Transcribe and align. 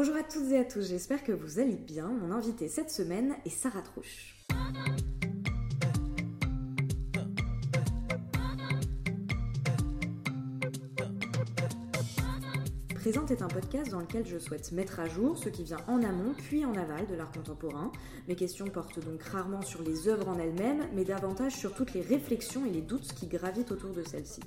Bonjour 0.00 0.14
à 0.14 0.22
toutes 0.22 0.52
et 0.52 0.58
à 0.58 0.64
tous, 0.64 0.90
j'espère 0.90 1.24
que 1.24 1.32
vous 1.32 1.58
allez 1.58 1.74
bien. 1.74 2.06
Mon 2.06 2.30
invité 2.30 2.68
cette 2.68 2.88
semaine 2.88 3.34
est 3.44 3.50
Sarah 3.50 3.82
Trouche. 3.82 4.36
Présente 12.94 13.32
est 13.32 13.42
un 13.42 13.48
podcast 13.48 13.90
dans 13.90 13.98
lequel 13.98 14.24
je 14.24 14.38
souhaite 14.38 14.70
mettre 14.70 15.00
à 15.00 15.08
jour 15.08 15.36
ce 15.36 15.48
qui 15.48 15.64
vient 15.64 15.80
en 15.88 16.00
amont 16.04 16.32
puis 16.46 16.64
en 16.64 16.76
aval 16.76 17.08
de 17.08 17.16
l'art 17.16 17.32
contemporain. 17.32 17.90
Mes 18.28 18.36
questions 18.36 18.66
portent 18.66 19.04
donc 19.04 19.20
rarement 19.24 19.62
sur 19.62 19.82
les 19.82 20.06
œuvres 20.06 20.28
en 20.28 20.38
elles-mêmes, 20.38 20.86
mais 20.94 21.04
davantage 21.04 21.56
sur 21.56 21.74
toutes 21.74 21.92
les 21.94 22.02
réflexions 22.02 22.64
et 22.64 22.70
les 22.70 22.82
doutes 22.82 23.12
qui 23.14 23.26
gravitent 23.26 23.72
autour 23.72 23.90
de 23.90 24.04
celles-ci 24.04 24.42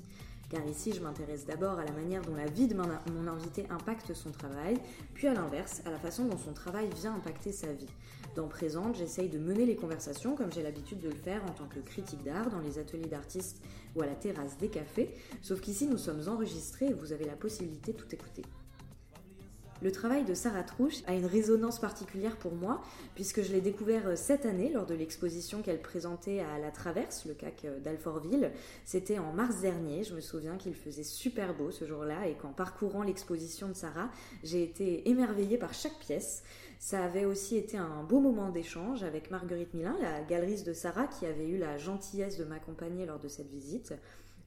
car 0.52 0.64
ici 0.66 0.92
je 0.92 1.00
m'intéresse 1.00 1.46
d'abord 1.46 1.78
à 1.78 1.84
la 1.84 1.92
manière 1.92 2.20
dont 2.20 2.34
la 2.34 2.46
vie 2.46 2.68
de 2.68 2.74
mon 2.74 3.26
invité 3.26 3.64
impacte 3.70 4.12
son 4.12 4.30
travail, 4.30 4.76
puis 5.14 5.26
à 5.26 5.32
l'inverse, 5.32 5.80
à 5.86 5.90
la 5.90 5.98
façon 5.98 6.26
dont 6.26 6.36
son 6.36 6.52
travail 6.52 6.90
vient 6.94 7.14
impacter 7.14 7.52
sa 7.52 7.72
vie. 7.72 7.88
Dans 8.36 8.48
Présente, 8.48 8.96
j'essaye 8.96 9.30
de 9.30 9.38
mener 9.38 9.64
les 9.64 9.76
conversations 9.76 10.36
comme 10.36 10.52
j'ai 10.52 10.62
l'habitude 10.62 11.00
de 11.00 11.08
le 11.08 11.14
faire 11.14 11.42
en 11.44 11.52
tant 11.52 11.66
que 11.66 11.80
critique 11.80 12.22
d'art 12.22 12.50
dans 12.50 12.60
les 12.60 12.78
ateliers 12.78 13.08
d'artistes 13.08 13.62
ou 13.96 14.02
à 14.02 14.06
la 14.06 14.14
terrasse 14.14 14.58
des 14.58 14.68
cafés, 14.68 15.14
sauf 15.40 15.60
qu'ici 15.60 15.86
nous 15.86 15.98
sommes 15.98 16.28
enregistrés 16.28 16.88
et 16.88 16.94
vous 16.94 17.12
avez 17.12 17.24
la 17.24 17.36
possibilité 17.36 17.92
de 17.92 17.98
tout 17.98 18.14
écouter. 18.14 18.42
Le 19.82 19.90
travail 19.90 20.24
de 20.24 20.32
Sarah 20.32 20.62
Trouche 20.62 21.02
a 21.08 21.14
une 21.14 21.26
résonance 21.26 21.80
particulière 21.80 22.36
pour 22.36 22.54
moi, 22.54 22.80
puisque 23.16 23.42
je 23.42 23.50
l'ai 23.50 23.60
découvert 23.60 24.06
euh, 24.06 24.14
cette 24.14 24.46
année 24.46 24.70
lors 24.72 24.86
de 24.86 24.94
l'exposition 24.94 25.60
qu'elle 25.60 25.82
présentait 25.82 26.38
à 26.38 26.60
La 26.60 26.70
Traverse, 26.70 27.24
le 27.26 27.34
CAC 27.34 27.64
euh, 27.64 27.80
d'Alfortville. 27.80 28.52
C'était 28.84 29.18
en 29.18 29.32
mars 29.32 29.60
dernier, 29.60 30.04
je 30.04 30.14
me 30.14 30.20
souviens 30.20 30.56
qu'il 30.56 30.76
faisait 30.76 31.02
super 31.02 31.52
beau 31.52 31.72
ce 31.72 31.84
jour-là, 31.84 32.28
et 32.28 32.34
qu'en 32.34 32.52
parcourant 32.52 33.02
l'exposition 33.02 33.66
de 33.68 33.74
Sarah, 33.74 34.08
j'ai 34.44 34.62
été 34.62 35.08
émerveillée 35.08 35.58
par 35.58 35.74
chaque 35.74 35.98
pièce. 35.98 36.44
Ça 36.78 37.02
avait 37.02 37.24
aussi 37.24 37.56
été 37.56 37.76
un 37.76 38.04
beau 38.04 38.20
moment 38.20 38.50
d'échange 38.50 39.02
avec 39.02 39.32
Marguerite 39.32 39.74
Milin, 39.74 39.96
la 40.00 40.22
galeriste 40.22 40.66
de 40.66 40.72
Sarah, 40.74 41.08
qui 41.08 41.26
avait 41.26 41.48
eu 41.48 41.58
la 41.58 41.76
gentillesse 41.76 42.38
de 42.38 42.44
m'accompagner 42.44 43.04
lors 43.04 43.18
de 43.18 43.28
cette 43.28 43.50
visite. 43.50 43.94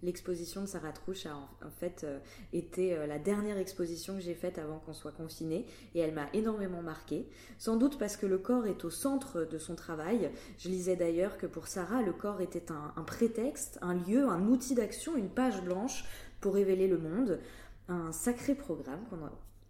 L'exposition 0.03 0.61
de 0.61 0.65
Sarah 0.67 0.91
Trouche 0.91 1.25
a 1.25 1.35
en, 1.35 1.69
fait 1.79 2.03
euh, 2.03 2.19
été 2.53 2.93
euh, 2.93 3.07
la 3.07 3.17
dernière 3.17 3.57
exposition 3.57 4.15
que 4.15 4.21
j'ai 4.21 4.33
faite 4.33 4.57
avant 4.57 4.79
qu'on 4.79 4.93
soit 4.93 5.11
confiné 5.11 5.65
et 5.93 5.99
elle 5.99 6.13
m'a 6.13 6.27
énormément 6.33 6.81
marquée. 6.81 7.27
Sans 7.57 7.77
doute 7.77 7.97
parce 7.97 8.17
que 8.17 8.25
le 8.25 8.37
corps 8.37 8.67
est 8.67 8.85
au 8.85 8.89
centre 8.89 9.43
de 9.43 9.57
son 9.57 9.75
travail. 9.75 10.31
Je 10.57 10.69
lisais 10.69 10.95
d'ailleurs 10.95 11.37
que 11.37 11.47
pour 11.47 11.67
Sarah, 11.67 12.01
le 12.01 12.13
corps 12.13 12.41
était 12.41 12.71
un, 12.71 13.03
prétexte, 13.03 13.79
un 13.81 13.93
lieu, 13.93 14.27
un 14.27 14.47
outil 14.47 14.75
d'action, 14.75 15.15
une 15.15 15.29
page 15.29 15.61
blanche 15.63 16.05
pour 16.41 16.53
révéler 16.53 16.87
le 16.87 16.97
monde. 16.97 17.39
Un 17.87 18.11
sacré 18.11 18.55
programme 18.55 19.05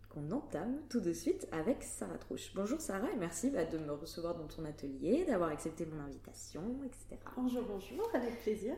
qu'on 0.09 0.31
entame 0.31 0.77
tout 0.89 1.01
de 1.01 1.11
suite 1.11 1.47
avec 1.51 1.83
Sarah 1.83 2.17
Trouche. 2.17 2.53
Bonjour 2.55 2.79
Sarah 2.79 3.11
et 3.11 3.17
merci 3.17 3.49
bah, 3.49 3.65
de 3.65 3.77
me 3.77 3.91
recevoir 3.91 4.35
dans 4.35 4.47
ton 4.47 4.63
atelier, 4.63 5.25
d'avoir 5.25 5.49
accepté 5.49 5.85
mon 5.85 6.01
invitation, 6.01 6.63
etc. 6.85 7.21
Bonjour, 7.35 7.63
bonjour, 7.67 8.09
avec 8.13 8.41
plaisir 8.41 8.75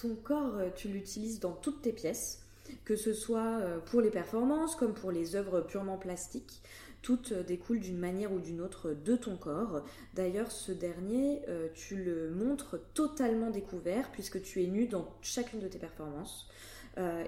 ton 0.00 0.14
corps, 0.14 0.56
euh, 0.56 0.68
tu 0.74 0.88
l'utilises 0.88 1.40
dans 1.40 1.52
toutes 1.52 1.82
tes 1.82 1.92
pièces, 1.92 2.42
que 2.84 2.96
ce 2.96 3.12
soit 3.12 3.58
euh, 3.60 3.78
pour 3.78 4.00
les 4.00 4.10
performances 4.10 4.76
comme 4.76 4.94
pour 4.94 5.10
les 5.10 5.36
œuvres 5.36 5.60
purement 5.60 5.98
plastiques. 5.98 6.62
Toutes 7.02 7.32
euh, 7.32 7.42
découlent 7.42 7.80
d'une 7.80 7.98
manière 7.98 8.32
ou 8.32 8.38
d'une 8.38 8.60
autre 8.60 8.92
de 8.92 9.16
ton 9.16 9.36
corps. 9.36 9.84
D'ailleurs, 10.14 10.50
ce 10.50 10.72
dernier, 10.72 11.42
tu 11.74 11.96
le 11.96 12.30
montres 12.30 12.76
totalement 12.94 13.50
découvert 13.50 14.10
puisque 14.10 14.40
tu 14.42 14.62
es 14.62 14.66
nu 14.66 14.86
dans 14.86 15.08
chacune 15.22 15.60
de 15.60 15.68
tes 15.68 15.78
performances. 15.78 16.48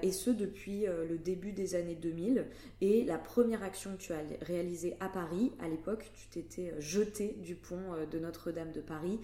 et 0.02 0.12
ce 0.12 0.30
depuis 0.30 0.86
le 0.86 1.16
début 1.18 1.52
des 1.52 1.74
années 1.74 1.94
2000. 1.94 2.46
Et 2.80 3.04
la 3.04 3.16
première 3.16 3.62
action 3.62 3.92
que 3.96 4.02
tu 4.02 4.12
as 4.12 4.22
réalisée 4.42 4.96
à 5.00 5.08
Paris, 5.08 5.52
à 5.60 5.68
l'époque, 5.68 6.10
tu 6.14 6.26
t'étais 6.28 6.74
jeté 6.78 7.36
du 7.40 7.54
pont 7.54 7.94
de 8.10 8.18
Notre-Dame 8.18 8.72
de 8.72 8.80
Paris, 8.80 9.20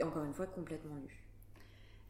et 0.00 0.02
encore 0.02 0.24
une 0.24 0.34
fois 0.34 0.46
complètement 0.46 0.96
nu. 0.96 1.21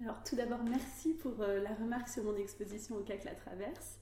Alors 0.02 0.20
tout 0.24 0.34
d'abord, 0.34 0.64
merci 0.64 1.14
pour 1.14 1.40
euh, 1.40 1.60
la 1.60 1.74
remarque 1.74 2.08
sur 2.08 2.24
mon 2.24 2.34
exposition 2.34 2.96
au 2.96 3.02
CAC 3.02 3.24
La 3.24 3.34
Traverse. 3.34 3.98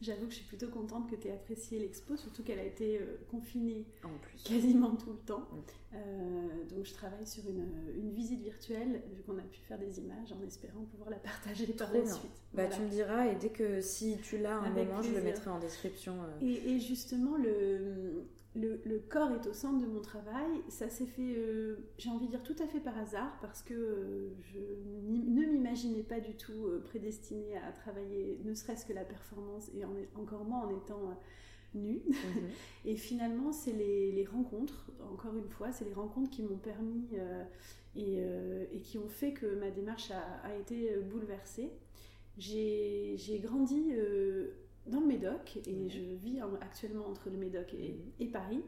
J'avoue 0.00 0.24
que 0.24 0.30
je 0.30 0.38
suis 0.38 0.46
plutôt 0.46 0.68
contente 0.68 1.10
que 1.10 1.14
tu 1.14 1.28
aies 1.28 1.32
apprécié 1.32 1.78
l'expo, 1.78 2.16
surtout 2.16 2.42
qu'elle 2.42 2.58
a 2.58 2.64
été 2.64 2.98
euh, 2.98 3.18
confinée 3.30 3.86
en 4.02 4.18
plus. 4.18 4.42
quasiment 4.42 4.96
tout 4.96 5.10
le 5.10 5.18
temps. 5.18 5.46
Mm. 5.52 5.94
Euh, 5.94 6.64
donc 6.74 6.86
je 6.86 6.94
travaille 6.94 7.26
sur 7.26 7.44
une, 7.46 8.10
visite 8.12 8.42
virtuelle, 8.42 9.02
vu 9.14 9.22
qu'on 9.22 9.38
a 9.38 9.42
pu 9.42 9.60
faire 9.60 9.78
des 9.78 10.00
images, 10.00 10.32
en 10.32 10.42
espérant 10.42 10.84
pouvoir 10.90 11.10
la 11.10 11.18
partager 11.18 11.66
par 11.66 11.92
la 11.92 12.06
suite. 12.06 12.30
Bah, 12.54 12.66
Tu 12.66 12.80
me 12.80 12.88
diras, 12.88 13.26
et 13.26 13.36
dès 13.36 13.50
que 13.50 13.82
si 13.82 14.16
tu 14.22 14.38
l'as 14.38 14.56
un 14.56 14.70
moment, 14.70 15.02
je 15.02 15.12
le 15.12 15.20
mettrai 15.20 15.50
en 15.50 15.60
description. 15.60 16.16
Et, 16.40 16.72
et, 16.72 16.80
justement, 16.80 17.36
le, 17.36 18.26
le, 18.54 18.98
corps 18.98 19.32
est 19.32 19.46
au 19.46 19.52
centre 19.52 19.78
de 19.78 19.86
mon 19.86 20.00
travail. 20.00 20.62
Ça 20.68 20.88
s'est 20.88 21.06
fait, 21.06 21.34
euh, 21.36 21.76
j'ai 21.96 22.10
envie 22.10 22.26
de 22.26 22.32
dire, 22.32 22.42
tout 22.42 22.56
à 22.62 22.66
fait 22.66 22.80
par 22.80 22.96
hasard, 22.98 23.38
parce 23.40 23.62
que 23.62 23.74
euh, 23.74 24.30
je 24.42 24.58
ne 24.58 25.46
m'imaginais 25.46 26.02
pas 26.02 26.20
du 26.20 26.34
tout 26.34 26.66
euh, 26.66 26.82
prédestinée 26.84 27.56
à 27.56 27.72
travailler, 27.72 28.40
ne 28.44 28.54
serait-ce 28.54 28.84
que 28.84 28.92
la 28.92 29.04
performance, 29.04 29.70
et 29.74 29.84
encore 30.14 30.44
moins 30.44 30.66
en 30.66 30.70
étant 30.70 31.18
nue. 31.74 32.02
Mhm. 32.06 32.14
et 32.84 32.96
finalement, 32.96 33.52
c'est 33.52 33.72
les, 33.72 34.26
rencontres, 34.30 34.90
encore 35.12 35.34
une 35.34 35.48
fois, 35.48 35.72
c'est 35.72 35.86
les 35.86 35.94
rencontres 35.94 36.30
qui 36.30 36.42
m'ont 36.42 36.58
permis 36.58 37.08
et, 37.96 38.80
qui 38.82 38.98
ont 38.98 39.08
fait 39.08 39.32
que 39.32 39.46
ma 39.46 39.70
démarche 39.70 40.10
a 40.10 40.54
été 40.56 40.94
bouleversée. 41.10 41.72
J'ai 42.36 43.40
grandi 43.42 43.92
dans 44.86 45.00
le 45.00 45.06
Médoc 45.06 45.58
et 45.66 45.88
je 45.88 46.00
vis 46.00 46.40
actuellement 46.60 47.06
entre 47.06 47.30
le 47.30 47.36
Médoc 47.36 47.74
et, 47.74 48.26
Paris 48.26 48.62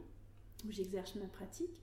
où 0.66 0.70
j'exerce 0.70 1.16
ma 1.16 1.26
pratique. 1.26 1.80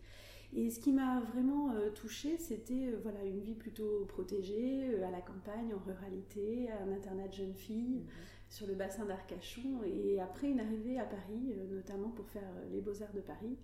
Et 0.54 0.70
ce 0.70 0.80
qui 0.80 0.92
m'a 0.92 1.22
vraiment 1.34 1.72
euh, 1.72 1.92
touchée, 1.92 2.38
c'était 2.38 2.88
euh, 2.88 3.00
voilà 3.02 3.24
une 3.24 3.40
vie 3.40 3.54
plutôt 3.54 4.06
protégée, 4.06 4.90
euh, 4.94 5.08
à 5.08 5.10
la 5.10 5.22
campagne, 5.22 5.74
en 5.74 5.80
ruralité, 5.80 6.70
à 6.70 6.84
un 6.84 6.92
internat 6.92 7.30
de 7.30 7.34
jeunes 7.34 7.54
filles, 7.54 8.00
mhm. 8.00 8.10
sur 8.50 8.68
le 8.68 8.76
bassin 8.76 9.06
d'Arcachon, 9.06 9.82
et 9.86 10.20
après 10.20 10.50
une 10.50 10.60
arrivée 10.60 11.00
à 11.00 11.06
Paris, 11.06 11.56
notamment 11.70 12.10
pour 12.10 12.28
faire 12.28 12.50
les 12.70 12.82
beaux-arts 12.82 13.14
de 13.14 13.22
Paris. 13.22 13.58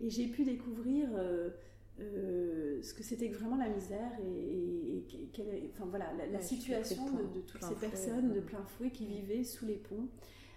Et 0.00 0.10
j'ai 0.10 0.28
pu 0.28 0.44
découvrir 0.44 1.08
ce 1.98 2.94
que 2.94 3.02
c'était 3.02 3.28
vraiment 3.28 3.56
la 3.56 3.68
misère 3.68 4.12
et, 4.24 5.04
enfin, 5.72 5.86
voilà, 5.86 6.12
la, 6.30 6.40
situation 6.40 7.06
de, 7.10 7.40
toutes 7.40 7.62
ces 7.62 7.74
personnes 7.74 8.32
de 8.32 8.40
plein 8.40 8.64
fouet 8.64 8.90
qui 8.90 9.06
vivaient 9.06 9.44
sous 9.44 9.66
les 9.66 9.76
ponts. 9.76 10.08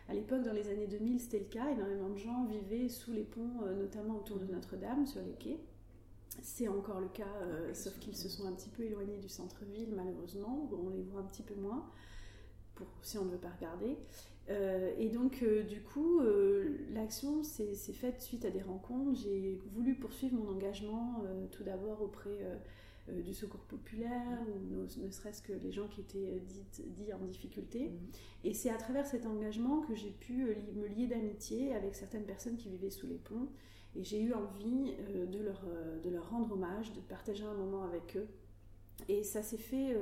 À 0.08 0.14
l'époque, 0.14 0.44
dans 0.44 0.54
les 0.54 0.70
années 0.70 0.88
2000, 0.88 1.20
c'était 1.20 1.40
le 1.40 1.46
cas. 1.46 1.70
Énormément 1.72 2.10
de 2.10 2.18
gens 2.18 2.46
vivaient 2.46 2.90
sous 2.90 3.14
les 3.14 3.24
ponts, 3.24 3.64
euh, 3.64 3.76
notamment 3.76 4.18
autour 4.18 4.40
de 4.40 4.46
Notre-Dame, 4.46 5.06
sur 5.06 5.22
les 5.22 5.34
quais. 5.34 5.58
C'est 6.42 6.68
encore 6.68 7.00
le 7.00 7.08
cas, 7.08 7.34
euh, 7.44 7.74
sauf 7.74 7.98
qu'ils 8.00 8.16
se 8.16 8.28
sont 8.28 8.46
un 8.46 8.54
petit 8.54 8.70
peu 8.70 8.84
éloignés 8.84 9.18
du 9.18 9.30
centre-ville, 9.30 9.94
malheureusement. 9.96 10.70
On 10.72 10.90
les 10.90 11.04
voit 11.04 11.22
un 11.22 11.26
petit 11.26 11.44
peu 11.44 11.56
moins, 11.56 11.90
pour, 12.76 12.88
si 13.02 13.18
on 13.18 13.26
ne 13.26 13.32
veut 13.32 13.38
pas 13.38 13.52
regarder. 13.52 13.98
Euh, 14.52 14.92
et 14.98 15.10
donc, 15.10 15.44
du 15.68 15.82
coup, 15.82 16.22
l'action 16.94 17.44
s'est 17.44 17.74
faite 17.94 18.22
suite 18.22 18.46
à 18.46 18.50
des 18.50 18.62
rencontres. 18.62 19.20
J'ai 19.24 19.60
voulu 19.74 19.96
poursuivre 19.96 20.36
mon 20.36 20.50
engagement, 20.52 21.24
tout 21.52 21.64
d'abord 21.64 22.02
auprès 22.02 22.40
euh, 23.10 23.22
du 23.24 23.34
secours 23.34 23.62
populaire 23.62 24.38
ou 24.48 25.02
ne, 25.04 25.10
serait-ce 25.10 25.42
que 25.42 25.54
les 25.54 25.72
gens 25.72 25.88
qui 25.88 26.02
étaient 26.02 26.34
euh, 26.36 26.40
dits, 26.86 27.12
en 27.14 27.26
difficulté. 27.26 27.90
Mhm. 27.90 27.98
Et 28.44 28.54
c'est 28.54 28.70
à 28.70 28.78
travers 28.78 29.08
cet 29.08 29.26
engagement 29.26 29.82
que 29.82 29.96
j'ai 29.96 30.12
pu 30.12 30.44
euh, 30.44 30.56
me 30.76 30.88
lier 30.88 31.08
d'amitié 31.08 31.74
avec 31.74 31.96
certaines 31.96 32.26
personnes 32.26 32.58
qui 32.58 32.70
vivaient 32.70 32.92
sous 32.92 33.08
les 33.08 33.18
ponts. 33.18 33.50
Et 33.96 34.04
j'ai 34.04 34.22
eu 34.22 34.34
envie 34.34 34.94
de, 35.10 35.44
leur, 35.44 35.66
de 36.02 36.10
leur 36.10 36.30
rendre 36.30 36.54
hommage, 36.54 36.94
de 36.94 37.02
partager 37.02 37.44
un 37.44 37.56
moment 37.56 37.84
avec 37.84 38.16
eux. 38.16 38.28
Et 39.10 39.22
ça 39.24 39.44
s'est 39.44 39.58
fait 39.58 39.94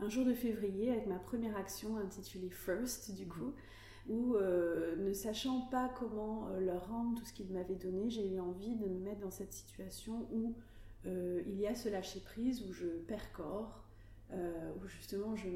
un 0.00 0.08
jour 0.08 0.24
de 0.24 0.34
février 0.34 0.90
avec 0.90 1.06
ma 1.06 1.20
première 1.20 1.56
action 1.56 1.96
intitulée 1.98 2.50
First, 2.50 3.14
du 3.14 3.28
coup, 3.28 3.44
mhm. 3.44 3.52
Où 4.08 4.36
ne 4.36 5.12
sachant 5.12 5.62
pas 5.70 5.88
comment 5.98 6.48
leur 6.58 6.88
rendre 6.88 7.18
tout 7.18 7.24
ce 7.24 7.32
qu'ils 7.32 7.52
m'avaient 7.52 7.76
donné, 7.76 8.10
j'ai 8.10 8.28
eu 8.28 8.40
envie 8.40 8.74
de 8.76 8.88
me 8.88 8.98
mettre 8.98 9.20
dans 9.20 9.30
cette 9.30 9.52
situation 9.52 10.26
où 10.32 10.54
euh, 11.06 11.42
il 11.46 11.58
y 11.58 11.66
a 11.66 11.74
ce 11.74 11.88
lâcher 11.88 12.20
prise 12.20 12.62
où 12.62 12.72
je 12.72 12.86
perds 12.86 13.32
corps, 13.32 13.84
euh, 14.32 14.72
où 14.76 14.86
justement 14.86 15.34
je, 15.34 15.48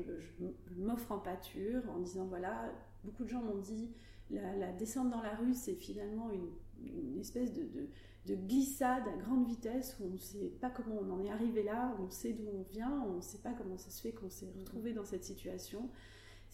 m'offre 0.76 1.12
en 1.12 1.18
pâture 1.18 1.82
en 1.90 2.00
disant 2.00 2.26
voilà, 2.26 2.72
beaucoup 3.04 3.24
de 3.24 3.28
gens 3.28 3.42
m'ont 3.42 3.58
dit 3.58 3.90
la, 4.30 4.72
descente 4.72 5.10
dans 5.10 5.20
la 5.20 5.34
rue 5.34 5.54
c'est 5.54 5.74
finalement 5.74 6.30
une, 6.30 7.18
espèce 7.20 7.52
de, 7.52 7.88
glissade 8.26 9.04
à 9.06 9.16
grande 9.18 9.46
vitesse 9.46 9.96
où 10.00 10.06
on 10.06 10.10
ne 10.10 10.16
sait 10.16 10.50
pas 10.60 10.70
comment 10.70 10.98
on 11.00 11.10
en 11.10 11.22
est 11.22 11.30
arrivé 11.30 11.62
là, 11.62 11.94
on 12.00 12.08
sait 12.08 12.32
d'où 12.32 12.48
on 12.48 12.62
vient, 12.62 13.04
on 13.06 13.16
ne 13.16 13.20
sait 13.20 13.38
pas 13.38 13.52
comment 13.52 13.76
ça 13.76 13.90
se 13.90 14.00
fait 14.00 14.12
qu'on 14.12 14.30
s'est 14.30 14.50
retrouvé 14.58 14.94
dans 14.94 15.04
cette 15.04 15.24
situation. 15.24 15.90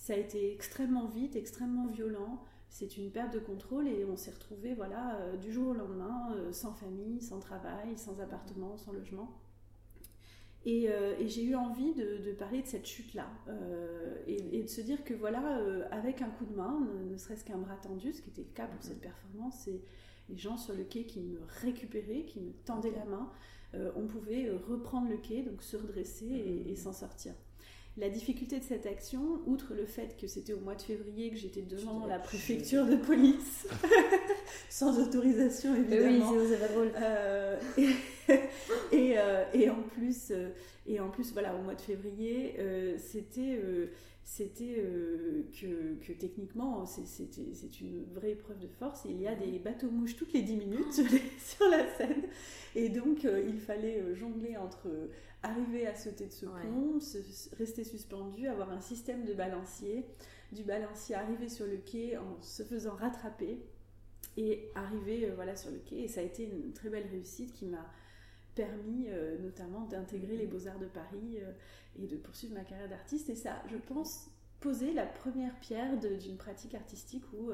Ça 0.01 0.15
a 0.15 0.17
été 0.17 0.53
extrêmement 0.53 1.07
vite, 1.07 1.37
extrêmement 1.37 1.87
violent 1.87 2.43
c'est 2.71 2.97
une 2.97 3.11
perte 3.11 3.35
de 3.35 3.41
contrôle 3.41 3.89
et 3.89 4.05
on 4.05 4.17
s'est 4.17 4.31
retrouvé 4.31 4.75
voilà 4.75 5.17
euh, 5.17 5.37
du 5.37 5.53
jour 5.53 5.71
au 5.71 5.75
lendemain 5.75 6.33
euh, 6.37 6.53
sans 6.53 6.73
famille, 6.73 7.21
sans 7.21 7.41
travail, 7.41 7.99
sans 7.99 8.21
appartement, 8.21 8.79
sans 8.79 8.93
logement. 8.93 9.37
Et, 10.67 10.91
j'ai 11.27 11.45
eu 11.45 11.55
envie 11.55 11.95
de, 11.95 12.33
parler 12.33 12.61
de 12.61 12.67
cette 12.67 12.85
chute-là 12.85 13.31
et, 14.27 14.63
de 14.63 14.69
se 14.69 14.83
dire 14.83 15.03
que 15.05 15.15
voilà, 15.15 15.59
avec 15.91 16.21
un 16.21 16.29
coup 16.29 16.45
de 16.45 16.55
main, 16.55 16.87
ne, 17.11 17.17
serait-ce 17.17 17.47
qu'un 17.47 17.57
bras 17.57 17.77
tendu, 17.77 18.13
ce 18.13 18.21
qui 18.21 18.29
était 18.29 18.43
le 18.43 18.55
cas 18.55 18.67
pour 18.67 18.83
cette 18.83 19.01
performance, 19.01 19.55
c'est 19.65 19.81
les 20.29 20.37
gens 20.37 20.59
sur 20.59 20.75
le 20.75 20.85
quai 20.85 21.07
qui 21.07 21.21
me 21.21 21.41
récupéraient, 21.63 22.27
qui 22.27 22.41
me 22.41 22.53
tendaient 22.67 22.93
la 22.93 23.07
main. 23.07 23.31
on 23.97 24.07
pouvait 24.07 24.51
reprendre 24.51 25.09
le 25.09 25.17
quai, 25.17 25.41
donc 25.41 25.63
se 25.63 25.79
redresser 25.79 26.27
et 26.67 26.77
s'en 26.77 26.93
sortir. 26.93 27.33
La 27.97 28.09
difficulté 28.09 28.59
de 28.61 28.65
cette 28.65 28.87
action, 28.87 29.41
outre 29.47 29.75
le 29.75 29.85
fait 29.85 30.17
que 30.17 30.29
c'était 30.29 30.53
au 30.53 30.61
mois 30.61 30.77
de 30.77 30.83
février 30.83 31.29
que 31.31 31.37
j'étais 31.37 31.61
devant 31.61 32.07
la 32.07 32.21
préfecture 32.21 32.87
de 32.87 32.95
police, 32.95 33.67
sans 34.71 35.01
autorisation 35.01 35.75
évidemment. 35.75 36.31
Oui, 36.31 36.47
c'est 36.49 36.73
drôle. 36.73 36.93
Euh, 36.97 37.59
et, 38.93 39.19
euh, 39.19 39.45
et, 39.53 39.69
en 39.69 39.83
plus, 39.83 40.31
euh, 40.31 40.51
et 40.87 41.01
en 41.01 41.11
plus, 41.11 41.33
voilà, 41.33 41.57
au 41.57 41.63
mois 41.63 41.75
de 41.75 41.81
février, 41.81 42.57
c'était 42.99 43.61
c'était 44.23 44.85
que, 45.61 45.97
que, 46.07 46.13
techniquement, 46.13 46.87
c'est 46.87 47.81
une 47.81 48.05
vraie 48.15 48.31
épreuve 48.31 48.61
de 48.61 48.69
force. 48.69 49.03
Il 49.05 49.21
y 49.21 49.27
a 49.27 49.35
des 49.35 49.59
bateaux-mouches 49.59 50.17
toutes 50.17 50.33
les 50.33 50.43
10 50.43 50.57
minutes 50.57 50.93
sur, 50.93 51.05
sur, 51.39 51.69
la 51.69 51.85
scène. 51.97 52.23
Et 52.77 52.89
donc, 52.89 53.25
il 53.25 53.59
fallait 53.59 54.15
jongler 54.15 54.57
entre 54.57 54.89
arriver 55.43 55.87
à 55.87 55.95
sauter 55.95 56.27
de 56.27 56.33
ce 56.33 56.47
pont, 56.47 56.99
rester 57.57 57.85
suspendu, 57.85 58.47
avoir 58.47 58.71
un 58.71 58.81
système 58.81 59.25
de 59.25 59.33
balancier, 59.33 60.07
du 60.53 60.65
balancier 60.65 61.15
arriver 61.15 61.49
sur 61.49 61.67
le 61.67 61.77
quai 61.77 62.17
en 62.19 62.41
se 62.43 62.63
faisant 62.63 62.95
rattraper 62.95 63.63
et 64.37 64.71
arriver 64.75 65.29
euh, 65.29 65.35
voilà 65.35 65.57
sur 65.57 65.71
le 65.71 65.79
quai. 65.79 66.03
Et 66.03 66.09
ça 66.09 66.21
a 66.21 66.25
été 66.25 66.45
une 66.45 66.73
très 66.73 66.91
belle 66.91 67.07
réussite 67.11 67.53
qui 67.53 67.67
m'a 67.67 67.87
permis 68.55 69.07
euh, 69.09 69.39
notamment 69.39 69.87
d'intégrer 69.87 70.37
les 70.37 70.47
Beaux-Arts 70.47 70.79
de 70.79 70.87
Paris 70.87 71.39
euh, 71.39 71.53
et 71.99 72.07
de 72.07 72.17
poursuivre 72.17 72.55
ma 72.55 72.65
carrière 72.65 72.89
d'artiste. 72.89 73.31
Et 73.31 73.37
ça, 73.37 73.63
je 73.71 73.77
pense, 73.77 74.31
poser 74.61 74.93
la 74.93 75.07
première 75.07 75.59
pierre 75.61 75.99
d'une 75.99 76.37
pratique 76.37 76.75
artistique 76.75 77.25
où 77.33 77.51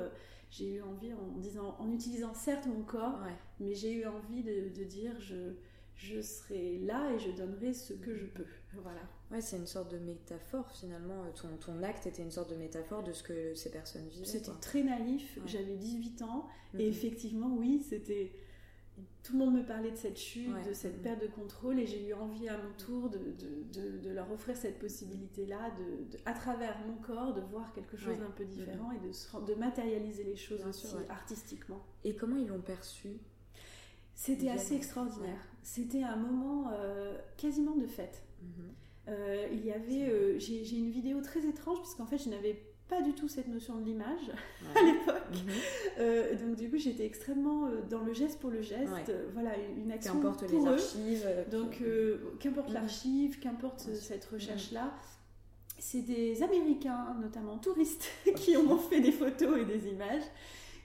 j'ai 0.50 0.74
eu 0.74 0.82
envie, 0.82 1.12
en, 1.12 1.38
disant, 1.38 1.76
en 1.78 1.92
utilisant 1.92 2.34
certes 2.34 2.66
mon 2.66 2.82
corps, 2.82 3.20
mais 3.60 3.74
j'ai 3.74 3.92
eu 3.92 4.06
envie 4.06 4.42
de, 4.42 4.70
de 4.76 4.82
dire 4.82 5.12
je 5.20 5.54
je 5.96 6.20
serai 6.20 6.78
là 6.78 7.10
et 7.12 7.18
je 7.18 7.30
donnerai 7.30 7.72
ce 7.72 7.94
que 7.94 8.14
je 8.14 8.26
peux. 8.26 8.46
Voilà. 8.74 9.00
Ouais, 9.30 9.40
c'est 9.40 9.56
une 9.56 9.66
sorte 9.66 9.90
de 9.90 9.98
métaphore 9.98 10.70
finalement. 10.70 11.24
Ton, 11.32 11.56
ton, 11.56 11.82
acte 11.82 12.06
était 12.06 12.22
une 12.22 12.30
sorte 12.30 12.50
de 12.50 12.56
métaphore 12.56 13.02
de 13.02 13.12
ce 13.12 13.22
que 13.22 13.54
ces 13.54 13.70
personnes 13.70 14.06
vivaient. 14.08 14.26
C'était 14.26 14.50
très 14.60 14.82
naïf. 14.82 15.38
J'avais 15.46 15.76
18 15.76 16.22
ans 16.22 16.46
et 16.74 16.84
mhm. 16.84 16.90
effectivement, 16.90 17.54
oui, 17.56 17.82
c'était. 17.88 18.32
Tout 19.22 19.32
le 19.34 19.40
monde 19.40 19.54
me 19.56 19.62
parlait 19.62 19.90
de 19.90 19.96
cette 19.96 20.18
chute, 20.18 20.54
de 20.66 20.72
cette 20.72 20.98
mhm. 20.98 21.02
perte 21.02 21.20
de 21.20 21.26
contrôle, 21.26 21.78
et 21.78 21.86
j'ai 21.86 22.08
eu 22.08 22.14
envie 22.14 22.48
à 22.48 22.56
mon 22.56 22.72
tour 22.78 23.10
de, 23.10 23.18
de, 23.18 23.98
de, 23.98 24.10
leur 24.10 24.30
offrir 24.30 24.56
cette 24.56 24.78
possibilité-là, 24.78 25.70
de, 25.76 26.16
à 26.24 26.32
travers 26.32 26.78
mon 26.86 26.94
corps, 26.94 27.34
de 27.34 27.42
voir 27.42 27.74
quelque 27.74 27.98
chose 27.98 28.18
d'un 28.18 28.30
peu 28.30 28.46
différent 28.46 28.88
mhm. 28.88 28.96
et 28.96 29.00
de, 29.00 29.52
de 29.52 29.54
matérialiser 29.58 30.24
les 30.24 30.36
choses 30.36 30.64
aussi 30.64 30.86
artistiquement. 31.10 31.84
Et 32.04 32.14
comment 32.14 32.36
ils 32.36 32.46
l'ont 32.46 32.62
perçu 32.62 33.18
c'était 34.16 34.48
assez 34.48 34.74
extraordinaire. 34.74 35.46
C'était 35.66 36.04
un 36.04 36.14
moment 36.14 36.70
euh, 36.72 37.18
quasiment 37.36 37.74
de 37.74 37.88
fête. 37.88 38.22
Mhm. 38.40 38.48
Euh, 39.08 39.48
il 39.52 39.66
y 39.66 39.72
avait, 39.72 40.08
euh, 40.08 40.38
j'ai 40.38 40.78
une 40.78 40.90
vidéo 40.90 41.20
très 41.20 41.44
étrange 41.44 41.80
puisqu'en 41.80 42.06
fait 42.06 42.18
je 42.18 42.28
n'avais 42.28 42.62
pas 42.88 43.02
du 43.02 43.14
tout 43.14 43.26
cette 43.26 43.48
notion 43.48 43.74
de 43.74 43.84
l'image 43.84 44.30
à 44.76 44.82
l'époque. 44.82 45.42
Mhm. 45.98 46.38
donc 46.38 46.56
du 46.56 46.70
coup 46.70 46.76
j'étais 46.76 47.04
extrêmement 47.04 47.68
dans 47.90 48.02
le 48.02 48.12
geste 48.12 48.38
pour 48.38 48.50
le 48.50 48.62
geste. 48.62 49.12
voilà 49.32 49.54
une 49.76 49.90
action 49.90 50.14
qu'importe 50.14 50.48
les 50.48 50.66
archives. 50.66 51.28
Donc 51.50 51.82
qu'importe 52.38 52.68
mhm. 52.68 52.74
l'archive, 52.74 53.40
qu'importe 53.40 53.80
cette 53.80 54.24
recherche 54.26 54.70
là. 54.70 54.94
C'est 55.80 56.02
des 56.02 56.44
Américains, 56.44 57.16
notamment 57.20 57.58
touristes, 57.58 58.08
qui 58.36 58.56
ont 58.56 58.78
fait 58.78 59.00
des 59.00 59.12
photos 59.12 59.58
et 59.58 59.64
des 59.64 59.88
images 59.88 60.22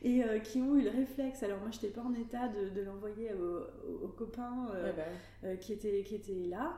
et 0.01 0.24
euh, 0.24 0.39
qui 0.39 0.62
ont 0.62 0.75
eu 0.75 0.81
le 0.81 0.89
réflexe. 0.89 1.44
Alors 1.44 1.59
moi, 1.59 1.69
je 1.71 1.77
n'étais 1.77 1.89
pas 1.89 2.01
en 2.01 2.13
état 2.13 2.48
de, 2.48 2.81
l'envoyer 2.81 3.31
aux, 3.33 4.07
copains 4.09 4.69
euh, 4.74 4.92
bah 4.94 5.03
euh, 5.44 5.56
qui, 5.56 5.74
étaient, 5.74 6.03
qui 6.03 6.15
étaient 6.15 6.48
là. 6.48 6.77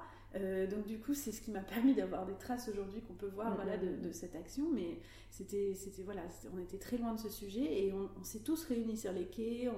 donc 0.70 0.86
du 0.86 1.00
coup, 1.00 1.14
c'est 1.14 1.32
ce 1.32 1.42
qui 1.42 1.52
m'a 1.52 1.60
permis 1.74 1.94
d'avoir 1.94 2.26
des 2.26 2.36
traces 2.36 2.70
aujourd'hui 2.70 3.02
qu'on 3.02 3.14
peut 3.14 3.32
voir 3.34 3.56
voilà, 3.56 3.78
mm, 3.78 4.02
de, 4.02 4.12
cette 4.12 4.36
action. 4.36 4.70
Mais 4.74 5.00
c'était, 5.30 5.74
c'était 5.74 6.04
voilà, 6.04 6.24
on 6.54 6.60
était 6.60 6.78
très 6.78 6.98
loin 6.98 7.14
de 7.14 7.20
ce 7.20 7.30
sujet 7.30 7.86
et 7.86 7.94
on, 7.94 8.24
s'est 8.24 8.40
tous 8.40 8.66
réunis 8.66 8.98
sur 8.98 9.14
les 9.14 9.26
quais. 9.26 9.70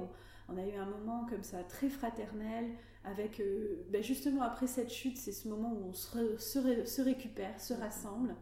On, 0.47 0.57
a 0.57 0.65
eu 0.65 0.75
un 0.75 0.85
moment 0.85 1.25
comme 1.27 1.41
ça 1.41 1.63
très 1.63 1.89
fraternel 1.89 2.69
avec 3.03 3.41
ben 3.89 4.03
justement 4.03 4.43
après 4.43 4.67
cette 4.67 4.91
chute, 4.91 5.17
c'est 5.17 5.31
ce 5.31 5.47
moment 5.47 5.73
où 5.73 5.89
on 5.89 5.93
se, 5.93 6.37
se 6.37 7.01
récupère, 7.01 7.59
se 7.59 7.73
rassemble, 7.73 8.35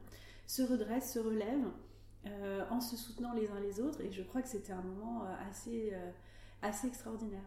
se 0.45 0.63
redresse, 0.63 1.13
se 1.13 1.19
relève. 1.19 1.65
Euh, 2.25 2.63
en 2.69 2.79
se 2.79 2.95
soutenant 2.95 3.33
les 3.33 3.49
uns 3.49 3.59
les 3.59 3.81
autres. 3.81 3.99
Et 4.01 4.11
je 4.11 4.21
crois 4.23 4.41
que 4.41 4.47
c'était 4.47 4.71
un 4.71 4.81
moment 4.81 5.25
euh, 5.25 5.49
assez, 5.49 5.91
euh, 5.93 6.11
assez 6.61 6.87
extraordinaire. 6.87 7.43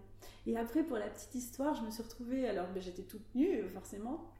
Et 0.47 0.57
après, 0.57 0.83
pour 0.83 0.99
la 0.99 1.09
petite 1.09 1.35
histoire, 1.35 1.75
je 1.75 1.83
me 1.83 1.91
suis 1.91 2.03
retrouvée, 2.03 2.47
alors 2.47 2.67
ben, 2.75 2.83
j'étais 2.83 3.03
toute 3.03 3.35
nue, 3.35 3.63
forcément. 3.73 4.31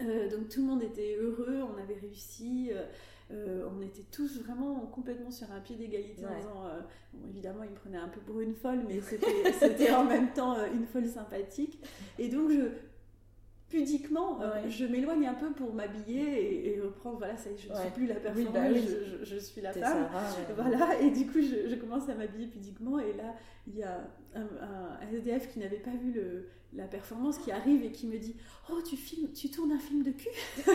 donc 0.00 0.50
tout 0.50 0.60
le 0.60 0.66
monde 0.66 0.82
était 0.82 1.16
heureux, 1.16 1.62
on 1.62 1.82
avait 1.82 1.98
réussi. 1.98 2.70
on 3.30 3.80
était 3.80 4.04
tous 4.12 4.40
vraiment 4.42 4.86
complètement 4.86 5.30
sur 5.30 5.50
un 5.50 5.60
pied 5.60 5.76
d'égalité 5.76 6.26
en 6.26 6.36
disant, 6.36 6.64
évidemment, 7.30 7.62
il 7.62 7.70
me 7.70 7.74
prenait 7.74 7.98
un 7.98 8.08
peu 8.08 8.20
pour 8.20 8.40
une 8.40 8.54
folle, 8.54 8.84
mais 8.86 9.00
c'était 9.00 9.90
en 9.92 10.04
même 10.04 10.32
temps 10.32 10.56
une 10.66 10.86
folle 10.86 11.08
sympathique. 11.08 11.78
Et 12.18 12.28
donc, 12.28 12.50
je, 12.50 12.68
pudiquement, 13.68 14.40
euh, 14.40 14.68
je 14.68 14.86
m'éloigne 14.86 15.26
un 15.26 15.34
peu 15.34 15.50
pour 15.50 15.74
m'habiller 15.74 16.72
et, 16.74 16.80
reprendre, 16.80 17.18
voilà, 17.18 17.36
ça 17.36 17.50
je 17.56 17.68
ne 17.68 17.74
suis 17.74 17.90
plus 17.90 18.06
la 18.06 18.14
performance, 18.14 18.52
bah 18.52 18.80
je, 19.22 19.36
suis 19.36 19.60
la 19.60 19.72
femme. 19.72 20.08
voilà, 20.56 21.00
et 21.00 21.10
du 21.10 21.26
coup, 21.26 21.40
je, 21.40 21.74
commence 21.74 22.08
à 22.08 22.14
m'habiller 22.14 22.46
pudiquement 22.46 22.98
et 22.98 23.12
là, 23.12 23.34
il 23.66 23.76
y 23.76 23.82
a 23.82 24.08
un, 24.34 25.08
SDF 25.12 25.52
qui 25.52 25.58
n'avait 25.58 25.78
pas 25.78 25.90
vu 25.90 26.12
le, 26.12 26.48
la 26.72 26.84
performance 26.84 27.38
qui 27.38 27.52
arrive 27.52 27.84
et 27.84 27.92
qui 27.92 28.06
me 28.06 28.18
dit 28.18 28.36
Oh, 28.70 28.80
tu, 28.82 28.96
filmes, 28.96 29.32
tu 29.32 29.50
tournes 29.50 29.72
un 29.72 29.78
film 29.78 30.02
de 30.02 30.12
cul? 30.12 30.28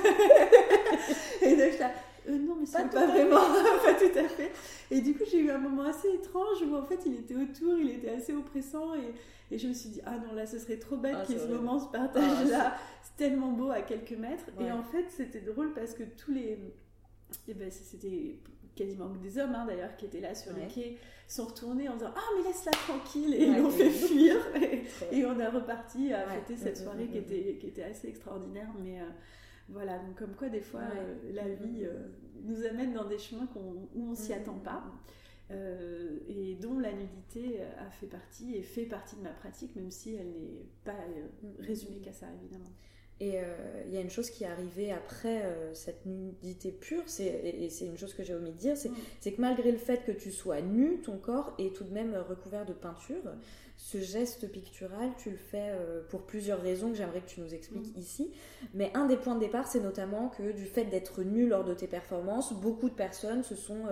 Et 1.41 1.55
donc, 1.55 1.71
je 1.71 1.83
euh, 2.29 2.37
non, 2.37 2.55
mais 2.59 2.65
c'est 2.65 2.83
pas, 2.83 2.87
pas 2.87 3.07
vraiment, 3.07 3.35
pas 3.83 3.93
tout 3.95 4.17
à 4.17 4.23
fait. 4.23 4.51
Et 4.91 5.01
du 5.01 5.13
coup, 5.13 5.23
j'ai 5.29 5.39
eu 5.39 5.51
un 5.51 5.57
moment 5.57 5.83
assez 5.83 6.07
étrange 6.09 6.61
où 6.61 6.75
en 6.75 6.83
fait, 6.83 6.99
il 7.05 7.15
était 7.15 7.35
autour, 7.35 7.77
il 7.77 7.89
était 7.89 8.11
assez 8.11 8.33
oppressant 8.33 8.95
et 8.95 9.13
et 9.53 9.59
je 9.59 9.67
me 9.67 9.73
suis 9.73 9.89
dit, 9.89 10.01
ah 10.05 10.17
non, 10.17 10.33
là, 10.33 10.47
ce 10.47 10.57
serait 10.57 10.79
trop 10.79 10.97
bête 10.97 11.15
ah, 11.15 11.25
qu'il 11.25 11.37
ce 11.37 11.47
moment 11.47 11.79
se 11.79 11.87
partage 11.91 12.49
là. 12.49 12.75
C'est 13.03 13.15
tellement 13.17 13.51
beau 13.51 13.69
à 13.69 13.81
quelques 13.81 14.17
mètres. 14.17 14.45
Et 14.59 14.71
en 14.71 14.81
fait, 14.81 15.05
c'était 15.09 15.41
drôle 15.41 15.73
parce 15.73 15.93
que 15.93 16.03
tous 16.03 16.31
les. 16.31 16.57
Eh 17.47 17.53
ben, 17.53 17.69
c'était 17.69 18.39
quasiment 18.75 19.09
des 19.09 19.37
hommes 19.37 19.53
hein, 19.53 19.65
d'ailleurs 19.67 19.95
qui 19.95 20.05
étaient 20.05 20.19
là 20.19 20.33
sur 20.33 20.51
le 20.53 20.61
quai 20.73 20.97
sont 21.27 21.45
retournés 21.45 21.87
en 21.87 21.93
disant 21.93 22.11
ah 22.15 22.21
mais 22.35 22.47
laisse-la 22.47 22.71
tranquille. 22.71 23.33
Et 23.35 23.43
ils 23.43 23.57
l'ont 23.57 23.69
fait 23.69 23.89
fuir. 23.89 24.35
Et, 25.11 25.25
on 25.25 25.39
a 25.39 25.49
reparti 25.49 26.13
à 26.13 26.27
fêter 26.27 26.55
cette 26.55 26.77
soirée 26.77 27.07
qui 27.07 27.19
était, 27.19 27.57
qui 27.59 27.67
était 27.67 27.83
assez 27.83 28.07
extraordinaire. 28.07 28.69
Mais 28.83 29.01
euh, 29.01 29.05
voilà. 29.69 29.99
Donc 29.99 30.15
comme 30.17 30.35
quoi 30.35 30.49
des 30.49 30.61
fois 30.61 30.81
euh, 30.81 31.31
la 31.31 31.47
vie 31.47 31.83
euh, 31.83 32.07
nous 32.43 32.65
amène 32.65 32.93
dans 32.93 33.05
des 33.05 33.19
chemins 33.19 33.47
où 33.55 34.09
on 34.11 34.15
s'y 34.15 34.33
attend 34.33 34.57
pas 34.57 34.83
euh, 35.51 36.19
et 36.27 36.55
dont 36.55 36.79
la 36.79 36.93
nudité 36.93 37.59
a 37.77 37.89
fait 37.91 38.07
partie 38.07 38.55
et 38.55 38.61
fait 38.61 38.85
partie 38.85 39.15
de 39.17 39.21
ma 39.21 39.29
pratique, 39.29 39.75
même 39.75 39.91
si 39.91 40.15
elle 40.15 40.27
n'est 40.27 40.65
pas 40.85 40.91
euh, 40.91 41.47
résumée 41.59 41.97
qu'à 41.97 42.13
ça, 42.13 42.27
évidemment. 42.41 42.71
Et 43.19 43.39
euh, 43.39 43.83
il 43.85 43.93
y 43.93 43.97
a 43.97 44.01
une 44.01 44.09
chose 44.09 44.29
qui 44.29 44.43
est 44.43 44.47
arrivée 44.47 44.91
après 44.91 45.43
cette 45.73 46.05
nudité 46.05 46.71
pure, 46.71 47.03
et 47.19 47.69
c'est 47.69 47.85
une 47.85 47.97
chose 47.97 48.13
que 48.13 48.23
j'ai 48.23 48.33
omis 48.33 48.51
de 48.51 48.57
dire, 48.57 48.73
mm. 48.73 48.95
c'est 49.19 49.33
que 49.33 49.41
malgré 49.41 49.71
le 49.71 49.77
fait 49.77 50.03
que 50.03 50.11
tu 50.11 50.31
sois 50.31 50.61
nu, 50.61 51.01
ton 51.01 51.17
corps 51.17 51.53
est 51.59 51.75
tout 51.75 51.83
de 51.83 51.93
même 51.93 52.15
recouvert 52.15 52.65
de 52.65 52.73
peinture. 52.73 53.23
Ce 53.77 53.99
geste 53.99 54.51
pictural, 54.51 55.11
tu 55.17 55.29
le 55.29 55.37
fais 55.37 55.73
pour 56.09 56.23
plusieurs 56.23 56.61
raisons 56.61 56.89
que 56.89 56.95
j'aimerais 56.95 57.21
que 57.21 57.29
tu 57.29 57.41
nous 57.41 57.53
expliques 57.53 57.95
mm. 57.95 57.99
ici. 57.99 58.31
Mais 58.73 58.91
un 58.95 59.05
des 59.05 59.17
points 59.17 59.35
de 59.35 59.41
départ, 59.41 59.67
c'est 59.67 59.81
notamment 59.81 60.29
que 60.29 60.51
du 60.51 60.65
fait 60.65 60.85
d'être 60.85 61.21
nu 61.21 61.47
lors 61.47 61.63
de 61.63 61.73
tes 61.73 61.87
performances, 61.87 62.53
beaucoup 62.53 62.89
de 62.89 62.95
personnes 62.95 63.43
se 63.43 63.55
sont 63.55 63.85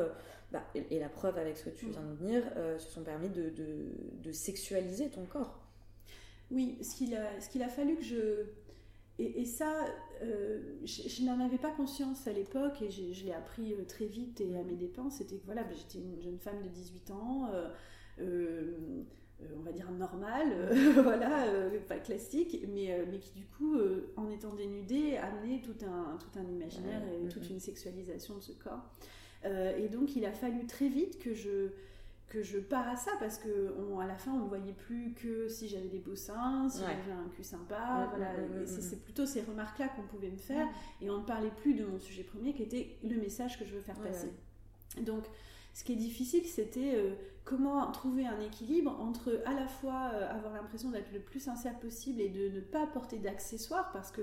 bah, 0.51 0.63
et, 0.75 0.99
la 0.99 1.07
preuve 1.07 1.37
avec 1.37 1.57
ce 1.57 1.65
que 1.65 1.69
tu 1.69 1.85
viens 1.87 2.01
de 2.01 2.25
dire, 2.25 2.43
euh, 2.57 2.77
se 2.77 2.91
sont 2.91 3.03
permis 3.03 3.29
de, 3.29 3.49
de, 3.49 4.31
sexualiser 4.31 5.09
ton 5.09 5.25
corps. 5.25 5.59
Oui, 6.51 6.77
ce 6.81 6.95
qu'il 6.97 7.15
a, 7.15 7.39
qu'il 7.49 7.63
a 7.63 7.69
fallu 7.69 7.95
que 7.95 8.03
je... 8.03 8.45
Et, 9.19 9.45
ça, 9.45 9.85
euh, 10.23 10.79
je, 10.83 11.23
n'en 11.23 11.39
avais 11.39 11.59
pas 11.59 11.69
conscience 11.71 12.27
à 12.27 12.33
l'époque 12.33 12.81
et 12.81 12.89
je, 12.89 13.23
l'ai 13.23 13.33
appris 13.33 13.73
euh, 13.73 13.85
très 13.85 14.07
vite 14.07 14.41
et 14.41 14.57
à 14.57 14.63
mes 14.63 14.75
dépens. 14.75 15.09
C'était 15.09 15.37
que 15.37 15.45
voilà, 15.45 15.63
bah, 15.63 15.73
j'étais 15.77 15.99
une 15.99 16.19
jeune 16.19 16.39
femme 16.39 16.61
de 16.61 16.67
18 16.67 17.11
ans, 17.11 17.49
on 18.19 19.61
va 19.61 19.71
dire 19.71 19.91
normale, 19.91 20.71
voilà, 21.03 21.45
pas 21.87 21.97
classique, 21.97 22.65
mais, 22.73 23.05
mais 23.09 23.19
qui 23.19 23.31
du 23.33 23.45
coup, 23.45 23.77
en 24.15 24.29
étant 24.29 24.53
dénudée, 24.53 25.17
amenait 25.17 25.61
tout 25.61 25.85
un, 25.85 26.17
tout 26.17 26.39
un 26.39 26.47
imaginaire 26.47 27.01
et 27.13 27.27
toute 27.27 27.49
une 27.49 27.59
sexualisation 27.59 28.35
de 28.37 28.41
ce 28.41 28.51
corps. 28.53 28.89
Euh, 29.45 29.77
et 29.77 29.87
donc 29.89 30.15
il 30.15 30.25
a 30.25 30.31
fallu 30.31 30.65
très 30.65 30.87
vite 30.87 31.19
que 31.19 31.33
je, 31.33 31.69
que 32.27 32.43
je 32.43 32.59
pars 32.59 32.87
à 32.87 32.95
ça 32.95 33.11
parce 33.19 33.37
que 33.37 33.73
à 33.99 34.05
la 34.05 34.15
fin 34.15 34.31
on 34.31 34.43
ne 34.43 34.47
voyait 34.47 34.73
plus 34.73 35.13
que 35.13 35.47
si 35.47 35.67
j'avais 35.67 35.87
des 35.87 35.97
beaux 35.97 36.15
seins, 36.15 36.69
si 36.69 36.79
j'avais 36.81 37.11
un 37.11 37.29
cul 37.35 37.43
sympa, 37.43 38.07
voilà. 38.09 38.31
c'est 38.65 39.01
plutôt 39.03 39.25
ces 39.25 39.41
remarques-là 39.41 39.89
qu'on 39.89 40.03
pouvait 40.03 40.29
me 40.29 40.37
faire. 40.37 40.67
Et 41.01 41.09
on 41.09 41.19
ne 41.19 41.25
parlait 41.25 41.51
plus 41.57 41.73
de 41.73 41.85
mon 41.85 41.99
sujet 41.99 42.23
premier 42.23 42.53
qui 42.53 42.63
était 42.63 42.97
le 43.03 43.17
message 43.17 43.57
que 43.59 43.65
je 43.65 43.73
veux 43.73 43.81
faire 43.81 43.99
passer. 43.99 44.31
Donc 45.01 45.25
ce 45.73 45.83
qui 45.83 45.93
est 45.93 45.97
difficile, 45.97 46.45
c'était 46.45 46.95
euh, 46.95 47.13
comment 47.51 47.91
trouver 47.91 48.25
un 48.25 48.39
équilibre 48.39 48.97
entre 49.01 49.41
à 49.45 49.53
la 49.53 49.67
fois 49.67 50.11
euh, 50.13 50.31
avoir 50.31 50.53
l'impression 50.53 50.89
d'être 50.89 51.11
le 51.11 51.19
plus 51.19 51.41
sincère 51.41 51.77
possible 51.79 52.21
et 52.21 52.29
de 52.29 52.47
ne 52.47 52.61
pas 52.61 52.87
porter 52.87 53.17
d'accessoires 53.17 53.91
parce 53.91 54.09
que 54.09 54.21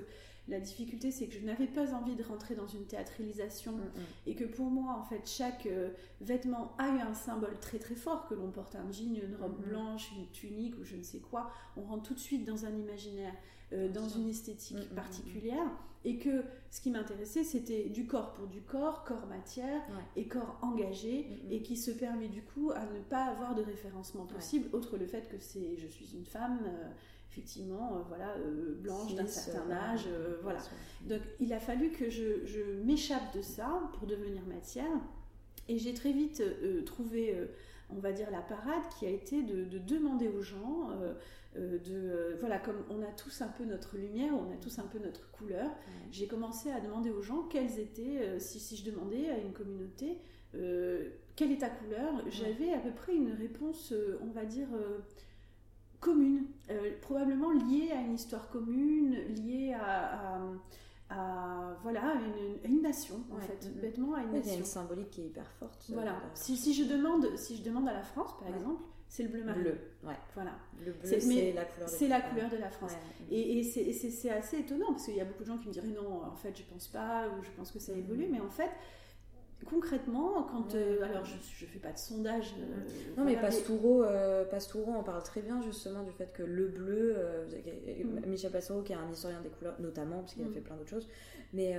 la 0.48 0.60
difficulté, 0.60 1.10
c'est 1.10 1.26
que 1.26 1.34
je 1.34 1.44
n'avais 1.44 1.66
pas 1.66 1.92
envie 1.92 2.16
de 2.16 2.22
rentrer 2.22 2.54
dans 2.54 2.66
une 2.66 2.86
théâtralisation 2.86 3.72
mm, 3.72 3.80
mm. 3.80 4.04
et 4.28 4.34
que 4.34 4.44
pour 4.44 4.70
moi, 4.70 4.96
en 4.98 5.04
fait, 5.04 5.28
chaque 5.28 5.66
euh, 5.66 5.90
vêtement 6.22 6.72
a 6.78 6.88
eu 6.88 7.00
un 7.00 7.12
symbole 7.12 7.58
très 7.60 7.78
très 7.78 7.94
fort, 7.94 8.26
que 8.28 8.34
l'on 8.34 8.50
porte 8.50 8.74
un 8.74 8.90
jean, 8.90 9.14
une 9.14 9.36
robe 9.36 9.58
mm, 9.58 9.68
blanche, 9.68 10.10
une 10.16 10.26
tunique 10.28 10.78
ou 10.78 10.84
je 10.84 10.96
ne 10.96 11.02
sais 11.02 11.18
quoi, 11.18 11.50
on 11.76 11.82
rentre 11.82 12.04
tout 12.04 12.14
de 12.14 12.18
suite 12.18 12.46
dans 12.46 12.64
un 12.64 12.74
imaginaire, 12.74 13.34
euh, 13.74 13.90
dans 13.90 14.08
une 14.08 14.30
esthétique 14.30 14.94
particulière 14.94 15.68
et 16.04 16.18
que 16.18 16.44
ce 16.70 16.80
qui 16.80 16.90
m'intéressait, 16.90 17.44
c'était 17.44 17.88
du 17.88 18.06
corps 18.06 18.32
pour 18.32 18.46
du 18.46 18.60
corps, 18.62 19.04
corps 19.04 19.26
matière 19.26 19.82
et 20.16 20.26
corps 20.26 20.58
engagé 20.62 21.28
et 21.50 21.62
qui 21.62 21.76
se 21.76 21.90
permet 21.90 22.28
du 22.28 22.42
coup 22.42 22.70
à 22.70 22.84
ne 22.86 23.00
pas 23.00 23.17
avoir 23.24 23.54
de 23.54 23.62
référencement 23.62 24.26
possible, 24.26 24.68
autre 24.72 24.96
le 24.96 25.06
fait 25.06 25.28
que 25.28 25.36
c'est 25.38 25.76
je 25.76 25.86
suis 25.86 26.14
une 26.14 26.24
femme. 26.24 26.60
Euh, 26.64 26.88
effectivement, 27.30 27.94
euh, 27.94 28.00
voilà, 28.08 28.30
euh, 28.38 28.74
blanche 28.80 29.14
d'un 29.14 29.26
certain 29.26 29.70
âge, 29.70 30.08
voilà. 30.42 30.60
Donc 31.02 31.20
il 31.38 31.52
a 31.52 31.60
fallu 31.60 31.90
que 31.90 32.08
je, 32.10 32.82
m'échappe 32.84 33.36
de 33.36 33.42
ça 33.42 33.90
pour 33.92 34.08
devenir 34.08 34.42
matière, 34.46 34.90
et 35.68 35.78
j'ai 35.78 35.92
très 35.92 36.12
vite 36.12 36.42
trouvé, 36.86 37.36
on 37.90 38.00
va 38.00 38.12
dire, 38.12 38.30
la 38.30 38.40
parade 38.40 38.82
qui 38.98 39.06
a 39.06 39.10
été 39.10 39.42
de, 39.42 39.78
demander 39.78 40.28
aux 40.28 40.40
gens, 40.40 40.90
de, 41.54 42.36
voilà, 42.40 42.58
comme 42.58 42.82
on 42.88 43.02
a 43.02 43.12
tous 43.12 43.42
un 43.42 43.48
peu 43.48 43.64
notre 43.64 43.98
lumière, 43.98 44.32
on 44.32 44.50
a 44.50 44.56
tous 44.56 44.78
un 44.78 44.86
peu 44.86 44.98
notre 44.98 45.30
couleur, 45.30 45.70
j'ai 46.10 46.26
commencé 46.26 46.70
à 46.70 46.80
demander 46.80 47.10
aux 47.10 47.22
gens 47.22 47.42
quelles 47.42 47.78
étaient, 47.78 48.40
si, 48.40 48.58
si, 48.58 48.74
je 48.74 48.90
demandais 48.90 49.28
à 49.28 49.36
une 49.36 49.52
communauté, 49.52 50.18
quelle 50.52 51.52
est 51.52 51.60
ta 51.60 51.70
couleur, 51.70 52.22
j'avais 52.28 52.72
à 52.72 52.78
peu 52.78 52.90
près 52.90 53.14
une 53.14 53.32
réponse, 53.32 53.92
on 54.22 54.30
va 54.30 54.44
dire, 54.44 54.68
commune, 56.00 56.46
euh, 56.70 56.92
probablement 57.00 57.50
liée 57.50 57.90
à 57.92 58.00
une 58.00 58.14
histoire 58.14 58.48
commune, 58.48 59.14
liée 59.44 59.74
à, 59.74 60.40
voilà, 61.82 62.14
une, 62.64 62.70
une, 62.70 62.82
nation, 62.82 63.24
en 63.32 63.38
fait, 63.38 63.80
bêtement 63.80 64.14
à 64.14 64.22
une 64.22 64.32
nation. 64.32 64.42
Il 64.44 64.52
y 64.52 64.56
a 64.56 64.58
une 64.58 64.64
symbolique 64.64 65.10
qui 65.10 65.22
est 65.22 65.26
hyper 65.26 65.50
forte. 65.52 65.86
Euh, 65.90 65.94
voilà. 65.94 66.20
Si, 66.34 66.56
si, 66.56 66.74
je 66.74 66.84
demande, 66.84 67.34
si 67.36 67.56
je 67.56 67.62
demande 67.62 67.88
à 67.88 67.94
la 67.94 68.02
France, 68.02 68.36
par 68.38 68.54
exemple, 68.54 68.82
c'est 69.08 69.22
le 69.22 69.30
bleu 69.30 69.44
marine. 69.44 69.62
Bleu, 69.62 69.78
ouais. 70.04 70.16
Voilà. 70.34 70.52
Le 70.84 70.92
bleu, 70.92 71.18
c'est 71.18 71.52
la 71.52 71.64
couleur 71.64 71.88
de 71.88 71.94
C'est 71.94 72.08
la 72.08 72.20
couleur 72.20 72.50
de 72.50 72.56
la 72.58 72.70
France. 72.70 72.92
Et, 73.30 73.58
et 73.58 73.62
c'est 73.62 74.30
assez 74.30 74.58
étonnant, 74.58 74.88
parce 74.88 75.06
qu'il 75.06 75.16
y 75.16 75.20
a 75.20 75.24
beaucoup 75.24 75.44
de 75.44 75.48
gens 75.48 75.58
qui 75.58 75.68
me 75.68 75.72
diraient 75.72 75.88
non, 75.88 76.24
en 76.24 76.36
fait, 76.36 76.56
je 76.56 76.62
pense 76.64 76.88
pas, 76.88 77.28
ou 77.28 77.42
je 77.42 77.50
pense 77.52 77.72
que 77.72 77.78
ça 77.78 77.92
évolue, 77.92 78.26
mm. 78.26 78.32
mais 78.32 78.40
en 78.40 78.50
fait, 78.50 78.70
concrètement, 79.66 80.44
quand. 80.44 80.74
Euh, 80.74 81.02
alors, 81.02 81.24
je 81.24 81.34
ne 81.34 81.70
fais 81.70 81.78
pas 81.78 81.92
de 81.92 81.98
sondage. 81.98 82.54
Euh, 82.58 83.16
non, 83.16 83.24
mais 83.24 83.36
Pastoureau, 83.36 84.02
euh, 84.02 84.44
Pastoureau 84.44 84.92
en 84.92 85.02
parle 85.02 85.22
très 85.22 85.42
bien, 85.42 85.60
justement, 85.62 86.02
du 86.02 86.12
fait 86.12 86.32
que 86.32 86.42
le 86.42 86.68
bleu. 86.68 87.16
Mm. 88.04 88.28
Michel 88.28 88.50
Pastoureau, 88.50 88.82
qui 88.82 88.92
est 88.92 88.96
un 88.96 89.10
historien 89.10 89.40
des 89.40 89.48
couleurs, 89.48 89.80
notamment, 89.80 90.20
parce 90.20 90.34
qu'il 90.34 90.44
a 90.44 90.48
mm. 90.48 90.52
fait 90.52 90.60
plein 90.60 90.76
d'autres 90.76 90.90
choses, 90.90 91.08
mais 91.52 91.76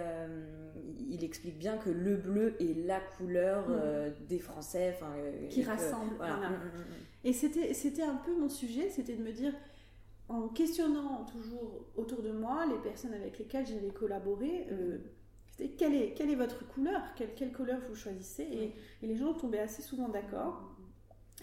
il 1.09 1.23
explique 1.23 1.57
bien 1.57 1.77
que 1.77 1.89
le 1.89 2.15
bleu 2.15 2.55
est 2.59 2.75
la 2.85 2.99
couleur 2.99 3.67
mm. 3.69 4.25
des 4.27 4.39
Français. 4.39 4.97
Qui 5.49 5.63
rassemble. 5.63 6.15
Voilà. 6.17 6.51
Et 7.23 7.33
c'était 7.33 8.03
un 8.03 8.15
peu 8.15 8.35
mon 8.35 8.49
sujet, 8.49 8.89
c'était 8.89 9.15
de 9.15 9.23
me 9.23 9.31
dire 9.31 9.53
en 10.27 10.47
questionnant 10.47 11.25
toujours 11.25 11.87
autour 11.97 12.21
de 12.21 12.31
moi 12.31 12.65
les 12.67 12.77
personnes 12.77 13.13
avec 13.13 13.39
lesquelles 13.39 13.65
j'allais 13.65 13.91
quelle 15.77 15.95
est, 15.95 16.13
quelle 16.13 16.29
est 16.29 16.35
votre 16.35 16.67
couleur? 16.67 17.01
Quelle, 17.15 17.33
quelle 17.35 17.51
couleur 17.51 17.79
vous 17.87 17.95
choisissez? 17.95 18.43
Et, 18.43 18.75
les 19.05 19.15
gens 19.15 19.33
tombaient 19.33 19.59
assez 19.59 19.81
souvent 19.81 20.09
d'accord. 20.09 20.75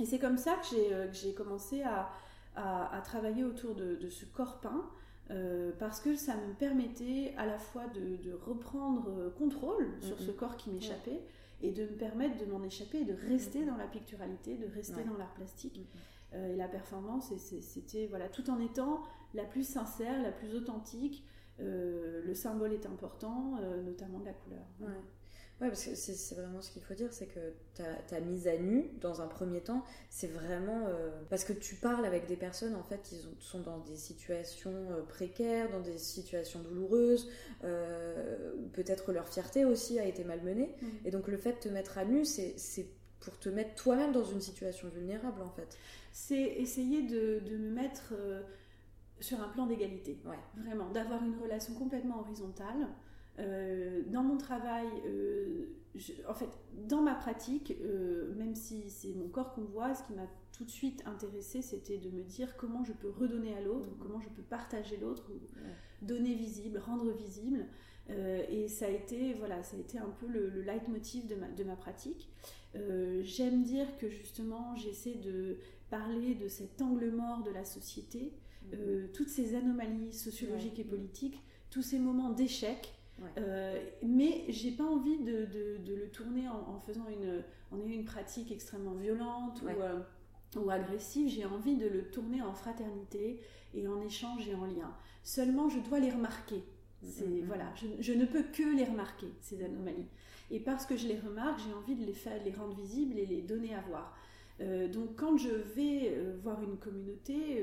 Et 0.01 0.05
c'est 0.05 0.19
comme 0.19 0.39
ça 0.39 0.55
que 0.57 0.67
j'ai, 0.71 0.93
euh, 0.93 1.33
commencé 1.37 1.83
à, 1.83 2.11
à, 2.55 3.01
travailler 3.05 3.45
autour 3.45 3.75
de, 3.75 3.97
de 3.97 4.09
ce 4.09 4.25
corps 4.25 4.61
peint. 4.61 4.91
Euh, 5.33 5.73
parce 5.81 6.01
que 6.01 6.15
ça 6.15 6.37
me 6.37 6.55
permettait 6.55 7.35
à 7.37 7.47
la 7.47 7.59
fois 7.59 7.89
de, 7.89 8.17
de 8.23 8.33
reprendre 8.33 9.09
euh, 9.09 9.31
contrôle 9.31 9.89
sur 10.01 10.21
ce 10.21 10.31
corps 10.31 10.57
qui 10.57 10.71
m'échappait 10.71 11.21
et 11.63 11.73
de 11.73 11.83
me 11.83 11.97
permettre 11.97 12.39
de 12.39 12.45
m'en 12.45 12.63
échapper 12.63 12.99
et 12.99 13.05
de 13.05 13.17
rester 13.29 13.65
dans 13.65 13.77
la 13.77 13.89
picturalité, 13.89 14.57
de 14.57 14.73
rester 14.73 15.03
dans 15.03 15.17
l'art 15.17 15.35
plastique. 15.35 15.81
et 16.33 16.55
la 16.55 16.69
performance, 16.69 17.33
c'était 17.39 18.07
voilà, 18.07 18.29
tout 18.29 18.51
en 18.51 18.61
étant 18.61 19.03
la 19.35 19.45
plus 19.45 19.67
sincère, 19.67 20.23
la 20.23 20.31
plus 20.31 20.55
authentique, 20.55 21.25
le 21.59 22.35
symbole 22.35 22.73
est 22.73 22.87
important, 22.87 23.59
euh, 23.61 23.83
notamment 23.83 24.21
de 24.21 24.27
la 24.27 24.33
couleur. 24.33 24.67
Ouais. 24.81 25.69
parce 25.71 25.87
que 25.87 25.95
c'est 25.95 26.35
vraiment 26.35 26.61
ce 26.61 26.71
qu'il 26.71 26.83
faut 26.83 26.95
dire, 26.95 27.13
c'est 27.13 27.27
que 27.27 27.55
ta, 27.75 28.21
mise 28.21 28.47
à 28.47 28.59
nu, 28.59 28.91
dans 29.01 29.23
un 29.23 29.27
premier 29.27 29.61
temps, 29.61 29.83
c'est 30.11 30.27
vraiment 30.27 30.87
euh, 30.87 31.11
parce 31.31 31.45
que 31.45 31.55
tu 31.55 31.77
parles 31.77 32.05
avec 32.05 32.27
des 32.27 32.37
personnes 32.37 32.75
en 32.75 32.83
fait 32.83 33.01
qui 33.03 33.17
sont 33.41 33.61
dans 33.61 33.79
des 33.79 33.97
situations 33.97 34.87
précaires, 35.09 35.71
dans 35.71 35.81
des 35.81 35.99
situations 35.99 36.61
douloureuses, 36.61 37.31
peut-être 37.63 39.13
leur 39.13 39.29
fierté 39.29 39.65
aussi 39.65 39.99
a 39.99 40.05
été 40.05 40.25
malmenée, 40.25 40.75
mm. 40.81 40.87
et 41.07 41.11
donc 41.11 41.27
le 41.29 41.39
fait 41.39 41.53
de 41.53 41.59
te 41.59 41.69
mettre 41.69 41.97
à 41.97 42.05
nu, 42.05 42.25
c'est 42.25 42.87
pour 43.21 43.39
te 43.39 43.49
mettre 43.49 43.75
toi-même 43.77 44.13
dans 44.13 44.25
une 44.25 44.43
situation 44.43 44.89
vulnérable 44.89 45.41
en 45.41 45.51
fait. 45.51 45.79
C'est 46.13 46.37
essayer 46.37 47.03
de, 47.03 47.41
de, 47.41 47.57
me 47.57 47.71
mettre 47.71 48.15
sur 49.21 49.41
un 49.41 49.49
plan 49.49 49.67
d'égalité. 49.67 50.19
Ouais. 50.25 50.39
Vraiment, 50.57 50.91
d'avoir 50.91 51.25
une 51.25 51.39
relation 51.39 51.75
complètement 51.75 52.21
horizontale. 52.21 52.89
Euh, 53.39 54.03
dans 54.07 54.23
mon 54.23 54.39
travail, 54.39 54.87
euh, 55.07 55.67
en 56.29 56.35
fait, 56.35 56.49
dans 56.89 57.03
ma 57.03 57.15
pratique, 57.15 57.77
euh, 57.83 58.35
même 58.35 58.55
si 58.55 58.89
c'est 58.89 59.13
mon 59.15 59.29
corps 59.29 59.53
qu'on 59.55 59.65
voit, 59.65 59.95
ce 59.95 60.03
qui 60.05 60.15
m'a 60.15 60.27
tout 60.57 60.65
de 60.65 60.71
suite 60.71 61.03
intéressé, 61.07 61.61
c'était 61.61 61.99
de 61.99 62.11
me 62.11 62.23
dire 62.23 62.57
comment 62.57 62.85
je 62.85 62.93
peux 62.93 63.11
redonner 63.11 63.55
à 63.55 63.61
l'autre, 63.61 63.91
mmh. 63.91 63.99
comment 64.01 64.21
je 64.21 64.29
peux 64.31 64.43
partager 64.43 64.97
l'autre, 64.97 65.31
donner 66.01 66.35
visible, 66.35 66.79
rendre 66.79 67.11
visible. 67.13 67.67
et 68.09 68.69
ça 68.69 68.87
a 68.87 68.89
été, 68.89 69.35
voilà, 69.35 69.63
ça 69.63 69.77
a 69.77 69.81
été 69.81 69.99
un 69.99 70.09
peu 70.09 70.27
le, 70.29 70.49
le 70.49 70.63
leitmotiv 70.63 71.27
de 71.27 71.35
ma, 71.35 71.49
de 71.49 71.65
ma 71.65 71.77
pratique. 71.77 72.31
J'aime 73.23 73.65
dire 73.65 73.99
que 73.99 74.09
justement, 74.09 74.75
j'essaie 74.77 75.17
de 75.17 75.59
parler 75.91 76.35
de 76.35 76.49
cet 76.49 76.81
angle 76.81 77.11
mort 77.11 77.43
de 77.43 77.51
la 77.51 77.65
société 77.65 78.33
euh, 78.75 79.07
toutes 79.13 79.29
ces 79.29 79.55
anomalies 79.55 80.13
sociologiques 80.13 80.79
et 80.79 80.85
politiques, 80.85 81.41
tous 81.71 81.83
ces 81.83 81.99
moments 81.99 82.31
d'échec. 82.31 82.93
Euh, 83.39 83.83
mais 84.03 84.45
j'ai 84.49 84.73
pas 84.73 84.85
envie 84.85 85.19
de, 85.19 85.49
le 85.87 86.09
tourner 86.11 86.49
en, 86.49 86.79
faisant 86.81 87.07
une, 87.09 87.43
en 87.71 87.87
une 87.87 88.05
pratique 88.05 88.53
extrêmement 88.53 88.95
violente 88.95 89.63
ou, 89.63 89.69
euh, 89.69 90.01
ou, 90.57 90.71
agressive. 90.71 91.29
J'ai 91.29 91.47
envie 91.47 91.77
de 91.77 91.89
le 91.89 92.11
tourner 92.11 92.43
en 92.43 92.53
fraternité 92.53 93.41
et 93.75 93.89
en 93.89 94.01
échange 94.03 94.47
et 94.49 94.55
en 94.55 94.67
lien. 94.67 94.95
Seulement, 95.23 95.69
je 95.71 95.79
dois 95.81 95.99
les 95.99 96.11
remarquer. 96.11 96.63
C'est, 97.03 97.27
mm, 97.27 97.31
mm, 97.31 97.43
mm. 97.43 97.47
voilà, 97.47 97.73
je, 98.01 98.13
ne 98.13 98.25
peux 98.25 98.43
que 98.43 98.77
les 98.77 98.85
remarquer, 98.85 99.29
ces 99.41 99.63
anomalies. 99.65 100.09
Et 100.51 100.61
parce 100.61 100.87
que 100.87 100.97
je 100.97 101.09
les 101.09 101.19
remarque, 101.19 101.61
j'ai 101.67 101.75
envie 101.75 101.95
de 101.95 102.05
les, 102.05 102.13
faire, 102.13 102.43
les 102.45 102.53
rendre 102.53 102.75
visibles 102.75 103.19
et 103.19 103.27
les 103.27 103.43
donner 103.43 103.75
à 103.75 103.81
voir. 103.81 104.17
Euh, 104.61 104.89
donc 104.89 105.17
quand 105.17 105.37
je 105.37 105.51
vais 105.51 106.15
euh, 106.15 106.35
voir 106.43 106.63
une 106.63 106.79
communauté, 106.79 107.63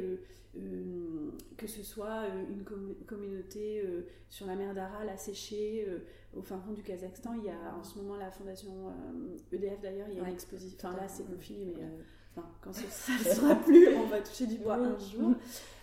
euh, 0.56 1.32
que 1.58 1.66
ce 1.66 1.82
soit 1.82 2.26
une 2.28 2.64
communauté 3.08 3.84
sur 4.30 4.46
la 4.46 4.56
mer 4.56 4.76
d'Aral 4.76 5.10
asséchée, 5.10 5.88
au 6.36 6.44
fin 6.44 6.60
fond 6.60 6.74
du 6.74 6.84
Kazakhstan, 6.84 7.34
il 7.40 7.46
y 7.46 7.50
a 7.50 7.76
en 7.76 7.84
ce 7.84 7.98
moment 7.98 8.18
la 8.18 8.30
fondation 8.30 8.94
EDF 9.52 9.80
e 9.80 9.82
d'ailleurs, 9.82 10.08
il 10.10 10.18
y 10.18 10.20
a 10.20 10.24
une 10.24 10.34
exposition, 10.34 10.78
enfin 10.78 10.96
là 10.96 11.08
c'est 11.08 11.24
confiné, 11.24 11.74
mais 11.76 12.44
quand 12.62 12.72
ça 12.72 13.14
ne 13.14 13.34
sera 13.34 13.56
plus, 13.56 13.96
on 13.96 14.06
va 14.06 14.22
toucher 14.22 14.46
du 14.46 14.60
bois 14.60 14.76
un 14.76 14.96
jour. 15.00 15.34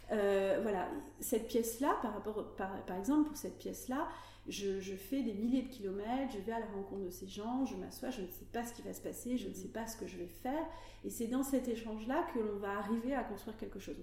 voilà, 0.08 0.88
cette 1.18 1.48
pièce-là, 1.48 1.98
par, 2.00 2.14
rapport, 2.14 2.54
par 2.54 2.96
exemple, 2.96 3.26
pour 3.26 3.36
cette 3.36 3.58
pièce-là, 3.58 4.06
je, 4.50 4.94
fais 4.94 5.22
des 5.22 5.32
milliers 5.32 5.62
de 5.62 5.68
kilomètres, 5.68 6.32
je 6.32 6.38
vais 6.38 6.52
à 6.52 6.60
la 6.60 6.66
rencontre 6.66 7.04
de 7.04 7.10
ces 7.10 7.28
gens, 7.28 7.64
je 7.66 7.76
m'assois, 7.76 8.10
je 8.10 8.22
ne 8.22 8.26
sais 8.26 8.44
pas 8.52 8.64
ce 8.64 8.74
qui 8.74 8.82
va 8.82 8.92
se 8.92 9.00
passer, 9.00 9.38
je 9.38 9.48
ne 9.48 9.54
sais 9.54 9.68
pas 9.68 9.86
ce 9.86 9.96
que 9.96 10.06
je 10.06 10.16
vais 10.16 10.26
faire. 10.26 10.66
Et 11.04 11.10
c'est 11.10 11.28
dans 11.28 11.42
cet 11.42 11.68
échange-là 11.68 12.26
que 12.34 12.40
l'on 12.40 12.58
va 12.58 12.78
arriver 12.78 13.14
à 13.14 13.22
construire 13.22 13.56
quelque 13.56 13.78
chose. 13.78 13.96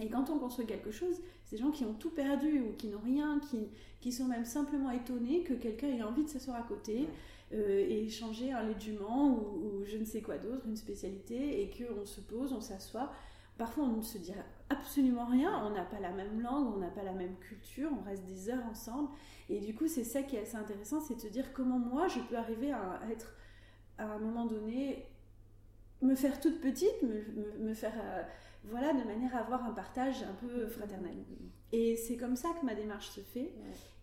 Et 0.00 0.08
quand 0.08 0.30
on 0.30 0.38
construit 0.38 0.66
quelque 0.66 0.90
chose, 0.90 1.20
ces 1.44 1.56
gens 1.56 1.70
qui 1.70 1.84
ont 1.84 1.94
tout 1.94 2.10
perdu 2.10 2.60
ou 2.60 2.72
qui 2.76 2.88
n'ont 2.88 3.00
rien, 3.00 3.40
qui, 3.50 3.68
qui 4.00 4.12
sont 4.12 4.26
même 4.26 4.44
simplement 4.44 4.90
étonnés 4.90 5.42
que 5.42 5.54
quelqu'un 5.54 5.88
ait 5.88 6.02
envie 6.02 6.24
de 6.24 6.28
s'asseoir 6.28 6.56
à 6.56 6.62
côté 6.62 7.08
euh, 7.52 7.86
et 7.88 8.04
échanger 8.04 8.52
un 8.52 8.62
légument 8.62 9.28
ou, 9.28 9.80
ou 9.80 9.84
je 9.84 9.96
ne 9.96 10.04
sais 10.04 10.22
quoi 10.22 10.38
d'autre, 10.38 10.66
une 10.66 10.76
spécialité, 10.76 11.62
et 11.62 11.70
qu'on 11.70 12.06
se 12.06 12.20
pose, 12.20 12.52
on 12.52 12.60
s'assoit. 12.60 13.12
Parfois, 13.58 13.84
on 13.84 13.96
ne 13.98 14.02
se 14.02 14.18
dit 14.18 14.32
absolument 14.70 15.26
rien, 15.26 15.64
on 15.66 15.70
n'a 15.70 15.82
pas 15.82 16.00
la 16.00 16.10
même 16.10 16.40
langue, 16.40 16.74
on 16.74 16.78
n'a 16.78 16.88
pas 16.88 17.02
la 17.02 17.12
même 17.12 17.36
culture, 17.38 17.90
on 17.92 18.02
reste 18.02 18.24
des 18.24 18.48
heures 18.48 18.64
ensemble. 18.70 19.10
Et 19.48 19.60
du 19.60 19.74
coup, 19.74 19.88
c'est 19.88 20.04
ça 20.04 20.22
qui 20.22 20.36
est 20.36 20.42
assez 20.42 20.56
intéressant, 20.56 21.00
c'est 21.00 21.16
de 21.16 21.20
se 21.20 21.28
dire 21.28 21.52
comment 21.52 21.78
moi 21.78 22.08
je 22.08 22.20
peux 22.20 22.36
arriver 22.36 22.72
à 22.72 23.00
être 23.10 23.34
à 23.98 24.04
un 24.04 24.18
moment 24.18 24.46
donné 24.46 25.06
me 26.02 26.14
faire 26.14 26.40
toute 26.40 26.60
petite, 26.60 27.02
me, 27.58 27.74
faire, 27.74 27.92
euh, 28.02 28.22
voilà, 28.64 28.92
de 28.94 29.04
manière 29.04 29.34
à 29.36 29.40
avoir 29.40 29.64
un 29.64 29.72
partage 29.72 30.22
un 30.22 30.34
peu 30.34 30.66
fraternel. 30.66 31.16
Et 31.72 31.96
c'est 31.96 32.16
comme 32.16 32.36
ça 32.36 32.48
que 32.60 32.66
ma 32.66 32.74
démarche 32.74 33.10
se 33.10 33.20
fait. 33.20 33.52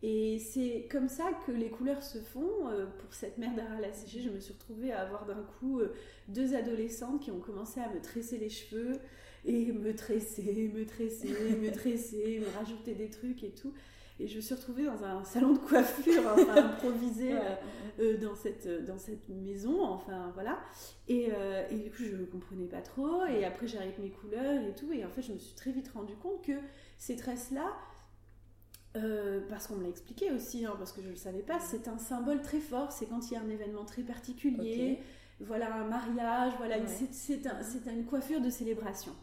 Et 0.03 0.39
c'est 0.39 0.87
comme 0.91 1.09
ça 1.09 1.25
que 1.45 1.51
les 1.51 1.69
couleurs 1.69 2.03
se 2.03 2.19
font. 2.19 2.67
Euh, 2.67 2.85
pour 2.99 3.13
cette 3.13 3.37
mère 3.37 3.53
d'Ara 3.55 3.79
la 3.81 3.91
sécher, 3.91 4.21
je 4.21 4.29
me 4.29 4.39
suis 4.39 4.53
retrouvée 4.53 4.91
à 4.91 5.01
avoir 5.01 5.25
d'un 5.25 5.43
coup 5.59 5.79
euh, 5.79 5.93
deux 6.27 6.55
adolescentes 6.55 7.21
qui 7.21 7.31
ont 7.31 7.39
commencé 7.39 7.79
à 7.79 7.89
me 7.89 7.99
tresser 7.99 8.37
les 8.37 8.49
cheveux 8.49 8.99
et 9.45 9.71
me 9.71 9.95
tresser, 9.95 10.71
me 10.73 10.85
tresser, 10.85 11.27
me 11.61 11.71
tresser, 11.71 12.39
me 12.39 12.57
rajouter 12.57 12.93
des 12.93 13.09
trucs 13.09 13.43
et 13.43 13.51
tout. 13.51 13.73
Et 14.19 14.27
je 14.27 14.37
me 14.37 14.41
suis 14.41 14.55
retrouvée 14.55 14.85
dans 14.85 15.03
un 15.03 15.23
salon 15.23 15.53
de 15.53 15.59
coiffure 15.59 16.23
enfin, 16.25 16.55
improvisé 16.65 17.33
euh, 17.33 17.55
euh, 17.99 18.17
dans, 18.17 18.33
cette, 18.33 18.67
dans 18.85 18.97
cette 18.97 19.29
maison, 19.29 19.83
enfin 19.83 20.31
voilà. 20.33 20.57
Et, 21.07 21.29
euh, 21.31 21.67
et 21.69 21.75
du 21.75 21.91
coup, 21.91 22.03
je 22.03 22.15
ne 22.15 22.25
comprenais 22.25 22.65
pas 22.65 22.81
trop. 22.81 23.25
Et 23.25 23.45
après, 23.45 23.67
avec 23.75 23.99
mes 23.99 24.09
couleurs 24.09 24.63
et 24.63 24.73
tout. 24.73 24.91
Et 24.91 25.05
en 25.05 25.09
fait, 25.09 25.21
je 25.21 25.33
me 25.33 25.37
suis 25.37 25.53
très 25.53 25.71
vite 25.71 25.89
rendu 25.93 26.15
compte 26.15 26.43
que 26.43 26.53
ces 26.97 27.15
tresses-là, 27.15 27.75
parce 29.49 29.67
qu'on 29.67 29.75
me 29.75 29.83
l'a 29.83 29.89
expliqué 29.89 30.31
aussi, 30.31 30.65
hein, 30.65 30.73
parce 30.77 30.91
que 30.91 31.01
je 31.01 31.07
ne 31.07 31.11
le 31.11 31.17
savais 31.17 31.43
pas, 31.43 31.59
c'est 31.59 31.87
un 31.87 31.99
symbole 31.99 32.41
très 32.41 32.59
fort. 32.59 32.91
C'est 32.91 33.05
quand 33.05 33.29
il 33.29 33.33
y 33.35 33.37
a 33.37 33.41
un 33.41 33.49
événement 33.49 33.85
très 33.85 34.01
particulier, 34.01 34.99
voilà 35.39 35.75
un 35.75 35.87
mariage, 35.87 36.53
voilà, 36.57 36.77
c'est 37.11 37.45
un, 37.45 37.91
une 37.91 38.05
coiffure 38.05 38.41
de 38.41 38.49
célébration. 38.49 39.13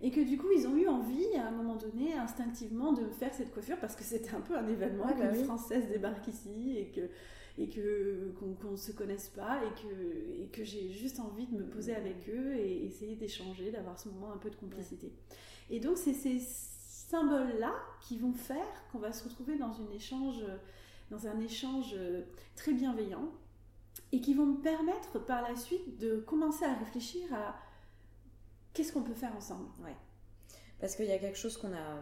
Et 0.00 0.10
que 0.10 0.20
du 0.20 0.38
coup, 0.38 0.48
ils 0.56 0.66
ont 0.66 0.76
eu 0.76 0.88
envie, 0.88 1.36
à 1.36 1.46
un 1.48 1.50
moment 1.50 1.76
donné, 1.76 2.14
instinctivement, 2.14 2.92
de 2.92 3.08
faire 3.08 3.32
cette 3.34 3.52
coiffure 3.52 3.78
parce 3.78 3.94
que 3.94 4.02
c'était 4.02 4.34
un 4.34 4.40
peu 4.40 4.56
un 4.56 4.68
événement 4.68 5.08
que 5.08 5.22
bah 5.22 5.34
Française 5.34 5.88
débarque 5.88 6.26
ici 6.28 6.76
et 6.78 6.86
que 6.86 7.08
et 7.58 7.68
que 7.68 8.32
qu'on 8.38 8.70
ne 8.70 8.76
se 8.76 8.92
connaisse 8.92 9.28
pas 9.28 9.60
et 9.64 9.82
que 9.82 10.42
et 10.42 10.46
que 10.48 10.64
j'ai 10.64 10.90
juste 10.90 11.20
envie 11.20 11.46
de 11.46 11.56
me 11.56 11.64
poser 11.64 11.94
avec 11.94 12.28
eux 12.28 12.54
et 12.54 12.86
essayer 12.86 13.14
d'échanger, 13.14 13.70
d'avoir 13.70 13.98
ce 13.98 14.08
moment 14.08 14.32
un 14.32 14.38
peu 14.38 14.50
de 14.50 14.56
complicité. 14.56 15.12
Et 15.70 15.78
donc 15.78 15.96
c'est 15.98 16.14
ces 17.12 17.16
symboles 17.16 17.58
là 17.58 17.74
qui 18.00 18.18
vont 18.18 18.32
faire 18.32 18.66
qu'on 18.90 18.98
va 18.98 19.12
se 19.12 19.24
retrouver 19.24 19.56
dans 19.56 19.72
une 19.72 19.92
échange 19.92 20.42
dans 21.10 21.26
un 21.26 21.40
échange 21.40 21.94
très 22.56 22.72
bienveillant 22.72 23.28
et 24.12 24.20
qui 24.20 24.34
vont 24.34 24.46
me 24.46 24.62
permettre 24.62 25.18
par 25.18 25.42
la 25.48 25.56
suite 25.56 25.98
de 25.98 26.16
commencer 26.16 26.64
à 26.64 26.74
réfléchir 26.74 27.22
à 27.34 27.56
qu'est-ce 28.72 28.92
qu'on 28.92 29.02
peut 29.02 29.14
faire 29.14 29.34
ensemble 29.36 29.68
Ouais. 29.84 29.96
Parce 30.80 30.96
qu'il 30.96 31.06
y 31.06 31.12
a 31.12 31.18
quelque 31.18 31.38
chose 31.38 31.56
qu'on 31.56 31.72
a 31.72 32.00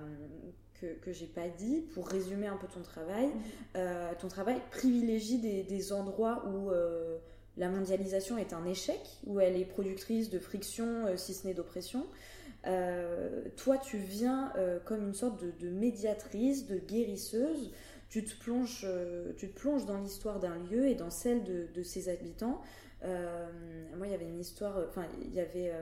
que, 0.81 0.95
que 1.01 1.13
j'ai 1.13 1.27
pas 1.27 1.49
dit 1.49 1.83
pour 1.93 2.09
résumer 2.09 2.47
un 2.47 2.57
peu 2.57 2.67
ton 2.67 2.83
travail. 2.83 3.27
Mhm. 3.27 3.35
Euh, 3.77 4.13
ton 4.19 4.29
travail 4.29 4.61
privilégie 4.71 5.39
des, 5.39 5.63
des 5.63 5.93
endroits 5.93 6.45
où 6.49 6.71
euh, 6.71 7.19
la 7.57 7.69
mondialisation 7.69 8.39
est 8.39 8.53
un 8.53 8.65
échec, 8.65 9.01
où 9.27 9.41
elle 9.41 9.57
est 9.57 9.65
productrice 9.65 10.31
de 10.31 10.39
friction, 10.39 11.07
euh, 11.07 11.17
si 11.17 11.35
ce 11.35 11.47
n'est 11.47 11.55
d'oppression. 11.55 12.07
Toi, 13.57 13.79
tu 13.79 13.97
viens 13.97 14.53
comme 14.85 15.03
une 15.09 15.15
sorte 15.15 15.43
de, 15.61 15.71
médiatrice, 15.71 16.67
de 16.67 16.79
guérisseuse. 16.79 17.73
Tu 18.09 18.25
te 18.25 18.37
plonges, 18.39 18.87
tu 19.37 19.49
te 19.49 19.59
plonges 19.59 19.87
dans 19.87 19.99
l'histoire 19.99 20.41
d'un 20.41 20.59
lieu 20.71 20.89
et 20.89 20.95
dans 20.95 21.11
celle 21.11 21.45
de, 21.45 21.69
de 21.73 21.83
ses 21.83 22.09
habitants. 22.09 22.61
moi, 23.03 24.07
il 24.07 24.11
y 24.11 24.15
avait 24.15 24.29
une 24.29 24.41
histoire, 24.41 24.79
enfin, 24.89 25.07
il 25.23 25.35
y 25.35 25.41
avait 25.41 25.73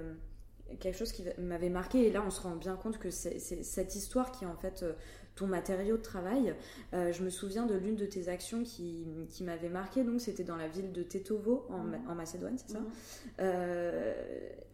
quelque 0.81 0.97
chose 0.97 1.13
qui 1.13 1.25
m'avait 1.39 1.71
marqué 1.71 2.07
et 2.07 2.13
là 2.13 2.23
on 2.27 2.31
se 2.31 2.41
rend 2.41 2.57
bien 2.57 2.77
compte 2.77 2.99
que 2.99 3.11
c'est 3.11 3.39
cette 3.39 3.95
histoire 3.95 4.33
qui 4.33 4.45
en 4.45 4.57
fait 4.57 4.83
euh, 4.83 4.93
ton 5.39 5.47
matériau 5.47 5.97
de 5.97 6.03
travail. 6.03 6.55
Euh, 6.93 7.13
je 7.13 7.23
me 7.23 7.31
souviens 7.31 7.67
de 7.67 7.75
l'une 7.77 7.97
de 7.97 8.07
tes 8.07 8.29
actions 8.29 8.63
qui, 8.65 9.07
qui 9.31 9.45
m'avait 9.45 9.69
marqué, 9.69 10.03
donc 10.03 10.21
c'était 10.21 10.45
dans 10.45 10.57
la 10.57 10.69
ville 10.69 10.93
de 10.93 11.03
Tetovo 11.03 11.67
en, 11.71 12.11
en 12.11 12.15
Macédoine, 12.15 12.59
c'est 12.59 12.73
ça 12.73 12.81
euh, 13.41 14.15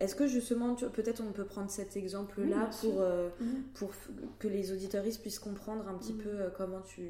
Est-ce 0.01 0.15
que 0.15 0.27
justement, 0.27 0.75
peut-être 0.75 1.23
on 1.27 1.33
peut 1.33 1.45
prendre 1.45 1.71
cet 1.71 1.97
exemple-là 1.97 2.71
pour, 2.81 3.01
mhm. 3.01 3.63
pour 3.75 3.91
que 4.39 4.49
les 4.49 4.73
auditoristes 4.73 5.21
puissent 5.21 5.39
comprendre 5.39 5.87
un 5.89 5.95
petit 5.95 6.15
peu 6.15 6.51
comment 6.57 6.81
tu... 6.81 7.09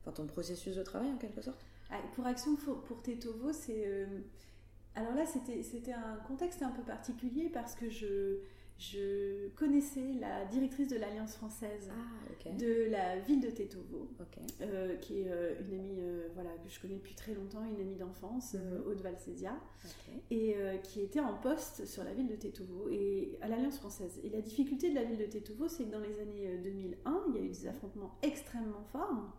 Enfin 0.00 0.10
ton 0.12 0.26
processus 0.26 0.74
de 0.74 0.82
travail 0.82 1.10
en 1.10 1.16
quelque 1.16 1.40
sorte? 1.40 1.64
Ah, 1.90 1.94
Pour 2.16 2.26
Action 2.26 2.56
pour, 2.56 2.82
pour 2.82 3.00
Tetovo, 3.02 3.52
c'est 3.52 4.06
alors 4.94 5.14
là, 5.14 5.24
c'était 5.24 5.92
un 5.92 6.16
contexte 6.28 6.62
un 6.62 6.70
peu 6.70 6.82
particulier 6.82 7.48
parce 7.48 7.74
que 7.74 7.88
je, 7.88 8.36
je 8.82 9.48
connaissais 9.50 10.12
la 10.20 10.44
directrice 10.46 10.88
de 10.88 10.96
l'Alliance 10.96 11.36
française 11.36 11.90
ah, 11.92 12.50
de 12.58 12.90
la 12.90 13.18
ville 13.20 13.40
de 13.40 13.50
Tetovo, 13.50 14.08
euh, 14.60 14.96
qui 14.96 15.20
est 15.20 15.28
euh, 15.28 15.54
une 15.60 15.74
amie 15.74 16.00
euh, 16.00 16.28
voilà, 16.34 16.50
que 16.64 16.68
je 16.68 16.80
connais 16.80 16.96
depuis 16.96 17.14
très 17.14 17.32
longtemps, 17.32 17.64
une 17.64 17.80
amie 17.80 17.94
d'enfance, 17.94 18.56
Aude 18.86 19.00
Valsésia, 19.00 19.56
et 20.30 20.56
qui 20.82 21.00
était 21.00 21.20
en 21.20 21.34
poste 21.34 21.86
sur 21.86 22.02
la 22.02 22.12
ville 22.12 22.26
de 22.26 22.34
Tetovo 22.34 22.88
et 22.90 23.38
à 23.40 23.48
l'Alliance 23.48 23.78
française. 23.78 24.20
Et 24.24 24.30
la 24.30 24.40
difficulté 24.40 24.90
de 24.90 24.96
la 24.96 25.04
ville 25.04 25.18
de 25.18 25.26
Tetovo, 25.26 25.68
c'est 25.68 25.84
que 25.84 25.92
dans 25.92 26.00
les 26.00 26.18
années 26.20 26.58
2001, 26.62 27.24
il 27.28 27.34
y 27.36 27.38
a 27.38 27.42
eu 27.42 27.48
des 27.48 27.66
affrontements 27.68 28.18
extrêmement 28.22 28.82
forts. 28.90 29.36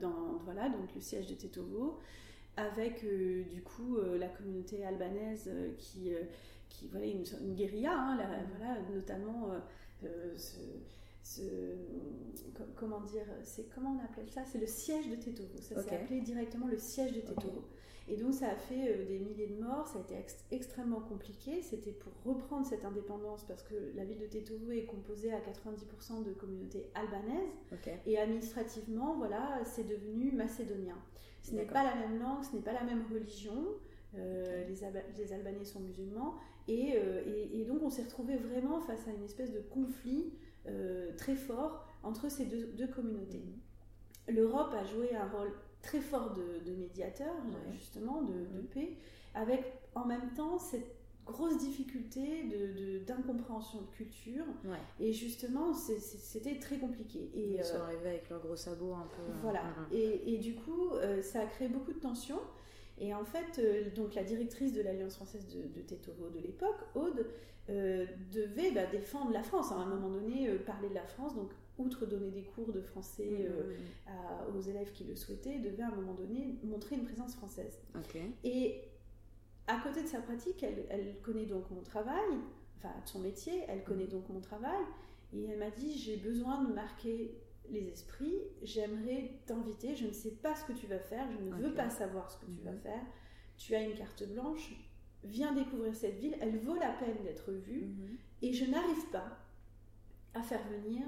dans 0.00 0.38
voilà, 0.44 0.68
donc 0.68 0.94
le 0.94 1.00
siège 1.00 1.26
de 1.26 1.34
Tetovo 1.34 1.98
avec 2.56 3.02
euh, 3.04 3.44
du 3.44 3.62
coup 3.62 3.96
euh, 3.96 4.18
la 4.18 4.28
communauté 4.28 4.84
albanaise 4.84 5.48
euh, 5.48 5.70
qui, 5.78 6.12
qui 6.72 6.88
voilà, 6.88 7.06
une, 7.06 7.24
une 7.42 7.54
guérilla, 7.54 7.92
hein, 7.92 8.18
voilà, 8.56 8.80
notamment 8.94 9.50
ce, 11.22 11.40
comment 12.76 13.00
dire, 13.00 13.26
c'est 13.44 13.68
comment 13.74 13.98
on 13.98 14.04
appelle 14.04 14.28
ça? 14.28 14.44
C'est 14.44 14.58
le 14.58 14.66
siège 14.66 15.08
de 15.08 15.16
Tetovo. 15.16 15.58
Ça 15.60 15.82
s'est 15.82 15.94
appelé 15.96 16.20
directement 16.20 16.66
le 16.66 16.78
siège 16.78 17.12
de 17.12 17.20
Tetovo. 17.20 17.62
Et 18.08 18.16
donc 18.16 18.34
ça 18.34 18.48
a 18.48 18.56
fait 18.56 19.04
des 19.04 19.18
milliers 19.20 19.46
de 19.46 19.62
morts, 19.62 19.86
ça 19.86 19.98
a 19.98 20.02
été 20.02 20.16
extrêmement 20.50 21.00
compliqué. 21.00 21.62
C'était 21.62 21.92
pour 21.92 22.12
reprendre 22.24 22.66
cette 22.66 22.84
indépendance 22.84 23.44
parce 23.44 23.62
que 23.62 23.74
la 23.94 24.04
ville 24.04 24.18
de 24.18 24.26
Tetovo 24.26 24.72
est 24.72 24.86
composée 24.86 25.32
à 25.32 25.38
90% 25.38 26.24
de 26.24 26.32
communautés 26.32 26.90
albanaises 26.94 27.52
et 28.06 28.18
administrativement, 28.18 29.16
voilà, 29.16 29.60
c'est 29.64 29.86
devenu 29.86 30.32
macédonien. 30.32 30.98
Ce 31.42 31.52
n'est 31.52 31.66
pas 31.66 31.84
la 31.84 31.94
même 31.94 32.18
langue, 32.20 32.44
ce 32.44 32.54
n'est 32.56 32.62
pas 32.62 32.72
la 32.72 32.84
même 32.84 33.04
religion. 33.12 33.66
Euh, 34.14 34.68
les, 34.68 35.32
Albanais 35.32 35.64
sont 35.64 35.80
musulmans. 35.80 36.34
Euh, 36.68 37.22
et, 37.52 37.64
donc 37.64 37.82
on 37.82 37.90
s'est 37.90 38.02
retrouvé 38.02 38.36
vraiment 38.36 38.80
face 38.80 39.06
à 39.08 39.10
une 39.10 39.24
espèce 39.24 39.52
de 39.52 39.60
conflit 39.60 40.32
euh, 40.66 41.10
très 41.16 41.34
fort 41.34 41.86
entre 42.02 42.30
ces 42.30 42.44
deux, 42.44 42.86
communautés. 42.88 43.44
Mhm. 44.28 44.34
L'Europe 44.36 44.72
a 44.74 44.84
joué 44.84 45.14
un 45.14 45.28
rôle 45.28 45.52
très 45.80 46.00
fort 46.00 46.34
de, 46.34 46.72
médiateur, 46.74 47.34
justement, 47.72 48.22
de, 48.22 48.32
mhm. 48.32 48.66
paix, 48.72 48.96
avec 49.34 49.64
en 49.94 50.04
même 50.04 50.32
temps 50.34 50.58
cette 50.58 51.02
grosse 51.26 51.58
difficulté 51.58 53.00
d'incompréhension 53.06 53.80
de, 53.80 53.86
de, 53.86 53.90
culture. 53.90 54.44
Et 54.98 55.12
justement, 55.12 55.72
c'était 55.72 56.58
très 56.58 56.78
compliqué. 56.78 57.30
Et, 57.34 57.56
Ils 57.58 57.64
sont 57.64 57.76
euh, 57.76 57.84
arrivés 57.84 58.08
avec 58.08 58.28
leurs 58.28 58.40
gros 58.40 58.56
sabots 58.56 58.94
un 58.94 59.08
peu. 59.16 59.32
Voilà. 59.42 59.62
Mm, 59.62 59.66
mm. 59.66 59.86
Et, 59.92 60.34
et, 60.34 60.38
du 60.38 60.54
coup, 60.54 60.90
euh, 60.94 61.22
ça 61.22 61.40
a 61.42 61.46
créé 61.46 61.68
beaucoup 61.68 61.92
de 61.92 62.00
tensions. 62.00 62.40
Et 62.98 63.14
en 63.14 63.24
fait, 63.24 63.58
euh, 63.58 63.90
donc 63.94 64.14
la 64.14 64.24
directrice 64.24 64.72
de 64.72 64.82
l'Alliance 64.82 65.16
française 65.16 65.46
de, 65.48 65.62
de 65.62 66.30
de 66.30 66.38
l'époque, 66.40 66.78
Aude, 66.94 67.26
devait 67.68 68.72
bah, 68.72 68.86
défendre 68.86 69.32
la 69.32 69.42
France. 69.42 69.72
À 69.72 69.76
un 69.76 69.86
moment 69.86 70.10
donné, 70.10 70.48
parler 70.66 70.88
de 70.88 70.94
la 70.94 71.06
France. 71.06 71.34
Donc, 71.34 71.50
outre 71.78 72.06
donner 72.06 72.30
des 72.30 72.42
cours 72.42 72.70
de 72.70 72.82
français 72.82 73.48
mm, 73.48 74.56
aux 74.56 74.60
élèves 74.60 74.92
qui 74.92 75.04
le 75.04 75.16
souhaitaient, 75.16 75.58
devait 75.58 75.82
à 75.82 75.88
un 75.88 75.94
moment 75.94 76.12
donné 76.12 76.58
montrer 76.64 76.96
une 76.96 77.04
présence 77.04 77.34
française. 77.34 77.80
Et 78.44 78.82
à 79.66 79.78
côté 79.78 80.02
de 80.02 80.08
sa 80.08 80.20
pratique, 80.20 80.62
elle, 80.62 81.20
connaît 81.22 81.46
donc 81.46 81.70
mon 81.70 81.82
travail, 81.82 82.38
enfin 82.78 82.92
son 83.04 83.20
métier, 83.20 83.64
elle 83.68 83.84
connaît 83.84 84.06
donc 84.06 84.28
mon 84.28 84.40
travail, 84.40 84.82
et 85.32 85.44
elle 85.44 85.58
m'a 85.58 85.70
dit 85.70 85.96
j'ai 85.98 86.16
besoin 86.16 86.64
de 86.64 86.72
marquer 86.72 87.34
les 87.70 87.88
esprits, 87.88 88.38
j'aimerais 88.62 89.40
t'inviter, 89.46 89.94
je 89.96 90.06
ne 90.06 90.12
sais 90.12 90.32
pas 90.32 90.54
ce 90.54 90.64
que 90.64 90.72
tu 90.72 90.86
vas 90.86 90.98
faire, 90.98 91.26
je 91.30 91.38
ne 91.38 91.54
veux 91.54 91.74
pas 91.74 91.90
savoir 91.90 92.30
ce 92.30 92.38
que 92.38 92.50
tu 92.50 92.60
vas 92.62 92.72
mhm. 92.72 92.80
faire, 92.80 93.02
tu 93.56 93.74
as 93.74 93.82
une 93.82 93.94
carte 93.94 94.24
blanche, 94.28 94.74
viens 95.24 95.52
découvrir 95.54 95.94
cette 95.94 96.18
ville, 96.18 96.36
elle 96.40 96.58
vaut 96.58 96.74
la 96.74 96.92
peine 96.92 97.22
d'être 97.22 97.52
vue, 97.52 97.86
mhm. 97.86 98.16
et 98.42 98.52
je 98.52 98.64
n'arrive 98.64 99.10
pas 99.10 99.38
à 100.34 100.42
faire 100.42 100.66
venir 100.68 101.06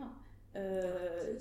euh, 0.56 1.34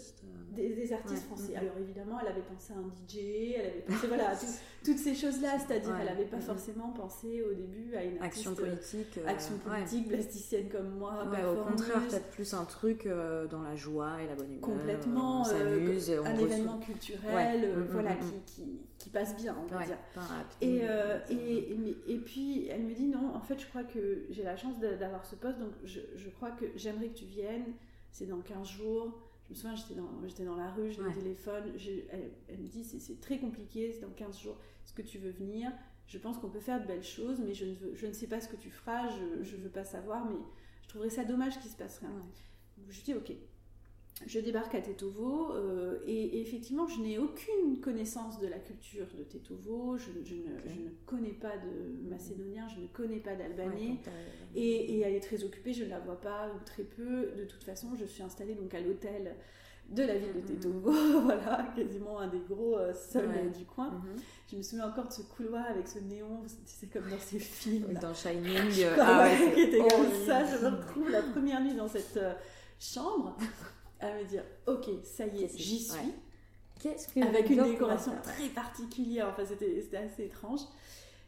des, 0.55 0.93
artistes 0.93 1.23
français. 1.25 1.55
Alors 1.55 1.77
évidemment, 1.79 2.19
elle 2.21 2.29
avait 2.29 2.41
pensé 2.41 2.73
à 2.73 2.77
un 2.77 2.87
DJ, 3.07 3.55
elle 3.55 3.65
avait 3.65 3.81
pensé 3.81 4.07
voilà, 4.07 4.33
toutes 4.83 4.97
ces 4.97 5.15
choses-là, 5.15 5.57
c'est-à-dire 5.59 5.95
elle 5.99 6.07
n'avait 6.07 6.25
pas 6.25 6.39
forcément 6.39 6.89
pensé 6.89 7.43
au 7.43 7.53
début 7.53 7.95
à 7.95 8.03
une 8.03 8.21
action 8.21 8.53
politique, 8.53 9.17
euh, 9.17 9.27
action 9.27 9.57
politique, 9.57 10.07
plasticienne 10.07 10.69
comme 10.69 10.97
moi. 10.97 11.25
au 11.25 11.63
contraire, 11.63 12.01
peut-être 12.07 12.29
plus 12.31 12.53
un 12.53 12.65
truc 12.65 13.05
euh, 13.05 13.47
dans 13.47 13.61
la 13.61 13.75
joie 13.75 14.21
et 14.21 14.27
la 14.27 14.35
bonne 14.35 14.51
humeur. 14.51 14.61
Complètement, 14.61 15.41
on 15.41 15.43
s'amuse, 15.43 16.11
un 16.11 16.35
événement 16.35 16.79
culturel, 16.79 17.85
voilà, 17.89 18.15
qui, 18.45 18.79
qui, 18.97 19.09
passe 19.09 19.35
bien, 19.35 19.55
on 19.59 19.75
va 19.75 19.85
dire. 19.85 19.97
Et, 20.61 20.81
et, 21.29 21.97
et, 22.07 22.17
puis 22.17 22.67
elle 22.67 22.83
me 22.83 22.93
dit 22.93 23.07
non, 23.07 23.35
en 23.35 23.41
fait, 23.41 23.59
je 23.59 23.67
crois 23.67 23.83
que 23.83 24.25
j'ai 24.29 24.43
la 24.43 24.55
chance 24.55 24.79
d'avoir 24.79 25.25
ce 25.25 25.35
poste, 25.35 25.59
donc 25.59 25.71
je, 25.83 25.99
je 26.15 26.29
crois 26.29 26.51
que 26.51 26.65
j'aimerais 26.75 27.07
que 27.07 27.17
tu 27.17 27.25
viennes 27.25 27.73
c'est 28.13 28.27
dans 28.27 28.39
15 28.39 28.65
jours. 28.65 29.19
Je 29.45 29.49
me 29.49 29.55
souviens, 29.55 29.75
j'étais 29.75 29.95
dans, 29.95 30.09
j'étais 30.25 30.45
dans 30.45 30.55
la 30.55 30.71
rue, 30.71 30.89
j'ai 30.89 31.01
le 31.01 31.13
téléphone, 31.13 31.73
elle, 32.47 32.59
me 32.59 32.67
dit 32.67 32.85
c'est, 32.85 33.19
très 33.19 33.39
compliqué, 33.39 33.91
c'est 33.91 33.99
dans 33.99 34.13
15 34.13 34.39
jours, 34.39 34.57
est-ce 34.85 34.93
que 34.93 35.01
tu 35.01 35.17
veux 35.17 35.31
venir? 35.31 35.69
Je 36.07 36.17
pense 36.17 36.37
qu'on 36.37 36.49
peut 36.49 36.61
faire 36.61 36.81
de 36.81 36.87
belles 36.87 37.03
choses, 37.03 37.41
mais 37.45 37.53
je 37.53 37.65
ne, 37.65 37.73
veux, 37.73 37.93
je 37.95 38.07
ne 38.07 38.13
sais 38.13 38.27
pas 38.27 38.39
ce 38.39 38.47
que 38.47 38.55
tu 38.55 38.69
feras, 38.69 39.09
je 39.09 39.55
ne 39.55 39.61
veux 39.61 39.69
pas 39.69 39.83
savoir, 39.83 40.25
mais 40.29 40.37
je 40.83 40.87
trouverais 40.87 41.09
ça 41.09 41.25
dommage 41.25 41.59
qu'il 41.59 41.69
se 41.69 41.75
passe 41.75 41.99
rien. 41.99 42.09
Je 42.89 43.01
dis 43.01 43.13
ok. 43.13 43.33
Je 44.25 44.39
débarque 44.39 44.75
à 44.75 44.81
Tetovo 44.81 45.51
euh, 45.53 45.99
et, 46.05 46.41
effectivement, 46.41 46.87
je 46.87 47.01
n'ai 47.01 47.17
aucune 47.17 47.79
connaissance 47.81 48.39
de 48.39 48.47
la 48.47 48.59
culture 48.59 49.07
de 49.17 49.23
Tetovo. 49.23 49.97
Je, 49.97 50.11
je, 50.23 50.35
ne, 50.35 50.59
je 50.65 50.79
ne, 50.79 50.89
connais 51.05 51.33
pas 51.33 51.57
de 51.57 52.09
macédonien, 52.09 52.67
je 52.67 52.81
ne 52.81 52.87
connais 52.87 53.19
pas 53.19 53.35
d'albanais. 53.35 53.97
et, 54.55 54.97
et, 54.97 54.99
elle 55.01 55.15
est 55.15 55.19
très 55.19 55.43
occupée, 55.43 55.73
je 55.73 55.83
ne 55.83 55.89
la 55.89 55.99
vois 55.99 56.19
pas 56.19 56.51
ou 56.55 56.63
très 56.65 56.83
peu. 56.83 57.31
De 57.37 57.45
toute 57.45 57.63
façon, 57.63 57.89
je 57.99 58.05
suis 58.05 58.23
installée 58.23 58.55
donc 58.55 58.73
à 58.73 58.81
l'hôtel 58.81 59.35
de 59.89 60.03
la 60.03 60.15
ville 60.15 60.33
de 60.33 60.41
Tetovo, 60.41 60.91
voilà, 61.21 61.67
quasiment 61.75 62.19
un 62.19 62.27
des 62.27 62.41
gros 62.49 62.77
euh, 62.77 62.93
seuls 62.93 63.51
du 63.51 63.65
coin. 63.65 63.89
Mhm. 63.89 64.21
Je 64.51 64.57
me 64.57 64.61
souviens 64.61 64.87
encore 64.87 65.07
de 65.07 65.13
ce 65.13 65.21
couloir 65.21 65.65
avec 65.69 65.87
ce 65.87 65.99
néon, 65.99 66.41
tu 66.43 66.53
sais, 66.65 66.87
comme 66.87 67.09
dans 67.09 67.19
ces 67.19 67.39
films. 67.39 67.93
Dans 68.01 68.13
Shining. 68.13 68.85
ah 68.99 69.23
ouais, 69.23 69.53
qui 69.53 69.61
était 69.61 69.79
comme 69.79 70.11
ça. 70.25 70.45
Je 70.45 70.65
me 70.65 70.75
retrouve 70.75 71.09
la 71.09 71.21
première 71.21 71.61
nuit 71.61 71.75
dans 71.75 71.87
cette 71.87 72.17
euh, 72.17 72.33
chambre 72.79 73.37
à 74.03 74.13
me 74.15 74.23
dire, 74.25 74.43
ok, 74.67 74.89
ça 75.03 75.25
y 75.25 75.43
est, 75.43 75.57
j'y 75.57 75.79
suis. 75.79 76.13
Qu'est-ce 76.79 77.07
que 77.07 77.25
Avec 77.25 77.49
une 77.49 77.63
décoration 77.63 78.13
très 78.21 78.49
particulière, 78.49 79.29
enfin 79.31 79.45
c'était 79.45 79.97
assez 79.97 80.25
étrange. 80.25 80.61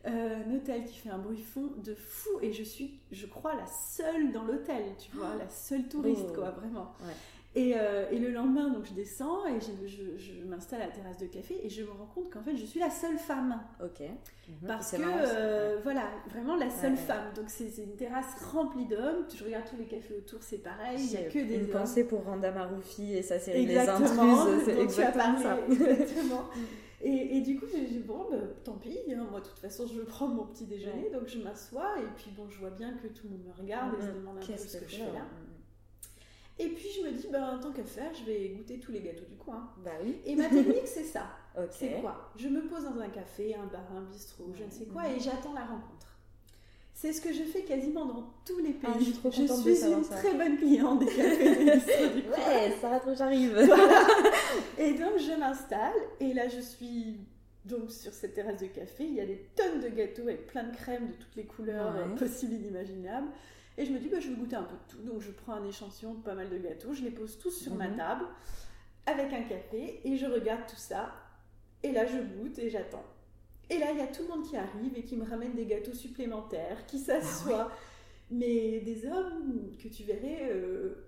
Euh, 0.05 0.43
un 0.45 0.55
hôtel 0.55 0.85
qui 0.85 0.97
fait 0.97 1.09
un 1.09 1.17
bruit 1.17 1.41
fond 1.41 1.71
de 1.83 1.95
fou 1.95 2.29
et 2.41 2.53
je 2.53 2.61
suis, 2.61 2.99
je 3.11 3.25
crois, 3.25 3.55
la 3.55 3.65
seule 3.65 4.31
dans 4.31 4.43
l'hôtel, 4.43 4.83
tu 4.99 5.15
vois, 5.15 5.35
la 5.35 5.49
seule 5.49 5.87
touriste, 5.87 6.31
quoi, 6.35 6.51
vraiment. 6.51 6.93
Ouais. 7.01 7.13
Euh, 7.57 8.05
et, 8.11 8.19
le 8.19 8.31
lendemain, 8.31 8.69
donc 8.69 8.85
je 8.85 8.93
descends 8.93 9.45
et 9.45 9.59
je, 9.61 10.45
m'installe 10.45 10.81
à 10.81 10.87
la 10.87 10.91
terrasse 10.91 11.17
de 11.17 11.25
café 11.25 11.57
et 11.63 11.69
je 11.69 11.83
me 11.83 11.91
rends 11.91 12.09
compte 12.13 12.29
qu'en 12.29 12.41
fait, 12.41 12.55
je 12.55 12.65
suis 12.65 12.79
la 12.79 12.89
seule 12.89 13.17
femme. 13.17 13.61
Ok. 13.81 14.01
Mhm. 14.01 14.67
Parce 14.67 14.91
que, 14.91 14.97
euh, 15.01 15.79
voilà, 15.81 16.09
vraiment 16.29 16.55
la 16.55 16.69
seule 16.69 16.97
femme. 16.97 17.33
Donc 17.35 17.45
c'est 17.47 17.71
une 17.81 17.95
terrasse 17.95 18.43
remplie 18.51 18.85
d'hommes. 18.85 19.25
Je 19.33 19.43
regarde 19.43 19.65
tous 19.69 19.77
les 19.77 19.85
cafés 19.85 20.15
autour, 20.17 20.43
c'est 20.43 20.57
pareil. 20.57 20.99
Il 20.99 21.09
n'y 21.09 21.17
a 21.17 21.29
que 21.29 21.39
des 21.39 21.55
une 21.55 21.67
pensée 21.67 22.03
pour 22.03 22.23
Randa 22.25 22.51
Maroufi 22.51 23.13
et 23.13 23.21
sa 23.21 23.39
série 23.39 23.63
exactement, 23.63 24.45
Les 24.45 24.51
Intruses. 24.51 24.63
C'est 24.65 24.79
exactement 24.81 25.39
ça. 25.39 25.57
Exactement. 25.69 26.43
Et, 27.01 27.37
et, 27.37 27.41
du 27.41 27.59
coup, 27.59 27.65
j'ai 27.71 27.85
dit, 27.85 27.99
bon, 27.99 28.25
bah, 28.31 28.37
tant 28.63 28.73
pis, 28.77 28.97
hein, 29.11 29.27
moi, 29.29 29.39
de 29.39 29.45
toute 29.45 29.59
façon, 29.59 29.85
je 29.85 29.93
veux 29.93 30.05
prendre 30.05 30.33
mon 30.33 30.45
petit 30.45 30.65
déjeuner, 30.65 31.11
donc 31.11 31.27
je 31.27 31.37
m'assois, 31.37 31.99
et 31.99 32.07
puis 32.15 32.31
bon, 32.35 32.49
je 32.49 32.57
vois 32.57 32.71
bien 32.71 32.93
que 32.93 33.07
tout 33.07 33.27
le 33.27 33.31
monde 33.31 33.45
me 33.45 33.61
regarde 33.61 33.93
et 33.99 34.01
se 34.01 34.07
mhm. 34.07 34.15
demande 34.15 34.37
un 34.37 34.45
peu 34.45 34.57
ce 34.57 34.77
que 34.77 34.89
je 34.89 34.95
fais 34.95 35.13
là. 35.13 35.25
Et 36.57 36.69
puis 36.69 36.87
je 36.97 37.05
me 37.05 37.11
dis, 37.11 37.27
ben, 37.31 37.59
tant 37.61 37.71
qu'à 37.71 37.83
faire, 37.83 38.13
je 38.13 38.23
vais 38.23 38.49
goûter 38.49 38.79
tous 38.79 38.91
les 38.91 39.01
gâteaux 39.01 39.25
du 39.25 39.35
coin. 39.35 39.69
Bah 39.83 39.91
oui. 40.03 40.21
Et 40.25 40.35
ma 40.35 40.47
technique, 40.47 40.87
c'est 40.87 41.03
ça. 41.03 41.27
C'est 41.71 42.01
quoi? 42.01 42.31
Je 42.35 42.49
me 42.49 42.61
pose 42.67 42.83
dans 42.83 42.99
un 42.99 43.09
café, 43.09 43.55
un 43.55 43.65
bar, 43.65 43.85
un 43.95 44.01
bistrot, 44.01 44.51
je 44.57 44.63
ne 44.63 44.69
sais 44.69 44.85
quoi, 44.85 45.07
et 45.07 45.19
j'attends 45.19 45.53
la 45.53 45.63
rencontre. 45.63 46.15
C'est 46.93 47.11
ce 47.11 47.21
que 47.21 47.33
je 47.33 47.43
fais 47.43 47.61
quasiment 47.63 48.05
dans 48.05 48.33
tous 48.45 48.57
les 48.59 48.71
pays. 48.71 48.89
Ah, 48.93 48.97
je 48.97 49.03
suis, 49.03 49.13
trop 49.13 49.29
je 49.29 49.45
suis 49.45 49.83
une 49.85 50.01
très 50.01 50.33
bonne 50.33 50.57
cliente 50.57 50.99
des 50.99 51.07
cafés 51.07 51.55
des 51.55 51.71
bistrots 51.75 52.15
du 52.15 52.23
coin. 52.23 52.37
Ouais, 52.37 52.71
ça 52.79 52.89
va 52.89 52.99
trop, 52.99 53.13
j'arrive. 53.13 53.57
Et 54.77 54.93
donc 54.93 55.17
je 55.17 55.37
m'installe, 55.37 55.93
et 56.21 56.33
là 56.33 56.47
je 56.47 56.61
suis 56.61 57.17
donc 57.65 57.91
sur 57.91 58.13
cette 58.13 58.33
terrasse 58.33 58.61
de 58.61 58.67
café, 58.67 59.03
il 59.03 59.15
y 59.15 59.19
a 59.19 59.25
des 59.25 59.45
tonnes 59.55 59.81
de 59.81 59.89
gâteaux 59.89 60.23
avec 60.23 60.47
plein 60.47 60.63
de 60.63 60.75
crèmes 60.75 61.07
de 61.07 61.13
toutes 61.13 61.35
les 61.35 61.45
couleurs 61.45 61.93
possibles 62.15 62.53
et 62.53 62.57
inimaginables. 62.57 63.27
Et 63.77 63.85
je 63.85 63.91
me 63.91 63.99
dis, 63.99 64.07
bah, 64.07 64.19
je 64.19 64.29
vais 64.29 64.35
goûter 64.35 64.55
un 64.55 64.63
peu 64.63 64.75
de 64.75 64.91
tout. 64.91 65.01
Donc 65.03 65.21
je 65.21 65.31
prends 65.31 65.53
un 65.53 65.65
échantillon 65.65 66.13
de 66.13 66.21
pas 66.21 66.33
mal 66.33 66.49
de 66.49 66.57
gâteaux, 66.57 66.93
je 66.93 67.03
les 67.03 67.11
pose 67.11 67.37
tous 67.37 67.51
sur 67.51 67.75
ma 67.75 67.87
mhm. 67.87 67.97
table 67.97 68.25
avec 69.05 69.33
un 69.33 69.43
café 69.43 70.01
et 70.03 70.17
je 70.17 70.25
regarde 70.25 70.65
tout 70.67 70.77
ça. 70.77 71.13
Et 71.83 71.91
là, 71.91 72.05
je 72.05 72.17
goûte 72.17 72.57
et 72.59 72.69
j'attends. 72.69 73.05
Et 73.69 73.77
là, 73.77 73.91
il 73.91 73.97
y 73.97 74.01
a 74.01 74.07
tout 74.07 74.23
le 74.23 74.29
monde 74.29 74.43
qui 74.43 74.57
arrive 74.57 74.97
et 74.97 75.03
qui 75.03 75.17
me 75.17 75.25
ramène 75.25 75.53
des 75.53 75.65
gâteaux 75.65 75.93
supplémentaires, 75.93 76.85
qui 76.85 77.03
ah 77.09 77.21
s'assoient. 77.21 77.71
Mais 78.31 78.79
des 78.79 79.05
hommes 79.05 79.71
que 79.77 79.87
tu 79.87 80.03
verrais 80.03 80.49
euh, 80.51 81.05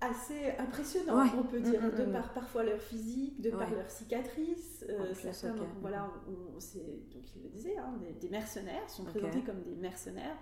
assez 0.00 0.52
impressionnants, 0.58 1.26
on 1.38 1.42
peut 1.42 1.60
dire, 1.60 1.80
mm, 1.82 1.88
mm, 1.88 1.96
de 1.96 2.04
mm. 2.04 2.12
par 2.12 2.32
parfois 2.32 2.64
leur 2.64 2.80
physique, 2.80 3.40
de 3.40 3.50
par 3.50 3.70
leur 3.70 3.90
cicatrices. 3.90 4.84
Euh, 4.88 5.14
certains, 5.14 5.54
voilà, 5.80 6.10
on, 6.28 6.54
donc 6.54 7.24
il 7.36 7.42
le 7.42 7.48
disait, 7.48 7.76
hein, 7.78 7.98
des, 8.20 8.28
mercenaires 8.28 8.88
sont 8.88 9.04
présentés 9.04 9.42
comme 9.42 9.62
des 9.62 9.74
mercenaires. 9.74 10.36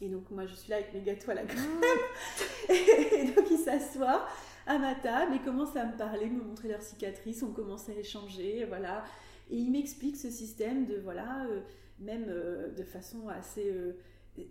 Et 0.00 0.08
donc 0.08 0.30
moi 0.30 0.46
je 0.46 0.54
suis 0.54 0.70
là 0.70 0.76
avec 0.76 0.92
mes 0.94 1.00
gâteaux 1.00 1.30
à 1.30 1.34
la 1.34 1.44
crème. 1.44 1.80
Ah. 1.82 2.72
et 2.72 3.24
donc 3.32 3.50
ils 3.50 3.58
s'assoient 3.58 4.26
à 4.68 4.78
ma 4.78 4.94
table 4.94 5.34
et 5.34 5.38
commencent 5.40 5.76
à 5.76 5.86
me 5.86 5.96
parler, 5.96 6.28
me 6.28 6.42
montrer 6.42 6.68
leurs 6.68 6.82
cicatrices, 6.82 7.42
on 7.42 7.52
commence 7.52 7.88
à 7.88 7.94
échanger, 7.94 8.66
voilà. 8.66 9.02
Et 9.50 9.56
ils 9.56 9.70
m'expliquent 9.70 10.18
ce 10.18 10.30
système 10.30 10.84
de, 10.86 10.96
voilà, 10.96 11.46
euh, 11.46 11.60
même 11.98 12.26
euh, 12.28 12.70
de 12.74 12.84
façon 12.84 13.28
assez... 13.28 13.70
Euh, 13.70 13.92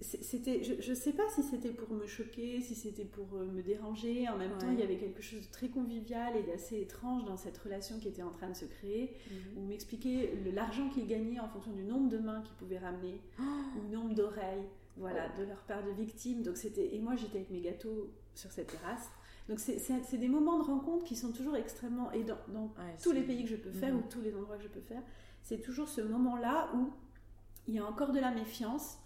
c'était, 0.01 0.63
je 0.65 0.89
ne 0.89 0.95
sais 0.95 1.13
pas 1.13 1.23
si 1.33 1.43
c'était 1.43 1.71
pour 1.71 1.89
me 1.93 2.05
choquer, 2.07 2.59
si 2.59 2.75
c'était 2.75 3.05
pour 3.05 3.31
me 3.35 3.61
déranger. 3.61 4.27
En 4.27 4.37
même 4.37 4.57
temps, 4.57 4.69
il 4.69 4.77
y 4.77 4.83
avait 4.83 4.97
quelque 4.97 5.21
chose 5.21 5.47
de 5.47 5.51
très 5.53 5.69
convivial 5.69 6.35
et 6.35 6.43
d'assez 6.43 6.81
étrange 6.81 7.23
dans 7.23 7.37
cette 7.37 7.57
relation 7.57 7.97
qui 7.97 8.09
était 8.09 8.21
en 8.21 8.31
train 8.31 8.49
de 8.49 8.53
se 8.53 8.65
créer. 8.65 9.15
Mhm. 9.31 9.37
Où 9.57 9.65
m'expliquaient 9.65 10.33
l'argent 10.53 10.89
qu'ils 10.89 11.07
gagnaient 11.07 11.39
en 11.39 11.47
fonction 11.47 11.71
du 11.71 11.83
nombre 11.83 12.09
de 12.09 12.17
mains 12.17 12.41
qu'ils 12.41 12.55
pouvaient 12.55 12.79
ramener, 12.79 13.21
oh. 13.39 13.43
ou 13.77 13.87
du 13.87 13.95
nombre 13.95 14.13
d'oreilles 14.13 14.67
voilà, 14.99 15.29
de 15.37 15.43
leur 15.43 15.61
part 15.63 15.83
de 15.83 15.91
victimes. 15.91 16.43
Donc 16.43 16.57
c'était 16.57 16.95
et 16.95 16.99
moi 16.99 17.15
j'étais 17.15 17.37
avec 17.37 17.49
mes 17.49 17.61
gâteaux 17.61 18.11
sur 18.35 18.51
cette 18.51 18.67
terrasse. 18.67 19.09
Donc 19.49 19.59
c'est 19.59 20.17
des 20.17 20.27
moments 20.27 20.59
de 20.59 20.63
rencontre 20.63 21.05
qui 21.05 21.15
sont 21.15 21.31
toujours 21.31 21.55
extrêmement 21.55 22.11
et 22.11 22.23
dans, 22.23 22.37
tous 23.01 23.13
les 23.13 23.21
pays 23.21 23.43
que 23.43 23.49
je 23.49 23.55
peux 23.55 23.71
faire 23.71 23.93
mhm. 23.93 23.99
ou 23.99 24.03
tous 24.09 24.21
les 24.21 24.35
endroits 24.35 24.57
que 24.57 24.63
je 24.63 24.67
peux 24.67 24.81
faire, 24.81 25.01
c'est 25.41 25.59
toujours 25.59 25.87
ce 25.87 26.01
moment-là 26.01 26.69
où 26.75 26.91
il 27.67 27.75
y 27.75 27.79
a 27.79 27.85
encore 27.85 28.11
de 28.11 28.19
la 28.19 28.31
méfiance, 28.31 28.97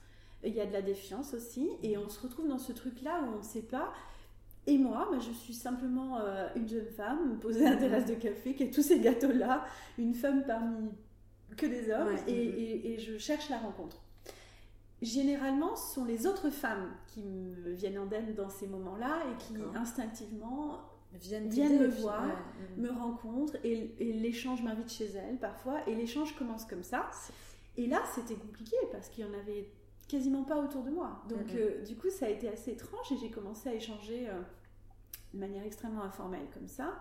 il 0.44 0.54
y 0.54 0.60
a 0.60 0.66
de 0.66 0.74
la 0.74 0.82
défiance 0.82 1.36
aussi, 1.36 1.70
et 1.84 1.98
on 1.98 2.10
se 2.10 2.20
retrouve 2.20 2.48
dans 2.48 2.58
ce 2.58 2.72
truc-là 2.72 3.22
où 3.22 3.36
on 3.36 3.38
ne 3.38 3.44
sait 3.44 3.62
pas. 3.62 3.94
Et 4.68 4.78
moi, 4.78 5.08
bah, 5.12 5.20
je 5.20 5.32
suis 5.32 5.54
simplement 5.54 6.20
euh, 6.20 6.48
une 6.56 6.68
jeune 6.68 6.88
femme 6.88 7.40
posée 7.40 7.66
à 7.66 7.72
la 7.72 7.78
terrasse 7.78 8.06
de 8.06 8.16
café 8.16 8.56
qui 8.56 8.64
a 8.64 8.68
tous 8.68 8.84
ces 8.84 9.00
gâteaux-là, 9.00 9.66
une 9.98 10.14
femme 10.14 10.44
parmi 10.46 10.90
que 11.56 11.66
des 11.68 11.92
hommes, 11.92 12.16
et, 12.28 12.94
et 12.94 13.00
je 13.00 13.18
cherche 13.18 13.50
la 13.50 13.58
rencontre 13.58 14.02
généralement, 15.02 15.76
ce 15.76 15.96
sont 15.96 16.06
les 16.06 16.28
autres 16.28 16.50
femmes 16.50 16.92
qui 17.08 17.24
me 17.24 17.72
viennent 17.72 18.00
en 18.00 18.06
denne 18.06 18.34
dans 18.34 18.50
ces 18.50 18.68
moments-là 18.68 19.24
et 19.32 19.44
qui 19.44 19.56
instinctivement 19.76 20.82
viennent, 21.14 21.50
me 21.50 21.88
voir, 21.88 22.24
me 22.78 22.90
rencontrent 22.90 23.58
et, 23.64 23.94
l'échange 24.00 24.64
m'invite 24.64 24.92
chez 24.92 25.08
elles 25.08 25.38
parfois 25.38 25.88
et 25.88 25.96
l'échange 25.96 26.36
commence 26.36 26.66
comme 26.66 26.84
ça. 26.84 27.10
Et 27.78 27.88
là, 27.88 28.02
c'était 28.14 28.36
compliqué 28.36 28.76
parce 28.92 29.10
qu'il 29.10 29.26
y 29.26 29.28
en 29.28 29.34
avait 29.34 29.72
quasiment 30.08 30.44
pas 30.44 30.58
autour 30.58 30.84
de 30.84 30.92
moi. 30.92 31.24
Donc, 31.30 31.54
euh, 31.56 31.84
du 31.84 31.96
coup, 31.96 32.10
ça 32.10 32.26
a 32.26 32.30
été 32.30 32.50
assez 32.50 32.72
étrange 32.72 33.12
et 33.12 33.18
j'ai 33.18 33.32
commencé 33.32 33.70
à 33.70 33.74
échanger 33.74 34.28
euh, 34.30 34.42
de 35.34 35.40
manière 35.40 35.64
extrêmement 35.64 36.04
informelle 36.04 36.48
comme 36.54 36.68
ça. 36.68 37.00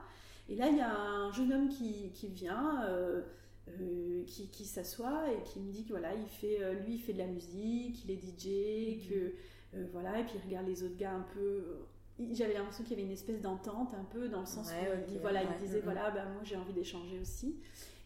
Et 0.48 0.56
là, 0.56 0.68
il 0.68 0.76
y 0.76 0.80
a 0.80 0.96
un 0.96 1.32
jeune 1.32 1.52
homme 1.52 1.68
qui, 1.68 2.12
qui 2.12 2.28
vient. 2.28 2.84
Euh, 2.84 3.22
euh, 3.68 4.24
qui, 4.26 4.48
qui 4.48 4.64
s'assoit 4.64 5.30
et 5.32 5.42
qui 5.44 5.60
me 5.60 5.70
dit 5.70 5.84
que 5.84 5.90
voilà, 5.90 6.14
il 6.14 6.28
fait, 6.28 6.60
euh, 6.60 6.74
lui, 6.80 6.94
il 6.94 6.98
fait 6.98 7.12
de 7.12 7.18
la 7.18 7.26
musique, 7.26 8.04
il 8.04 8.10
est 8.10 8.16
DJ, 8.16 8.96
mhm. 8.96 9.08
que 9.08 9.34
euh, 9.74 9.86
voilà, 9.92 10.18
et 10.18 10.24
puis 10.24 10.34
il 10.36 10.46
regarde 10.46 10.66
les 10.66 10.82
autres 10.82 10.96
gars 10.96 11.12
un 11.12 11.26
peu. 11.34 11.86
J'avais 12.32 12.54
l'impression 12.54 12.84
qu'il 12.84 12.92
y 12.92 13.00
avait 13.00 13.06
une 13.06 13.12
espèce 13.12 13.40
d'entente 13.40 13.94
un 13.94 14.04
peu 14.04 14.28
dans 14.28 14.40
le 14.40 14.46
sens 14.46 14.70
où 14.70 15.10
il, 15.12 15.18
voilà, 15.20 15.42
il 15.42 15.56
disait 15.58 15.78
mhm. 15.78 15.84
voilà, 15.84 16.10
ben, 16.10 16.24
moi 16.32 16.42
j'ai 16.42 16.56
envie 16.56 16.72
d'échanger 16.72 17.18
aussi. 17.18 17.60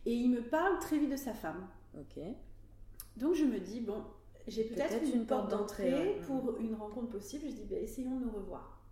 Et 0.06 0.12
il 0.12 0.30
me 0.30 0.42
parle 0.42 0.78
très 0.78 0.98
vite 0.98 1.10
de 1.10 1.16
sa 1.16 1.32
femme. 1.32 1.66
Ok. 1.98 2.22
Donc 3.16 3.34
je 3.34 3.44
me 3.44 3.58
dis 3.58 3.80
bon, 3.80 4.04
j'ai 4.46 4.64
peut-être 4.64 5.02
une, 5.14 5.26
porte 5.26 5.50
d'entrée 5.50 6.20
pour 6.26 6.58
une 6.58 6.74
rencontre 6.74 7.08
possible. 7.08 7.44
Je 7.48 7.54
dis 7.54 7.64
ben, 7.64 7.82
essayons 7.82 8.18
de 8.18 8.24
nous 8.24 8.32
revoir. 8.32 8.82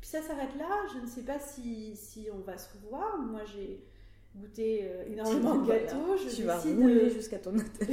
Puis 0.00 0.10
ça 0.10 0.22
s'arrête 0.22 0.54
là. 0.56 0.86
Je 0.92 0.98
ne 0.98 1.06
sais 1.06 1.24
pas 1.24 1.38
si, 1.38 1.94
si 1.94 2.28
on 2.32 2.40
va 2.40 2.58
se 2.58 2.72
revoir. 2.74 3.18
Moi 3.18 3.44
j'ai 3.44 3.84
goûter 4.36 4.80
euh, 4.84 5.12
énormément 5.12 5.56
de 5.56 5.68
gâteaux. 5.68 6.16
Je 6.16 6.34
tu 6.34 6.42
vas 6.42 6.58
rouler 6.58 7.10
jusqu'à 7.10 7.38
ton 7.38 7.50
hôtel. 7.58 7.88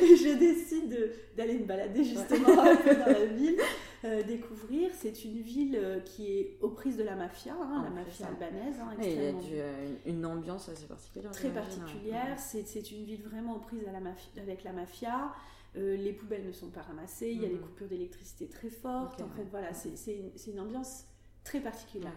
je 0.00 0.38
décide 0.38 1.12
d'aller 1.36 1.58
me 1.58 1.64
balader 1.64 2.04
justement 2.04 2.60
un 2.60 2.76
peu 2.76 2.94
dans 2.94 3.06
la 3.06 3.26
ville, 3.26 3.58
euh, 4.04 4.22
découvrir. 4.22 4.90
C'est 4.94 5.24
une 5.24 5.40
ville 5.40 5.76
euh, 5.76 6.00
qui 6.00 6.32
est 6.32 6.58
aux 6.60 6.70
prises 6.70 6.96
de 6.96 7.02
la 7.02 7.16
mafia, 7.16 7.54
hein, 7.54 7.84
la 7.84 7.90
mafia 7.90 8.26
albanaise. 8.28 8.76
Hein, 8.80 8.96
il 9.00 9.56
y 9.56 9.60
a 9.60 9.72
une 10.06 10.24
ambiance 10.24 10.68
assez 10.68 10.86
particulière. 10.86 11.30
Très 11.32 11.50
particulière. 11.50 12.38
C'est 12.38 12.90
une 12.90 13.04
ville 13.04 13.22
vraiment 13.22 13.56
aux 13.56 13.60
prises 13.60 13.86
à 13.88 13.92
la 13.92 13.98
avec 14.40 14.64
la 14.64 14.72
mafia. 14.72 15.32
les 15.74 16.12
poubelles 16.12 16.46
ne 16.46 16.52
sont 16.52 16.70
pas 16.70 16.82
ramassées, 16.82 17.30
il 17.30 17.42
y 17.42 17.44
a 17.44 17.48
des 17.48 17.56
mm. 17.56 17.60
coupures 17.60 17.88
d'électricité 17.88 18.46
très 18.48 18.70
fortes. 18.70 19.20
en 19.20 19.28
fait, 19.28 19.44
voilà, 19.50 19.74
c'est 19.74 20.14
une, 20.14 20.30
une 20.52 20.60
ambiance 20.60 21.04
très 21.44 21.60
particulière. 21.60 22.12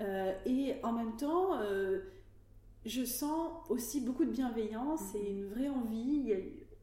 Euh, 0.00 0.32
et 0.46 0.76
en 0.82 0.92
même 0.92 1.16
temps, 1.16 1.58
euh, 1.60 2.00
je 2.84 3.04
sens 3.04 3.50
aussi 3.68 4.00
beaucoup 4.00 4.24
de 4.24 4.30
bienveillance 4.30 5.14
et 5.14 5.30
une 5.30 5.46
vraie 5.46 5.68
envie. 5.68 6.34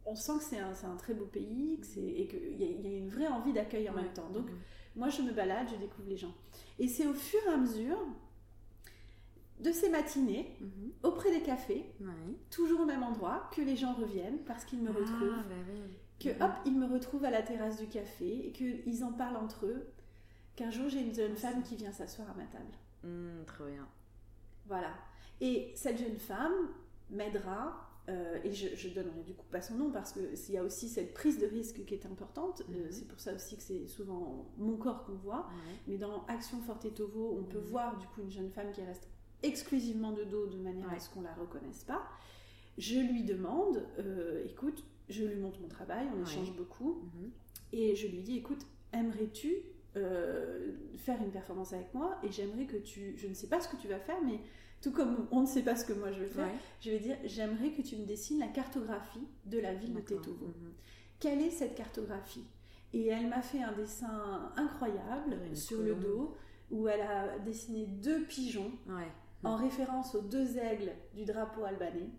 on 0.06 0.16
sent 0.16 0.38
que 0.40 0.44
c'est 0.44 0.60
un, 0.60 0.72
un, 0.92 0.96
très 0.96 1.14
beau 1.14 1.26
pays 1.26 1.80
et 1.98 2.28
qu'il 2.28 2.62
y, 2.62 2.64
y, 2.82 2.94
a 2.96 2.98
une 2.98 3.10
vraie 3.10 3.28
envie 3.28 3.54
d'accueil 3.54 3.90
en 3.90 3.94
même 3.94 4.12
temps. 4.14 4.30
Donc, 4.30 4.48
moi, 4.96 5.10
je 5.10 5.22
me 5.22 5.32
balade, 5.32 5.68
je 5.70 5.76
découvre 5.76 6.08
les 6.10 6.18
gens. 6.18 6.34
Et 6.80 6.88
c'est 6.88 7.06
au 7.06 7.14
fur 7.14 7.40
et 7.46 7.54
à 7.54 7.58
mesure, 7.58 7.98
de 9.60 9.72
ces 9.72 9.90
matinées 9.90 10.56
Mhm. 10.62 10.92
auprès 11.04 11.32
des 11.32 11.42
cafés, 11.42 11.86
Ouais. 12.00 12.36
toujours 12.50 12.82
au 12.82 12.86
même 12.86 13.04
endroit, 13.04 13.50
que 13.54 13.62
les 13.62 13.76
gens 13.76 13.94
reviennent 13.94 14.40
parce 14.46 14.64
qu'ils 14.64 14.80
me 14.82 14.90
retrouvent, 14.90 15.34
Ah, 15.38 15.44
bah 15.50 15.56
oui. 15.70 15.82
que 16.20 16.30
Mhm. 16.30 16.42
hop, 16.42 16.52
ils 16.66 16.78
me 16.80 16.86
retrouvent 16.86 17.26
à 17.26 17.30
la 17.32 17.42
terrasse 17.42 17.78
du 17.78 17.88
café 17.88 18.48
et 18.48 18.52
qu'ils 18.54 19.04
en 19.04 19.12
parlent 19.12 19.36
entre 19.38 19.66
eux, 19.66 19.86
qu'un 20.56 20.72
jour 20.72 20.88
j'ai 20.90 21.02
une 21.02 21.14
jeune 21.14 21.36
femme 21.36 21.62
qui 21.64 21.76
vient 21.76 21.92
s'asseoir 21.92 22.30
à 22.32 22.34
ma 22.34 22.46
table. 22.46 22.72
Hmm, 23.04 23.44
trop 23.46 23.66
bien. 23.66 23.88
Voilà. 24.66 24.94
Et 25.42 25.72
cette 25.76 25.98
jeune 25.98 26.18
femme 26.18 26.54
m'aidera, 27.10 27.90
euh, 28.10 28.40
et 28.44 28.52
je, 28.52 28.76
je 28.76 28.90
donnerai 28.90 29.24
du 29.24 29.34
coup 29.34 29.46
pas 29.52 29.62
son 29.62 29.76
nom 29.76 29.92
parce 29.92 30.12
qu'il 30.14 30.54
y 30.54 30.58
a 30.58 30.64
aussi 30.64 30.90
cette 30.90 31.14
prise 31.14 31.40
de 31.40 31.46
risque 31.48 31.86
qui 31.86 31.94
est 31.94 32.06
importante. 32.06 32.62
Euh, 32.70 32.86
Mhm. 32.86 32.92
c'est 32.92 33.08
pour 33.08 33.20
ça 33.20 33.34
aussi 33.34 33.56
que 33.58 33.64
c'est 33.64 33.88
souvent 33.88 34.48
mon 34.58 34.76
corps 34.78 35.06
qu'on 35.06 35.14
voit. 35.16 35.48
Mais 35.88 35.98
dans 35.98 36.26
Action 36.26 36.60
Forte 36.62 36.94
Tovo, 36.94 37.38
on 37.40 37.44
peut 37.44 37.60
Mhm. 37.60 37.66
voir 37.66 37.98
du 37.98 38.06
coup 38.08 38.22
une 38.22 38.32
jeune 38.32 38.50
femme 38.52 38.72
qui 38.72 38.82
reste 38.84 39.08
exclusivement 39.44 40.12
de 40.12 40.24
dos 40.26 40.48
de 40.48 40.58
manière 40.58 40.92
à 40.92 41.00
ce 41.00 41.10
qu'on 41.10 41.22
la 41.22 41.34
reconnaisse 41.34 41.84
pas. 41.86 42.04
Je 42.78 43.00
lui 43.00 43.24
demande, 43.24 43.86
euh, 44.00 44.44
écoute, 44.46 44.84
je 45.08 45.24
lui 45.24 45.36
montre 45.38 45.60
mon 45.62 45.68
travail, 45.70 46.08
on 46.18 46.22
échange 46.24 46.54
beaucoup, 46.56 47.02
et 47.72 47.96
je 47.96 48.08
lui 48.08 48.22
dis, 48.22 48.38
écoute, 48.38 48.66
aimerais-tu 48.94 49.56
euh, 49.96 50.72
faire 50.98 51.20
une 51.22 51.32
performance 51.32 51.74
avec 51.74 51.94
moi 51.94 52.18
Et 52.24 52.32
j'aimerais 52.32 52.66
que 52.66 52.78
tu, 52.78 53.16
je 53.18 53.28
ne 53.28 53.34
sais 53.34 53.48
pas 53.48 53.60
ce 53.60 53.68
que 53.68 53.76
tu 53.76 53.88
vas 53.88 54.00
faire, 54.00 54.22
mais 54.24 54.40
tout 54.82 54.92
comme 54.92 55.28
on 55.32 55.42
ne 55.42 55.46
sait 55.48 55.64
pas 55.64 55.76
ce 55.76 55.84
que 55.86 55.94
moi 55.94 56.12
je 56.12 56.20
vais 56.22 56.28
faire, 56.28 56.46
Ouais. 56.46 56.54
je 56.82 56.92
vais 56.92 57.00
dire, 57.00 57.18
j'aimerais 57.26 57.72
que 57.72 57.82
tu 57.82 57.96
me 57.98 58.06
dessines 58.06 58.40
la 58.40 58.48
cartographie 58.48 59.28
de 59.46 59.60
la 59.60 59.74
ville 59.74 59.94
de. 59.94 60.00
Tetovo. 60.02 60.46
Mhm. 60.48 60.72
Quelle 61.20 61.42
est 61.42 61.50
cette 61.52 61.76
cartographie? 61.76 62.46
Et 62.94 63.08
elle 63.08 63.28
m'a 63.28 63.42
fait 63.42 63.62
un 63.62 63.74
dessin 63.74 64.52
incroyable 64.56 65.38
sur 65.56 65.82
le 65.82 65.96
dos 65.96 66.36
où 66.72 66.88
elle 66.88 67.02
a 67.02 67.38
dessiné 67.40 67.86
deux 67.86 68.24
pigeons 68.24 68.72
Ouais. 68.88 69.12
en 69.44 69.56
référence 69.58 70.16
aux 70.16 70.22
deux 70.22 70.58
aigles 70.58 70.92
du 71.14 71.26
drapeau 71.26 71.64
albanais. 71.66 72.10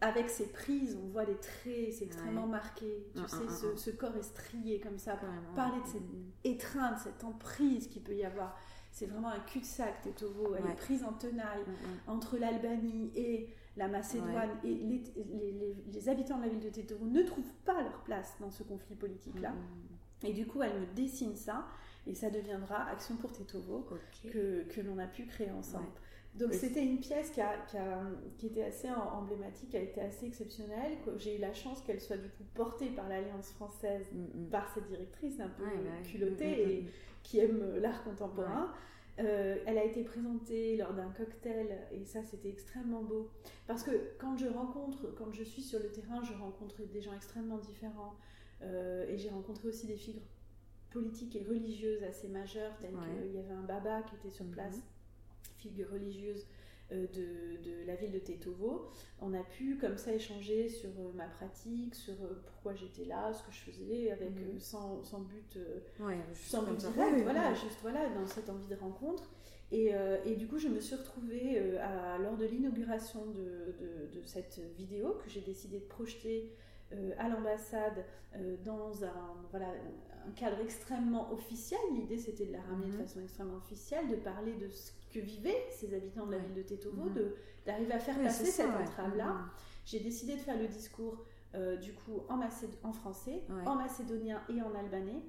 Avec 0.00 0.28
ces 0.30 0.46
prises, 0.52 0.96
on 1.02 1.08
voit 1.08 1.24
les 1.24 1.36
traits, 1.36 1.92
c'est 1.92 2.04
extrêmement 2.04 2.44
Ouais. 2.44 2.50
marqué. 2.50 3.06
Tu 3.14 3.20
Un, 3.20 3.26
sais, 3.26 3.36
un, 3.36 3.72
un, 3.72 3.76
ce, 3.76 3.90
corps 3.90 4.16
est 4.16 4.22
strié 4.22 4.78
comme 4.78 4.98
ça. 4.98 5.18
Parler 5.56 5.80
de 5.82 5.86
cette 5.88 6.02
étreinte, 6.44 6.98
cette 6.98 7.24
emprise 7.24 7.88
qu'il 7.88 8.02
peut 8.02 8.14
y 8.14 8.24
avoir. 8.24 8.56
C'est 8.92 9.06
vraiment 9.06 9.28
un 9.30 9.40
cul-de-sac, 9.40 10.00
Tetovo. 10.02 10.54
Elle 10.56 10.64
Ouais. 10.64 10.70
est 10.70 10.76
prise 10.76 11.02
en 11.04 11.12
tenaille 11.12 11.64
entre 12.06 12.36
l'Albanie 12.38 13.10
et 13.16 13.48
la 13.76 13.88
Macédoine. 13.88 14.50
Et 14.62 14.68
les, 14.74 15.02
les- 15.16 15.52
les- 15.52 15.76
les 15.92 16.08
habitants 16.08 16.38
de 16.38 16.42
la 16.44 16.48
ville 16.48 16.60
de 16.60 16.70
Tetovo 16.70 17.04
ne 17.06 17.22
trouvent 17.22 17.52
pas 17.64 17.82
leur 17.82 18.00
place 18.04 18.34
dans 18.40 18.50
ce 18.50 18.62
conflit 18.62 18.94
politique-là. 18.96 19.52
Et 20.22 20.32
du 20.32 20.46
coup, 20.46 20.62
elle 20.62 20.78
me 20.80 20.86
dessine 20.94 21.34
ça. 21.36 21.66
Et 22.06 22.14
ça 22.14 22.30
deviendra 22.30 22.86
Action 22.88 23.16
pour 23.16 23.32
Tetovo 23.32 23.86
que, 24.32 24.62
que 24.64 24.80
l'on 24.80 24.98
a 24.98 25.06
pu 25.06 25.26
créer 25.26 25.50
ensemble. 25.50 25.88
Donc 26.34 26.52
c'était 26.54 26.84
une 26.84 26.98
pièce 27.00 27.30
qui, 27.30 27.40
a- 27.40 27.58
qui 27.66 27.76
a- 27.76 28.10
qui 28.36 28.46
était 28.46 28.62
assez 28.62 28.88
emblématique, 28.90 29.70
qui 29.70 29.76
a 29.76 29.80
été 29.80 30.00
assez 30.00 30.26
exceptionnelle. 30.26 30.92
J'ai 31.16 31.36
eu 31.36 31.40
la 31.40 31.52
chance 31.52 31.80
qu'elle 31.82 32.00
soit 32.00 32.16
du 32.18 32.28
coup 32.28 32.44
portée 32.54 32.90
par 32.90 33.08
l'Alliance 33.08 33.50
française, 33.52 34.06
Mhm. 34.12 34.48
par 34.50 34.72
cette 34.72 34.86
directrice 34.86 35.40
un 35.40 35.48
peu 35.48 35.64
Ouais, 35.64 35.70
bah 35.76 35.90
ouais. 36.00 36.08
culottée 36.08 36.64
Mhm, 36.64 36.70
et 36.70 36.84
qui 37.24 37.40
aime 37.40 37.76
l'art 37.78 38.04
contemporain. 38.04 38.72
Euh, 39.18 39.56
elle 39.66 39.78
a 39.78 39.84
été 39.84 40.04
présentée 40.04 40.76
lors 40.76 40.92
d'un 40.94 41.10
cocktail 41.10 41.76
et 41.90 42.04
ça 42.04 42.22
c'était 42.22 42.50
extrêmement 42.50 43.02
beau. 43.02 43.30
Parce 43.66 43.82
que 43.82 43.90
quand 44.18 44.36
je 44.36 44.46
rencontre, 44.46 45.12
quand 45.16 45.32
je 45.32 45.42
suis 45.42 45.62
sur 45.62 45.80
le 45.80 45.90
terrain, 45.90 46.22
je 46.22 46.32
rencontre 46.34 46.82
des 46.86 47.00
gens 47.00 47.14
extrêmement 47.14 47.58
différents 47.58 48.14
Euh, 48.60 49.06
et 49.08 49.16
j'ai 49.18 49.30
rencontré 49.30 49.68
aussi 49.68 49.86
des 49.86 49.94
figures 49.96 50.20
politiques 50.90 51.36
et 51.36 51.44
religieuses 51.44 52.02
assez 52.02 52.26
majeures, 52.26 52.76
telles 52.80 52.90
qu'il 53.22 53.32
y 53.32 53.38
avait 53.38 53.52
un 53.52 53.62
baba 53.62 54.02
qui 54.02 54.16
était 54.16 54.30
sur 54.30 54.44
place, 54.46 54.80
figure 55.58 55.90
religieuse 55.92 56.46
euh, 56.92 57.06
de, 57.08 57.62
de 57.62 57.86
la 57.86 57.96
ville 57.96 58.12
de 58.12 58.18
Tetovo. 58.18 58.86
On 59.20 59.34
a 59.34 59.42
pu 59.42 59.76
comme 59.76 59.98
ça 59.98 60.12
échanger 60.14 60.68
sur 60.68 60.88
euh, 60.90 61.12
ma 61.14 61.26
pratique, 61.26 61.94
sur 61.94 62.14
euh, 62.22 62.42
pourquoi 62.46 62.74
j'étais 62.74 63.04
là, 63.04 63.32
ce 63.32 63.42
que 63.42 63.52
je 63.52 63.58
faisais, 63.70 64.10
avec 64.10 64.30
Mhm. 64.30 64.58
sans, 64.58 65.02
sans 65.04 65.20
but 65.20 65.58
Ouais, 66.00 66.16
sans 66.34 66.62
but 66.62 66.76
direct, 66.76 67.22
voilà, 67.24 67.52
juste 67.54 67.78
voilà, 67.82 68.08
dans 68.10 68.26
cette 68.26 68.48
envie 68.48 68.68
de 68.68 68.76
rencontre. 68.76 69.28
Et, 69.70 69.94
euh, 69.94 70.16
et 70.24 70.34
du 70.36 70.46
coup, 70.46 70.58
je 70.58 70.68
me 70.68 70.80
suis 70.80 70.96
retrouvée 70.96 71.58
euh, 71.58 71.78
à- 71.82 72.16
lors 72.18 72.38
de 72.38 72.46
l'inauguration 72.46 73.26
de, 73.26 73.74
de- 73.78 74.18
de 74.18 74.24
cette 74.24 74.58
vidéo 74.78 75.18
que 75.22 75.28
j'ai 75.28 75.42
décidé 75.42 75.78
de 75.80 75.84
projeter 75.84 76.50
euh, 76.92 77.12
à 77.18 77.28
l'ambassade 77.28 78.04
euh, 78.36 78.56
dans 78.64 79.04
un, 79.04 79.34
voilà, 79.50 79.68
un 80.26 80.30
cadre 80.32 80.58
extrêmement 80.60 81.32
officiel. 81.32 81.80
L'idée, 81.94 82.18
c'était 82.18 82.46
de 82.46 82.52
la 82.52 82.60
ramener 82.62 82.86
de 82.88 82.92
Mhm. 82.92 82.98
façon 83.02 83.20
extrêmement 83.20 83.56
officielle, 83.56 84.08
de 84.08 84.16
parler 84.16 84.54
de 84.54 84.68
ce 84.68 84.92
que 85.12 85.18
vivaient 85.20 85.64
ces 85.70 85.94
habitants 85.94 86.26
de 86.26 86.32
la 86.32 86.38
ville 86.38 86.54
de 86.54 86.62
Tetovo, 86.62 87.04
Mhm. 87.04 87.30
d'arriver 87.66 87.92
à 87.92 87.98
faire 87.98 88.18
passer 88.22 88.44
ça, 88.46 88.64
cette 88.64 88.66
ouais. 88.74 88.82
entrave-là. 88.82 89.32
Mhm. 89.32 89.50
J'ai 89.86 90.00
décidé 90.00 90.34
de 90.34 90.40
faire 90.40 90.58
le 90.58 90.68
discours 90.68 91.24
euh, 91.54 91.76
du 91.76 91.94
coup 91.94 92.22
en, 92.28 92.36
macéd- 92.38 92.76
en 92.82 92.92
français, 92.92 93.42
Ouais. 93.48 93.66
en 93.66 93.74
macédonien 93.76 94.42
et 94.50 94.60
en 94.60 94.74
albanais. 94.74 95.22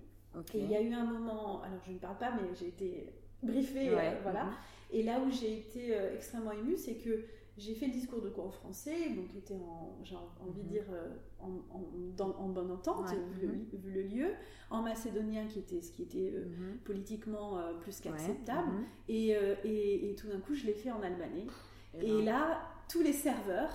Et 0.53 0.59
il 0.59 0.69
y 0.69 0.75
a 0.75 0.81
eu 0.81 0.93
un 0.93 1.05
moment, 1.05 1.61
alors 1.61 1.79
je 1.85 1.91
ne 1.93 1.97
parle 1.97 2.17
pas, 2.17 2.31
mais 2.31 2.53
j'ai 2.55 2.67
été 2.67 3.13
briefée, 3.41 3.95
Ouais, 3.95 4.17
voilà. 4.21 4.49
Et 4.91 5.01
là 5.03 5.19
où 5.21 5.29
j'ai 5.31 5.59
été 5.59 5.93
extrêmement 6.13 6.51
émue, 6.51 6.75
c'est 6.77 6.95
que 6.95 7.23
j'ai 7.59 7.75
fait 7.75 7.85
le 7.87 7.91
discours 7.93 8.21
de 8.21 8.29
cours 8.29 8.45
en 8.47 8.51
français, 8.51 9.09
donc 9.11 9.35
était 9.35 9.53
en, 9.55 9.97
j'ai 10.03 10.15
envie 10.15 10.61
de 10.61 10.65
Mhm. 10.67 10.71
dire, 10.71 10.85
euh, 10.91 11.09
en, 11.39 11.49
en- 11.75 11.83
dans- 12.17 12.35
en 12.37 12.49
bonne 12.49 12.71
entente, 12.71 13.09
Ouais, 13.09 13.17
vu, 13.33 13.47
le, 13.47 13.53
mhm. 13.53 13.65
vu 13.73 13.91
le 13.91 14.01
lieu, 14.03 14.27
en 14.69 14.81
macédonien, 14.81 15.45
qui 15.47 15.59
était 15.59 15.81
ce 15.81 15.91
qui 15.91 16.03
était 16.03 16.31
euh, 16.33 16.45
Mhm. 16.45 16.77
politiquement 16.85 17.59
euh, 17.59 17.73
plus 17.79 17.99
qu'acceptable, 17.99 18.71
et, 19.07 19.35
euh, 19.35 19.55
et, 19.63 20.09
et 20.11 20.15
tout 20.15 20.27
d'un 20.27 20.39
coup, 20.39 20.55
je 20.55 20.65
l'ai 20.65 20.73
fait 20.73 20.91
en 20.91 21.01
albanais. 21.03 21.45
Eh 22.01 22.05
Et 22.07 22.13
ben, 22.17 22.25
là, 22.25 22.61
tous 22.87 23.01
les 23.01 23.13
serveurs, 23.13 23.71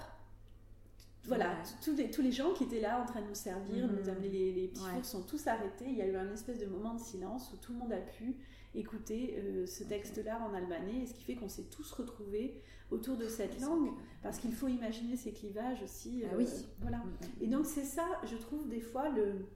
voilà, 1.24 1.50
Ouais. 1.50 1.56
tous 1.82 1.94
les, 1.96 2.10
tous 2.10 2.20
les 2.22 2.32
gens 2.32 2.52
qui 2.52 2.64
étaient 2.64 2.80
là 2.80 3.00
en 3.02 3.06
train 3.06 3.22
de 3.22 3.28
nous 3.28 3.34
servir, 3.34 3.86
Mhm. 3.86 3.96
nous 3.98 4.08
amener 4.08 4.28
les, 4.28 4.52
les 4.52 4.68
petits 4.68 4.80
fours, 4.82 5.04
sont 5.04 5.22
tous 5.22 5.46
arrêtés. 5.46 5.86
Il 5.88 5.96
y 5.96 6.02
a 6.02 6.06
eu 6.06 6.16
un 6.16 6.30
espèce 6.32 6.58
de 6.58 6.66
moment 6.66 6.94
de 6.94 7.00
silence 7.00 7.50
où 7.52 7.56
tout 7.56 7.72
le 7.72 7.78
monde 7.78 7.92
a 7.92 7.98
pu 8.00 8.36
écouter 8.74 9.66
ce 9.66 9.84
texte-là 9.84 10.40
en 10.42 10.52
albanais, 10.52 11.02
et 11.02 11.06
ce 11.06 11.14
qui 11.14 11.22
fait 11.22 11.36
qu'on 11.36 11.48
s'est 11.48 11.68
tous 11.70 11.90
retrouvés 11.92 12.60
autour 12.90 13.16
de 13.16 13.28
cette 13.28 13.60
langue, 13.60 13.90
parce 14.22 14.38
qu'il 14.38 14.52
faut 14.52 14.68
imaginer 14.68 15.16
ces 15.16 15.32
clivages 15.32 15.82
aussi. 15.82 16.22
Ah 16.24 16.34
euh, 16.34 16.38
oui. 16.38 16.48
Voilà. 16.80 16.98
Mhm. 16.98 17.06
Et 17.40 17.46
donc 17.46 17.66
c'est 17.66 17.84
ça, 17.84 18.06
je 18.24 18.36
trouve 18.36 18.68
des 18.68 18.80
fois 18.80 19.08
le 19.08 19.46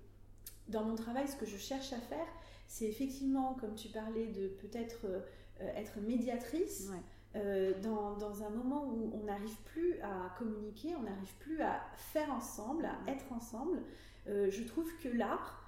dans 0.68 0.84
mon 0.84 0.96
travail, 0.96 1.26
ce 1.26 1.36
que 1.36 1.46
je 1.46 1.56
cherche 1.56 1.94
à 1.94 1.98
faire, 1.98 2.26
c'est 2.66 2.84
effectivement, 2.84 3.54
comme 3.54 3.74
tu 3.74 3.88
parlais, 3.88 4.26
de 4.26 4.48
peut-être 4.48 5.06
euh, 5.06 5.20
être 5.60 5.98
médiatrice. 6.00 6.88
Ouais. 6.90 7.00
Euh, 7.36 7.72
dans, 7.82 8.16
dans 8.16 8.42
un 8.42 8.50
moment 8.50 8.84
où 8.86 9.12
on 9.14 9.24
n'arrive 9.24 9.56
plus 9.64 9.98
à 10.00 10.34
communiquer, 10.38 10.94
on 10.96 11.02
n'arrive 11.02 11.34
plus 11.38 11.62
à 11.62 11.80
faire 11.96 12.30
ensemble, 12.32 12.84
à 12.86 13.10
être 13.10 13.32
ensemble, 13.32 13.82
je 14.26 14.62
trouve 14.64 14.90
que 15.02 15.08
l'art, 15.08 15.62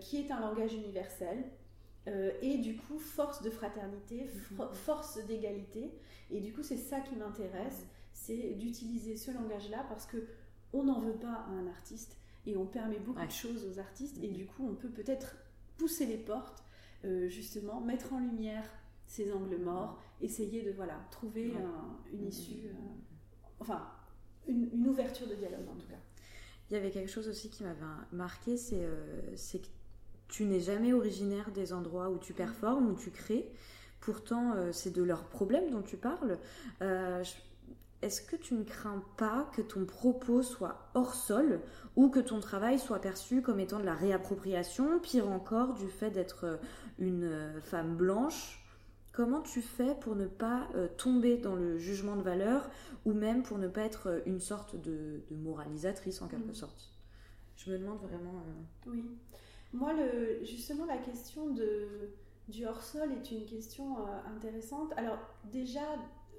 qui 0.00 0.16
est 0.16 0.32
un 0.32 0.40
langage 0.40 0.74
universel, 0.74 1.44
euh, 2.08 2.32
est 2.42 2.58
du 2.58 2.76
coup 2.76 2.98
force 2.98 3.42
de 3.42 3.50
fraternité, 3.50 4.28
Mhm. 4.52 4.68
force 4.74 5.18
d'égalité, 5.26 5.92
et 6.30 6.40
du 6.40 6.52
coup 6.52 6.62
c'est 6.62 6.76
ça 6.76 7.00
qui 7.00 7.14
m'intéresse, 7.16 7.86
c'est 8.12 8.54
d'utiliser 8.54 9.16
ce 9.16 9.30
langage-là 9.30 9.84
parce 9.88 10.06
que 10.06 10.26
on 10.72 10.84
n'en 10.84 11.00
veut 11.00 11.14
pas 11.18 11.32
à 11.32 11.50
un 11.50 11.66
artiste 11.66 12.16
et 12.46 12.56
on 12.56 12.66
permet 12.66 12.98
beaucoup 12.98 13.20
Ouais. 13.20 13.26
de 13.26 13.32
choses 13.32 13.64
aux 13.70 13.78
artistes 13.78 14.18
et 14.22 14.28
Mhm. 14.28 14.34
du 14.34 14.46
coup 14.46 14.66
on 14.68 14.74
peut 14.74 14.88
peut-être 14.90 15.36
pousser 15.78 16.06
les 16.06 16.18
portes, 16.18 16.64
euh, 17.04 17.28
justement 17.28 17.80
mettre 17.80 18.12
en 18.12 18.18
lumière 18.20 18.64
ces 19.06 19.32
angles 19.32 19.58
morts, 19.58 20.00
essayer 20.20 20.62
de 20.62 20.70
voilà 20.72 20.98
trouver 21.10 21.50
Ouais. 21.52 21.56
un- 21.62 21.98
une 22.12 22.22
Mhm. 22.22 22.28
issue, 22.28 22.66
euh, 22.68 22.72
enfin 23.60 23.86
une, 24.48 24.68
une 24.72 24.88
ouverture 24.88 25.28
de 25.28 25.34
dialogue 25.34 25.68
en 25.68 25.76
tout 25.76 25.86
cas. 25.86 25.98
Il 26.70 26.74
y 26.74 26.76
avait 26.76 26.90
quelque 26.90 27.10
chose 27.10 27.28
aussi 27.28 27.50
qui 27.50 27.62
m'avait 27.64 27.84
marqué, 28.12 28.56
c'est 28.56 28.88
c'est 29.36 29.60
que 29.60 29.66
tu 30.32 30.44
n'es 30.46 30.60
jamais 30.60 30.92
originaire 30.94 31.50
des 31.52 31.72
endroits 31.72 32.10
où 32.10 32.18
tu 32.18 32.32
performes, 32.34 32.88
où 32.92 32.96
tu 32.96 33.10
crées. 33.12 33.46
Pourtant, 34.00 34.54
euh, 34.56 34.72
c'est 34.72 34.90
de 34.92 35.02
leurs 35.04 35.24
problèmes 35.26 35.70
dont 35.70 35.82
tu 35.82 35.96
parles. 35.98 36.38
Euh, 36.82 37.22
Est-ce 38.02 38.22
que 38.22 38.36
tu 38.36 38.54
ne 38.54 38.64
crains 38.64 39.02
pas 39.16 39.48
que 39.54 39.62
ton 39.62 39.84
propos 39.86 40.42
soit 40.42 40.90
hors 40.94 41.14
sol 41.14 41.60
ou 41.96 42.08
que 42.10 42.20
ton 42.20 42.40
travail 42.40 42.78
soit 42.80 43.00
perçu 43.00 43.42
comme 43.42 43.60
étant 43.60 43.78
de 43.80 43.84
la 43.84 43.94
réappropriation, 43.94 44.98
pire 45.00 45.28
encore 45.30 45.74
du 45.74 45.88
fait 45.88 46.10
d'être 46.10 46.44
euh, 46.44 46.56
une 46.98 47.60
femme 47.62 47.96
blanche? 47.96 48.58
Comment 49.12 49.42
tu 49.42 49.62
fais 49.62 49.94
pour 50.00 50.16
ne 50.16 50.26
pas 50.26 50.68
euh, 50.74 50.88
tomber 50.96 51.36
dans 51.38 51.54
le 51.54 51.78
jugement 51.78 52.16
de 52.16 52.22
valeur 52.22 52.70
ou 53.04 53.12
même 53.12 53.42
pour 53.44 53.58
ne 53.58 53.68
pas 53.68 53.82
être 53.82 54.22
une 54.26 54.40
sorte 54.40 54.74
de, 54.80 55.22
de 55.30 55.36
moralisatrice 55.36 56.22
en 56.22 56.28
quelque 56.28 56.48
Mhm. 56.48 56.54
sorte? 56.54 56.90
Je 57.56 57.70
me 57.72 57.78
demande 57.78 58.00
vraiment. 58.00 58.42
Oui. 58.86 59.04
Moi, 59.72 59.92
le, 59.94 60.44
justement, 60.44 60.84
la 60.84 60.98
question 60.98 61.48
de, 61.50 62.10
du 62.48 62.66
hors-sol 62.66 63.10
est 63.12 63.30
une 63.30 63.46
question 63.46 63.98
euh, 63.98 64.02
intéressante. 64.36 64.92
Alors, 64.96 65.18
déjà, 65.50 65.80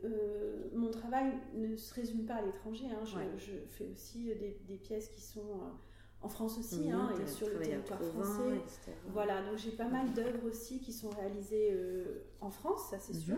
euh, 0.03 0.69
mon 0.73 0.91
travail 0.91 1.33
ne 1.55 1.75
se 1.75 1.93
résume 1.93 2.25
pas 2.25 2.35
à 2.35 2.41
l'étranger. 2.41 2.85
hein. 2.91 3.03
Je, 3.05 3.15
Ouais. 3.17 3.27
je 3.37 3.53
fais 3.69 3.87
aussi 3.91 4.25
des, 4.25 4.59
des 4.67 4.77
pièces 4.77 5.09
qui 5.09 5.21
sont 5.21 5.39
euh, 5.39 5.69
en 6.21 6.29
France 6.29 6.57
aussi, 6.59 6.89
hein, 6.91 7.11
et 7.21 7.27
sur 7.27 7.47
le 7.47 7.59
territoire 7.59 8.01
français. 8.03 8.57
etc. 8.57 8.91
Voilà, 9.07 9.41
donc 9.43 9.57
j'ai 9.57 9.71
pas 9.71 9.87
mal 9.89 10.13
d'œuvres 10.13 10.45
aussi 10.47 10.79
qui 10.79 10.93
sont 10.93 11.09
réalisées 11.09 11.69
euh, 11.73 12.23
en 12.39 12.49
France, 12.51 12.89
ça 12.91 12.99
c'est 12.99 13.13
Mhm. 13.13 13.19
sûr. 13.19 13.37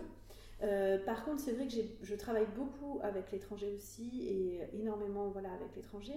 par 1.06 1.26
contre, 1.26 1.40
c'est 1.42 1.54
vrai 1.54 1.68
que 1.68 1.74
je 2.02 2.16
travaille 2.16 2.48
beaucoup 2.56 3.00
avec 3.02 3.32
l'étranger 3.32 3.72
aussi 3.76 4.28
et 4.28 4.60
énormément 4.74 5.30
voilà, 5.30 5.52
avec 5.54 5.76
l'étranger. 5.76 6.14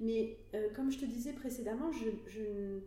Mais 0.00 0.38
comme 0.76 0.90
je 0.92 0.98
te 0.98 1.04
disais 1.06 1.32
précédemment, 1.32 1.90
je, 1.92 2.08
je, 2.28 2.80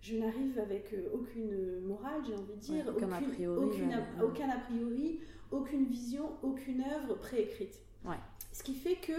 je 0.00 0.16
n'arrive 0.16 0.58
avec 0.58 0.94
aucune 1.12 1.80
morale, 1.80 2.22
j'ai 2.26 2.34
envie 2.34 2.54
de 2.54 2.60
dire, 2.60 2.84
aucun, 2.88 3.12
a 3.12 3.20
priori, 3.20 3.66
aucun 4.22 4.48
a 4.48 4.58
priori, 4.58 5.20
aucune 5.50 5.86
vision, 5.86 6.30
aucune 6.42 6.82
œuvre 6.82 7.14
préécrite. 7.14 7.80
Ouais. 8.04 8.16
Ce 8.52 8.62
qui 8.62 8.74
fait 8.74 8.96
que 8.96 9.12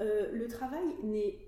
euh, 0.00 0.30
le 0.32 0.46
travail 0.48 0.84
n'est 1.02 1.38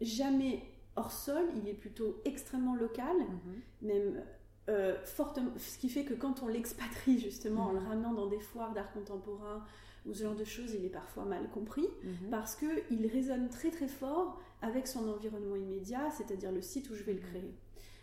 jamais 0.00 0.62
hors 0.96 1.12
sol, 1.12 1.44
il 1.56 1.68
est 1.68 1.74
plutôt 1.74 2.20
extrêmement 2.24 2.74
local, 2.74 3.16
mhm. 3.16 3.60
même 3.82 4.22
euh, 4.68 4.96
fortement, 5.04 5.52
ce 5.56 5.78
qui 5.78 5.88
fait 5.88 6.04
que 6.04 6.14
quand 6.14 6.42
on 6.42 6.48
l'expatrie 6.48 7.18
justement 7.18 7.66
en 7.66 7.72
le 7.72 7.80
mhm. 7.80 7.88
ramenant 7.88 8.12
dans 8.12 8.26
des 8.26 8.40
foires 8.40 8.72
d'art 8.72 8.92
contemporain 8.92 9.64
ou 10.06 10.14
ce 10.14 10.22
genre 10.24 10.34
de 10.34 10.44
choses, 10.44 10.74
il 10.74 10.84
est 10.84 10.90
parfois 10.90 11.24
mal 11.24 11.48
compris 11.50 11.86
mhm. 12.02 12.30
parce 12.30 12.56
qu'il 12.56 13.06
résonne 13.06 13.48
très 13.48 13.70
très 13.70 13.88
fort 13.88 14.40
avec 14.62 14.86
son 14.86 15.08
environnement 15.08 15.56
immédiat, 15.56 16.10
c'est-à-dire 16.10 16.52
le 16.52 16.62
site 16.62 16.90
où 16.90 16.94
je 16.94 17.02
vais 17.02 17.14
le 17.14 17.20
créer. 17.20 17.54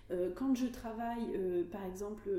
Euh, 0.10 0.32
quand 0.36 0.56
je 0.56 0.68
travaille, 0.68 1.40
par 1.72 1.86
exemple, 1.86 2.30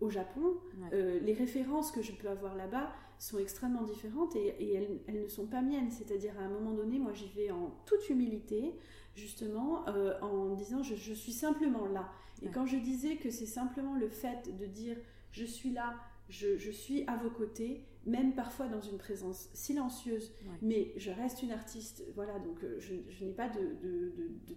au 0.00 0.10
Japon, 0.10 0.56
les 0.92 1.32
références 1.32 1.92
que 1.92 2.02
je 2.02 2.12
peux 2.12 2.28
avoir 2.28 2.56
là-bas, 2.56 2.92
sont 3.20 3.38
extrêmement 3.38 3.82
différentes 3.82 4.34
et, 4.34 4.74
elles, 5.06 5.22
ne 5.22 5.28
sont 5.28 5.46
pas 5.46 5.60
miennes. 5.60 5.90
C'est-à-dire 5.90 6.32
à 6.40 6.44
un 6.44 6.48
moment 6.48 6.72
donné, 6.72 6.98
moi 6.98 7.12
j'y 7.12 7.28
vais 7.28 7.50
en 7.50 7.70
toute 7.84 8.08
humilité, 8.08 8.74
justement, 9.14 9.86
euh, 9.88 10.18
en 10.22 10.54
disant 10.54 10.82
je, 10.82 11.12
suis 11.12 11.32
simplement 11.32 11.86
là. 11.86 12.10
Et 12.42 12.48
quand 12.48 12.64
je 12.64 12.78
disais 12.78 13.16
que 13.16 13.30
c'est 13.30 13.46
simplement 13.46 13.94
le 13.94 14.08
fait 14.08 14.56
de 14.58 14.64
dire 14.64 14.96
je 15.30 15.44
suis 15.44 15.70
là, 15.70 15.94
je, 16.30 16.70
suis 16.70 17.04
à 17.06 17.16
vos 17.16 17.30
côtés, 17.30 17.84
même 18.06 18.34
parfois 18.34 18.66
dans 18.66 18.80
une 18.80 18.96
présence 18.96 19.48
silencieuse, 19.52 20.32
mais 20.62 20.92
je 20.96 21.10
reste 21.10 21.42
une 21.42 21.52
artiste, 21.52 22.02
voilà, 22.14 22.38
donc 22.38 22.62
euh, 22.64 22.78
je, 22.80 23.24
n'ai 23.24 23.32
pas 23.32 23.48
de, 23.48 23.76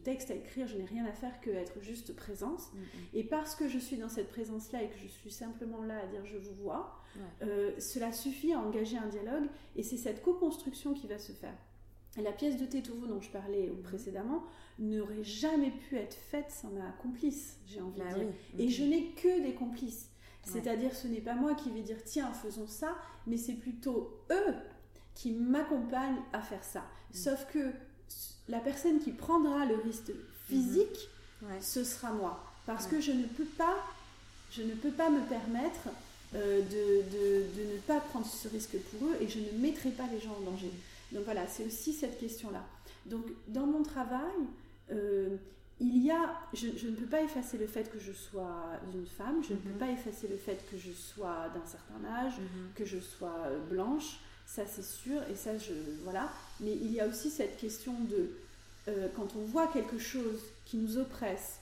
texte 0.03 0.31
à 0.31 0.35
écrire, 0.35 0.67
je 0.67 0.77
n'ai 0.77 0.85
rien 0.85 1.05
à 1.05 1.11
faire 1.11 1.39
que 1.41 1.49
être 1.49 1.81
juste 1.81 2.15
présence. 2.15 2.71
Mm, 2.73 2.77
mm. 2.77 2.81
Et 3.15 3.23
parce 3.23 3.55
que 3.55 3.67
je 3.67 3.77
suis 3.77 3.97
dans 3.97 4.09
cette 4.09 4.29
présence-là 4.29 4.83
et 4.83 4.89
que 4.89 4.97
je 4.97 5.07
suis 5.07 5.31
simplement 5.31 5.83
là 5.83 5.99
à 5.99 6.07
dire 6.07 6.25
je 6.25 6.37
vous 6.37 6.53
vois, 6.53 6.99
euh, 7.41 7.71
cela 7.79 8.11
suffit 8.11 8.53
à 8.53 8.59
engager 8.59 8.97
un 8.97 9.07
dialogue 9.07 9.47
et 9.75 9.83
c'est 9.83 9.97
cette 9.97 10.21
co-construction 10.23 10.93
qui 10.93 11.07
va 11.07 11.19
se 11.19 11.31
faire. 11.31 11.57
la 12.17 12.31
pièce 12.31 12.57
de 12.57 12.65
Tétovo 12.65 13.07
dont 13.07 13.21
je 13.21 13.29
parlais 13.29 13.67
mm. 13.67 13.81
précédemment 13.83 14.43
n'aurait 14.79 15.23
jamais 15.23 15.71
pu 15.71 15.97
être 15.97 16.15
faite 16.15 16.49
sans 16.49 16.69
ma 16.69 16.91
complice, 17.01 17.59
j'ai 17.65 17.81
envie 17.81 17.99
de 17.99 18.05
bah 18.05 18.13
dire. 18.13 18.27
Et 18.57 18.69
je 18.69 18.83
n'ai 18.83 19.11
que 19.11 19.43
des 19.43 19.53
complices. 19.53 20.09
C'est-à-dire, 20.43 20.93
ce 20.93 21.07
n'est 21.07 21.21
pas 21.21 21.35
moi 21.35 21.55
qui 21.55 21.71
vais 21.71 21.81
dire 21.81 22.03
tiens, 22.03 22.31
faisons 22.33 22.67
ça, 22.67 22.95
mais 23.27 23.37
c'est 23.37 23.53
plutôt 23.53 24.19
eux 24.31 24.53
qui 25.15 25.31
m'accompagnent 25.31 26.21
à 26.33 26.41
faire 26.41 26.63
ça. 26.63 26.81
Mm. 26.81 27.15
Sauf 27.15 27.47
que 27.51 27.71
la 28.49 28.59
personne 28.59 28.99
qui 28.99 29.11
prendra 29.11 29.65
le 29.65 29.75
risque 29.75 30.11
physique, 30.47 31.09
mm-hmm. 31.41 31.61
ce 31.61 31.83
sera 31.83 32.11
moi. 32.11 32.43
Parce 32.65 32.87
que 32.87 33.01
je 33.01 33.11
ne 33.11 33.25
peux 33.25 33.45
pas, 33.45 33.75
je 34.51 34.63
ne 34.63 34.73
peux 34.73 34.91
pas 34.91 35.09
me 35.09 35.21
permettre 35.27 35.89
euh, 36.35 36.61
de, 36.61 37.57
de, 37.57 37.73
ne 37.73 37.77
pas 37.79 37.99
prendre 37.99 38.25
ce 38.25 38.47
risque 38.47 38.77
pour 38.77 39.07
eux 39.07 39.17
et 39.21 39.27
je 39.27 39.39
ne 39.39 39.61
mettrai 39.61 39.91
pas 39.91 40.07
les 40.11 40.19
gens 40.19 40.35
en 40.39 40.51
danger. 40.51 40.71
Donc 41.11 41.25
voilà, 41.25 41.45
c'est 41.47 41.65
aussi 41.65 41.93
cette 41.93 42.19
question-là. 42.19 42.63
Donc 43.05 43.25
dans 43.47 43.67
mon 43.67 43.83
travail, 43.83 44.31
euh, 44.91 45.37
il 45.79 46.03
y 46.03 46.11
a, 46.11 46.39
je, 46.53 46.67
ne 46.87 46.95
peux 46.95 47.05
pas 47.05 47.21
effacer 47.21 47.57
le 47.57 47.67
fait 47.67 47.91
que 47.91 47.99
je 47.99 48.11
sois 48.11 48.79
une 48.93 49.05
femme, 49.05 49.43
je 49.47 49.53
ne 49.53 49.59
peux 49.59 49.69
mhm. 49.69 49.77
pas 49.77 49.89
effacer 49.89 50.27
le 50.27 50.37
fait 50.37 50.63
que 50.69 50.77
je 50.77 50.91
sois 50.91 51.49
d'un 51.53 51.65
certain 51.65 52.05
âge, 52.05 52.33
mhm. 52.39 52.71
que 52.75 52.85
je 52.85 52.99
sois 52.99 53.35
euh, 53.47 53.59
blanche, 53.69 54.19
ça 54.45 54.63
c'est 54.67 54.83
sûr, 54.83 55.21
et 55.29 55.35
ça 55.35 55.57
je, 55.57 55.73
voilà. 56.03 56.31
Mais 56.59 56.71
il 56.73 56.91
y 56.91 56.99
a 56.99 57.07
aussi 57.07 57.29
cette 57.29 57.57
question 57.57 57.93
de, 58.09 58.29
euh, 58.87 59.07
quand 59.15 59.35
on 59.35 59.45
voit 59.45 59.67
quelque 59.67 59.97
chose 59.97 60.41
qui 60.65 60.77
nous 60.77 60.97
oppresse, 60.97 61.59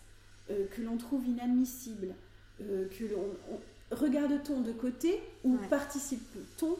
euh, 0.49 0.67
que 0.75 0.81
l'on 0.81 0.97
trouve 0.97 1.25
inadmissible, 1.27 2.13
que 2.59 3.05
l'on 3.05 3.25
regarde-t-on 3.89 4.61
de 4.61 4.71
côté 4.71 5.19
ou 5.43 5.57
participe-t-on 5.69 6.77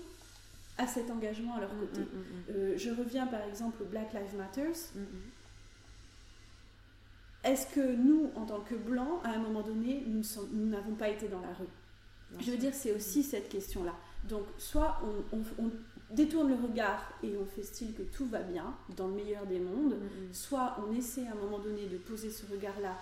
à 0.77 0.85
cet 0.85 1.09
engagement 1.09 1.55
à 1.55 1.61
leur 1.61 1.73
mm, 1.73 1.79
côté 1.79 2.01
mm, 2.01 2.51
mm, 2.51 2.77
Je 2.77 2.89
reviens 2.91 3.25
par 3.25 3.41
exemple 3.43 3.81
au 3.81 3.85
Black 3.85 4.13
Lives 4.13 4.37
Matters 4.37 4.93
est-ce 7.43 7.67
que 7.67 7.95
nous, 7.95 8.29
en 8.35 8.45
tant 8.45 8.59
que 8.59 8.75
blancs, 8.75 9.19
à 9.23 9.29
un 9.29 9.39
moment 9.39 9.61
donné, 9.61 10.05
nous 10.07 10.23
n'avons 10.67 10.93
pas 10.93 11.09
été 11.09 11.27
dans 11.27 11.41
la 11.41 11.53
rue? 11.53 12.39
Je 12.39 12.51
veux 12.51 12.57
dire, 12.57 12.73
c'est 12.73 12.93
aussi 12.93 13.23
cette 13.23 13.49
question-là. 13.49 13.95
Donc, 14.29 14.43
soit 14.57 15.01
on, 15.33 15.71
détourne 16.11 16.49
le 16.49 16.55
regard 16.55 17.13
et 17.23 17.35
on 17.37 17.45
fait 17.45 17.63
style 17.63 17.93
que 17.93 18.03
tout 18.03 18.25
va 18.27 18.41
bien, 18.41 18.75
dans 18.97 19.07
le 19.07 19.13
meilleur 19.13 19.45
des 19.45 19.59
mondes, 19.59 19.93
mm-hmm. 19.93 20.33
soit 20.33 20.77
on 20.85 20.93
essaie 20.93 21.25
à 21.25 21.31
un 21.31 21.35
moment 21.35 21.59
donné 21.59 21.87
de 21.87 21.97
poser 21.97 22.29
ce 22.29 22.45
regard-là 22.51 22.97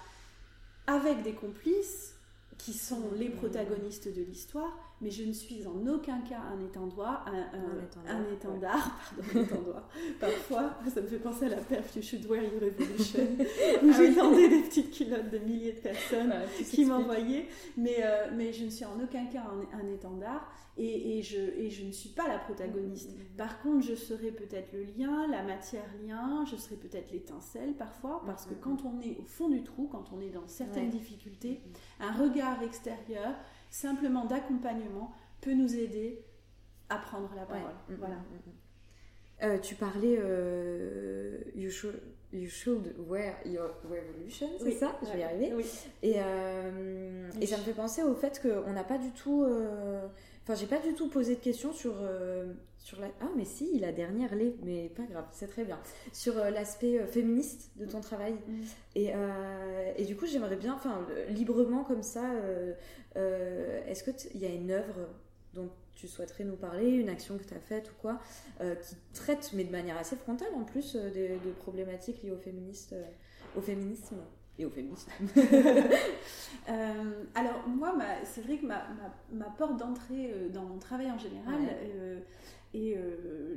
avec 0.85 1.23
des 1.23 1.33
complices 1.33 2.15
qui 2.57 2.73
sont 2.73 3.11
les 3.15 3.29
protagonistes 3.29 4.07
de 4.07 4.21
l'histoire, 4.21 4.77
mais 5.01 5.09
je 5.09 5.23
ne 5.23 5.31
suis 5.31 5.65
en 5.65 5.85
aucun 5.87 6.19
cas 6.21 6.41
un 6.53 6.63
étendard, 6.63 7.25
un, 7.27 8.13
un, 8.13 8.33
étendard, 8.33 8.99
pardon. 9.33 9.75
Parfois, 10.19 10.73
ça 10.93 11.01
me 11.01 11.07
fait 11.07 11.19
penser 11.19 11.45
à 11.45 11.49
la 11.49 11.57
perf 11.57 11.95
You 11.95 12.01
Should 12.01 12.25
Wear 12.25 12.43
Your 12.43 12.61
Revolution, 12.61 13.21
où 13.83 13.89
ah 13.89 13.97
j'étendais 13.97 14.49
des 14.49 14.61
petites 14.61 14.91
culottes 14.91 15.29
de 15.29 15.37
milliers 15.37 15.73
de 15.73 15.79
personnes 15.79 16.33
qui 16.69 16.85
m'envoyaient, 16.85 17.47
mais, 17.77 17.97
euh, 18.03 18.27
mais 18.35 18.51
je 18.51 18.65
ne 18.65 18.69
suis 18.69 18.85
en 18.85 18.99
aucun 19.01 19.25
cas 19.27 19.43
un, 19.73 19.87
étendard, 19.87 20.51
et, 20.77 21.17
et, 21.17 21.23
je, 21.23 21.37
et 21.37 21.69
je 21.69 21.85
ne 21.85 21.91
suis 21.91 22.09
pas 22.09 22.27
la 22.27 22.37
protagoniste. 22.37 23.11
Mm, 23.11 23.19
mm, 23.19 23.23
mm. 23.23 23.37
Par 23.37 23.61
contre, 23.61 23.85
je 23.85 23.95
serai 23.95 24.31
peut-être 24.31 24.73
le 24.73 24.83
lien, 24.83 25.27
la 25.27 25.43
matière-lien, 25.43 26.45
je 26.49 26.55
serai 26.55 26.75
peut-être 26.75 27.11
l'étincelle 27.11 27.73
parfois, 27.73 28.21
parce 28.25 28.45
que 28.45 28.53
quand 28.53 28.85
on 28.85 28.99
est 29.01 29.17
au 29.17 29.25
fond 29.25 29.49
du 29.49 29.63
trou, 29.63 29.87
quand 29.91 30.11
on 30.13 30.21
est 30.21 30.29
dans 30.29 30.47
certaines 30.47 30.89
difficultés, 30.89 31.61
un 31.99 32.11
regard 32.11 32.61
extérieur, 32.63 33.35
simplement 33.69 34.25
d'accompagnement, 34.25 35.11
peut 35.41 35.53
nous 35.53 35.75
aider 35.75 36.23
à 36.89 36.97
prendre 36.97 37.29
la 37.35 37.45
parole. 37.45 37.71
Mm, 37.87 37.93
mm, 37.93 37.97
voilà. 37.97 38.15
Mm, 38.15 39.43
euh, 39.43 39.57
tu 39.59 39.75
parlais, 39.75 40.17
euh, 40.19 41.37
you, 41.55 41.69
should, 41.69 42.01
you, 42.33 42.49
should, 42.49 42.93
wear 43.07 43.35
your 43.45 43.69
revolution, 43.89 44.49
c'est 44.59 44.71
ça? 44.71 44.97
Je 45.01 45.13
vais 45.13 45.19
y 45.19 45.23
arriver. 45.23 45.53
Et, 46.03 46.15
euh, 46.17 47.29
et 47.39 47.45
ça 47.45 47.57
me 47.57 47.63
fait 47.63 47.73
penser 47.73 48.03
au 48.03 48.15
fait 48.15 48.41
qu'on 48.41 48.73
n'a 48.73 48.83
pas 48.83 48.97
du 48.97 49.11
tout. 49.11 49.45
Enfin, 50.43 50.55
j'ai 50.55 50.67
pas 50.67 50.79
du 50.79 50.93
tout 50.93 51.09
posé 51.09 51.35
de 51.35 51.39
questions 51.39 51.71
sur, 51.71 51.95
sur 52.79 52.99
la. 52.99 53.07
Ah, 53.21 53.29
mais 53.35 53.45
si, 53.45 53.77
la 53.79 53.91
dernière 53.91 54.35
l'est, 54.35 54.55
mais 54.63 54.89
pas 54.89 55.03
grave, 55.03 55.25
c'est 55.31 55.47
très 55.47 55.63
bien. 55.63 55.79
Sur 56.11 56.35
l'aspect 56.35 57.05
féministe 57.07 57.71
de 57.75 57.85
ton 57.85 58.01
travail. 58.01 58.35
Et, 58.95 59.11
et, 59.97 60.05
du 60.05 60.15
coup, 60.15 60.25
j'aimerais 60.25 60.55
bien, 60.55 60.73
enfin, 60.73 61.05
librement 61.29 61.83
comme 61.83 62.03
ça, 62.03 62.23
est-ce 63.15 64.03
qu'il 64.03 64.41
y 64.41 64.45
a 64.45 64.49
une 64.49 64.71
œuvre 64.71 65.07
dont 65.53 65.69
tu 65.99 66.07
souhaiterais 66.07 66.45
nous 66.45 66.55
parler, 66.55 66.91
une 66.91 67.09
action 67.09 67.37
que 67.37 67.43
tu 67.43 67.53
as 67.53 67.59
faite 67.59 67.91
ou 67.91 68.01
quoi, 68.01 68.19
euh, 68.61 68.75
qui 68.75 68.95
traite, 69.13 69.51
mais 69.53 69.65
de 69.65 69.71
manière 69.71 69.97
assez 69.97 70.15
frontale 70.15 70.53
en 70.55 70.63
plus, 70.63 70.95
euh, 70.95 71.09
de, 71.09 71.51
problématiques 71.59 72.23
liées 72.23 72.31
au, 72.31 72.37
féministe, 72.37 72.93
euh, 72.93 73.03
au 73.57 73.61
féminisme 73.61 74.15
et 74.57 74.65
au 74.65 74.69
féminisme? 74.69 75.11
Alors 77.35 77.67
moi, 77.67 77.93
c'est 78.23 78.41
vrai 78.41 78.57
que 78.57 78.65
ma, 78.65 78.87
ma, 79.33 79.45
porte 79.45 79.77
d'entrée 79.77 80.33
dans 80.53 80.63
mon 80.63 80.77
travail 80.77 81.11
en 81.11 81.17
général 81.17 81.59
et 82.73 82.95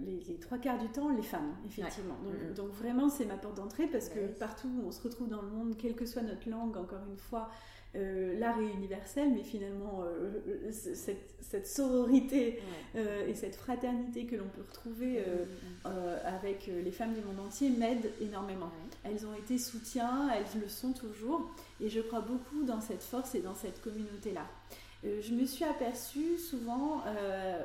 les, 0.06 0.36
trois 0.40 0.58
quarts 0.58 0.78
du 0.78 0.88
temps, 0.88 1.10
les 1.10 1.22
femmes, 1.22 1.54
effectivement. 1.66 2.16
Donc, 2.24 2.34
mm-hmm. 2.34 2.54
donc, 2.54 2.70
vraiment, 2.70 3.08
c'est 3.10 3.26
ma 3.26 3.36
porte 3.36 3.56
d'entrée 3.56 3.86
parce 3.86 4.08
que 4.08 4.20
partout 4.38 4.68
où 4.68 4.86
on 4.86 4.90
se 4.90 5.02
retrouve 5.02 5.28
dans 5.28 5.42
le 5.42 5.48
monde, 5.48 5.76
quelle 5.76 5.94
que 5.94 6.06
soit 6.06 6.22
notre 6.22 6.48
langue, 6.48 6.76
encore 6.76 7.02
une 7.10 7.18
fois, 7.18 7.50
euh, 7.94 8.38
l'art 8.38 8.58
est 8.58 8.72
universel, 8.72 9.32
mais 9.34 9.42
finalement, 9.42 10.02
euh, 10.02 10.70
cette, 10.70 11.66
sororité 11.66 12.58
euh, 12.96 13.26
et 13.28 13.34
cette 13.34 13.54
fraternité 13.54 14.24
que 14.24 14.34
l'on 14.34 14.48
peut 14.48 14.62
retrouver 14.66 15.20
mm, 15.20 15.88
mm, 15.88 15.92
mm. 15.92 16.16
avec 16.24 16.68
les 16.68 16.90
femmes 16.90 17.12
du 17.12 17.20
monde 17.20 17.40
entier 17.46 17.68
m'aident 17.68 18.10
énormément. 18.20 18.70
Elles 19.04 19.26
ont 19.26 19.34
été 19.34 19.58
soutien, 19.58 20.30
elles 20.30 20.60
le 20.60 20.68
sont 20.68 20.92
toujours, 20.92 21.50
et 21.80 21.90
je 21.90 22.00
crois 22.00 22.20
beaucoup 22.20 22.64
dans 22.64 22.80
cette 22.80 23.02
force 23.02 23.34
et 23.34 23.40
dans 23.40 23.54
cette 23.54 23.82
communauté-là. 23.82 24.46
Je 25.04 25.34
me 25.34 25.44
suis 25.44 25.64
aperçue 25.64 26.38
souvent 26.38 27.02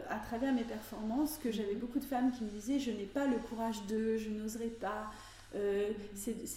à 0.09 0.17
travers 0.27 0.53
mes 0.53 0.63
performances 0.63 1.37
que 1.37 1.51
j'avais 1.51 1.75
beaucoup 1.75 1.99
de 1.99 2.05
femmes 2.05 2.31
qui 2.31 2.43
me 2.43 2.49
disaient 2.49 2.79
je 2.79 2.91
n'ai 2.91 3.05
pas 3.05 3.27
le 3.27 3.37
courage 3.37 3.85
de, 3.85 4.17
je 4.17 4.29
n'oserais 4.29 4.67
pas, 4.67 5.11
euh, 5.55 5.91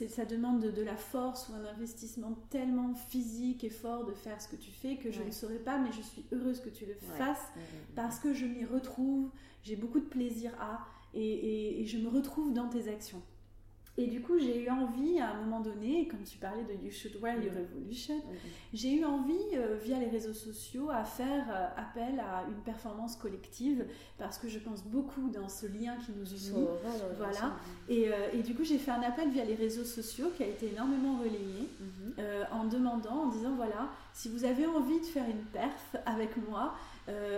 ça 0.09 0.24
demande 0.24 0.61
de, 0.61 0.83
la 0.83 0.97
force 0.97 1.49
ou 1.49 1.55
un 1.55 1.64
investissement 1.70 2.37
tellement 2.51 2.95
physique 2.95 3.62
et 3.62 3.70
fort 3.70 4.05
de 4.05 4.12
faire 4.12 4.41
ce 4.41 4.49
que 4.49 4.57
tu 4.57 4.70
fais 4.70 4.97
que 4.97 5.12
je 5.12 5.22
ne 5.22 5.31
saurais 5.31 5.59
pas, 5.59 5.78
mais 5.78 5.93
je 5.93 6.03
suis 6.03 6.24
heureuse 6.33 6.61
que 6.61 6.70
tu 6.70 6.87
le 6.87 6.95
fasses 7.16 7.47
parce 7.95 8.18
que 8.18 8.35
je 8.35 8.47
m'y 8.47 8.64
retrouve, 8.64 9.31
j'ai 9.62 9.76
beaucoup 9.76 10.01
de 10.01 10.07
plaisir 10.07 10.53
à 10.61 10.87
et, 11.14 11.85
je 11.87 11.99
me 11.99 12.09
retrouve 12.09 12.53
dans 12.53 12.68
tes 12.68 12.89
actions. 12.89 13.22
Et 14.01 14.07
du 14.07 14.22
coup, 14.22 14.38
j'ai 14.38 14.62
eu 14.62 14.70
envie 14.70 15.20
à 15.20 15.32
un 15.32 15.42
moment 15.42 15.61
donné, 15.61 16.09
comme 16.09 16.22
tu 16.22 16.38
parlais 16.38 16.62
de 16.62 16.72
You 16.72 16.90
Should 16.90 17.20
Wear 17.20 17.36
Your 17.36 17.53
Revolution, 17.53 18.14
j'ai 18.72 18.94
eu 18.94 19.05
envie, 19.05 19.34
euh, 19.55 19.76
via 19.84 19.98
les 19.98 20.09
réseaux 20.09 20.32
sociaux, 20.32 20.88
à 20.90 21.05
faire 21.05 21.44
euh, 21.51 21.66
appel 21.76 22.18
à 22.18 22.44
une 22.48 22.62
performance 22.64 23.16
collective 23.16 23.84
parce 24.16 24.38
que 24.38 24.48
je 24.48 24.59
pense 24.59 24.84
beaucoup 24.84 25.28
dans 25.28 25.51
ce 25.51 25.66
lien 25.66 25.96
qui 25.96 26.12
nous 26.12 26.24
unit. 26.24 26.66
voilà. 27.18 27.57
Et, 27.90 28.09
euh, 28.09 28.30
et, 28.32 28.42
du 28.42 28.55
coup, 28.55 28.64
j'ai 28.64 28.78
fait 28.78 28.90
un 28.90 29.03
appel 29.03 29.28
via 29.28 29.44
les 29.44 29.55
réseaux 29.55 29.84
sociaux 29.84 30.30
qui 30.34 30.44
a 30.44 30.46
été 30.46 30.70
énormément 30.72 31.18
relayé 31.18 31.68
mhm. 31.80 32.24
en 32.53 32.64
demandant, 32.64 33.24
en 33.24 33.26
disant 33.26 33.55
voilà, 33.55 33.90
si 34.14 34.30
vous 34.30 34.46
avez 34.46 34.64
envie 34.64 35.01
de 35.01 35.05
faire 35.05 35.28
une 35.28 35.44
perf 35.53 35.96
avec 36.07 36.30
moi, 36.48 36.74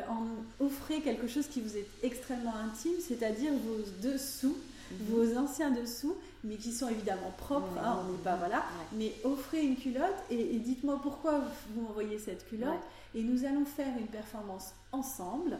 en 0.08 0.26
offrez 0.64 1.00
quelque 1.00 1.26
chose 1.26 1.46
qui 1.46 1.60
vous 1.60 1.76
est 1.76 1.86
extrêmement 2.02 2.54
intime, 2.54 3.00
c'est-à-dire 3.00 3.52
vos 3.52 4.08
dessous 4.08 4.56
Mhm. 4.92 5.06
vos 5.08 5.38
anciens 5.38 5.70
dessous, 5.70 6.14
mais 6.44 6.56
qui 6.56 6.72
sont 6.72 6.88
évidemment 6.88 7.32
propres, 7.38 7.78
hein, 7.78 8.00
on 8.04 8.12
n'est 8.12 8.18
pas, 8.18 8.36
voilà, 8.36 8.64
mais 8.92 9.12
offrez 9.24 9.64
une 9.64 9.76
culotte 9.76 10.24
et, 10.30 10.58
dites-moi 10.58 10.98
pourquoi 11.02 11.40
vous 11.74 11.82
m'envoyez 11.82 12.18
cette 12.18 12.46
culotte, 12.48 12.82
et 13.14 13.22
nous 13.22 13.44
allons 13.44 13.64
faire 13.64 13.96
une 13.98 14.08
performance 14.08 14.74
ensemble 14.90 15.58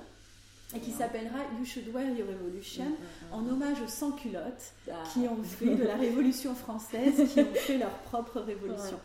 et 0.75 0.81
qui 0.81 0.91
s'appellera 0.91 1.39
You 1.59 1.65
Should 1.65 1.89
Wear 1.93 2.09
Your 2.17 2.29
Revolution, 2.29 2.85
mm, 2.85 2.89
mm, 2.89 2.93
mm. 2.93 3.35
en 3.35 3.53
hommage 3.53 3.81
aux 3.83 3.89
sans-culottes 3.89 4.73
ah. 4.91 5.03
qui 5.13 5.21
ont 5.21 5.43
fait 5.43 5.75
de 5.75 5.85
la 5.85 5.97
Révolution 5.97 6.55
française, 6.55 7.29
qui 7.33 7.41
ont 7.41 7.55
fait 7.55 7.79
leur 7.79 7.93
propre 8.01 8.41
révolution. 8.41 8.99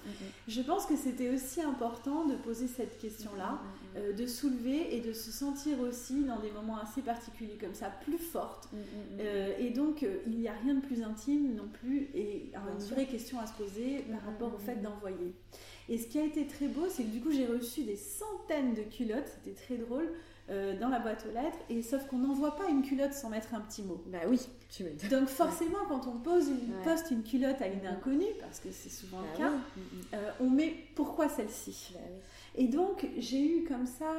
Je 0.47 0.61
pense 0.61 0.85
que 0.85 0.95
c'était 0.95 1.29
aussi 1.29 1.61
important 1.61 2.25
de 2.25 2.35
poser 2.35 2.67
cette 2.67 2.97
question-là, 2.99 3.59
euh, 3.95 4.13
de 4.13 4.25
soulever 4.25 4.95
et 4.95 5.01
de 5.01 5.13
se 5.13 5.31
sentir 5.31 5.79
aussi 5.79 6.23
dans 6.23 6.39
des 6.39 6.51
moments 6.51 6.77
assez 6.77 7.01
particuliers 7.01 7.57
comme 7.59 7.73
ça, 7.73 7.89
plus 8.03 8.17
forte. 8.17 8.69
Euh, 9.19 9.53
et 9.59 9.69
donc, 9.69 10.03
euh, 10.03 10.17
il 10.27 10.39
n'y 10.39 10.47
a 10.47 10.53
rien 10.63 10.75
de 10.75 10.81
plus 10.81 11.03
intime 11.03 11.55
non 11.55 11.67
plus, 11.67 12.09
et 12.13 12.51
une 12.55 12.85
vraie 12.85 13.05
question 13.05 13.39
à 13.39 13.45
se 13.45 13.53
poser 13.53 14.05
par 14.09 14.21
rapport 14.25 14.53
au 14.53 14.59
fait 14.59 14.81
d'envoyer. 14.81 15.33
Et 15.89 15.97
ce 15.97 16.07
qui 16.07 16.19
a 16.19 16.23
été 16.23 16.45
très 16.47 16.67
beau, 16.67 16.87
c'est 16.89 17.03
que 17.03 17.09
du 17.09 17.21
coup, 17.21 17.31
j'ai 17.31 17.45
reçu 17.45 17.83
des 17.83 17.95
centaines 17.95 18.73
de 18.73 18.83
culottes, 18.83 19.27
c'était 19.43 19.55
très 19.55 19.77
drôle. 19.77 20.09
Euh, 20.49 20.79
dans 20.79 20.87
la 20.87 20.99
boîte 20.99 21.25
aux 21.29 21.33
lettres, 21.33 21.57
et 21.69 21.81
sauf 21.81 22.07
qu'on 22.07 22.19
n'envoie 22.19 22.55
pas 22.55 22.69
une 22.69 22.81
culotte 22.81 23.11
sans 23.11 23.29
mettre 23.29 23.53
un 23.53 23.59
petit 23.59 23.83
mot. 23.83 24.01
Bah 24.07 24.19
oui, 24.29 24.39
tu 24.69 24.83
veux 24.83 24.91
dire. 24.91 25.09
Donc 25.09 25.27
forcément, 25.27 25.79
quand 25.89 26.07
on 26.07 26.19
pose 26.19 26.47
une, 26.47 26.71
poste 26.85 27.11
une 27.11 27.21
culotte 27.21 27.61
à 27.61 27.67
une 27.67 27.85
inconnue, 27.85 28.31
parce 28.39 28.61
que 28.61 28.69
c'est 28.71 28.87
souvent 28.87 29.19
le 29.19 29.27
bah 29.37 29.49
cas, 29.49 29.51
euh, 30.13 30.31
on 30.39 30.49
met 30.49 30.73
pourquoi 30.95 31.27
celle-ci? 31.27 31.91
Bah 31.93 31.99
et 32.55 32.69
donc 32.69 33.05
j'ai 33.17 33.45
eu 33.45 33.65
comme 33.65 33.85
ça 33.85 34.09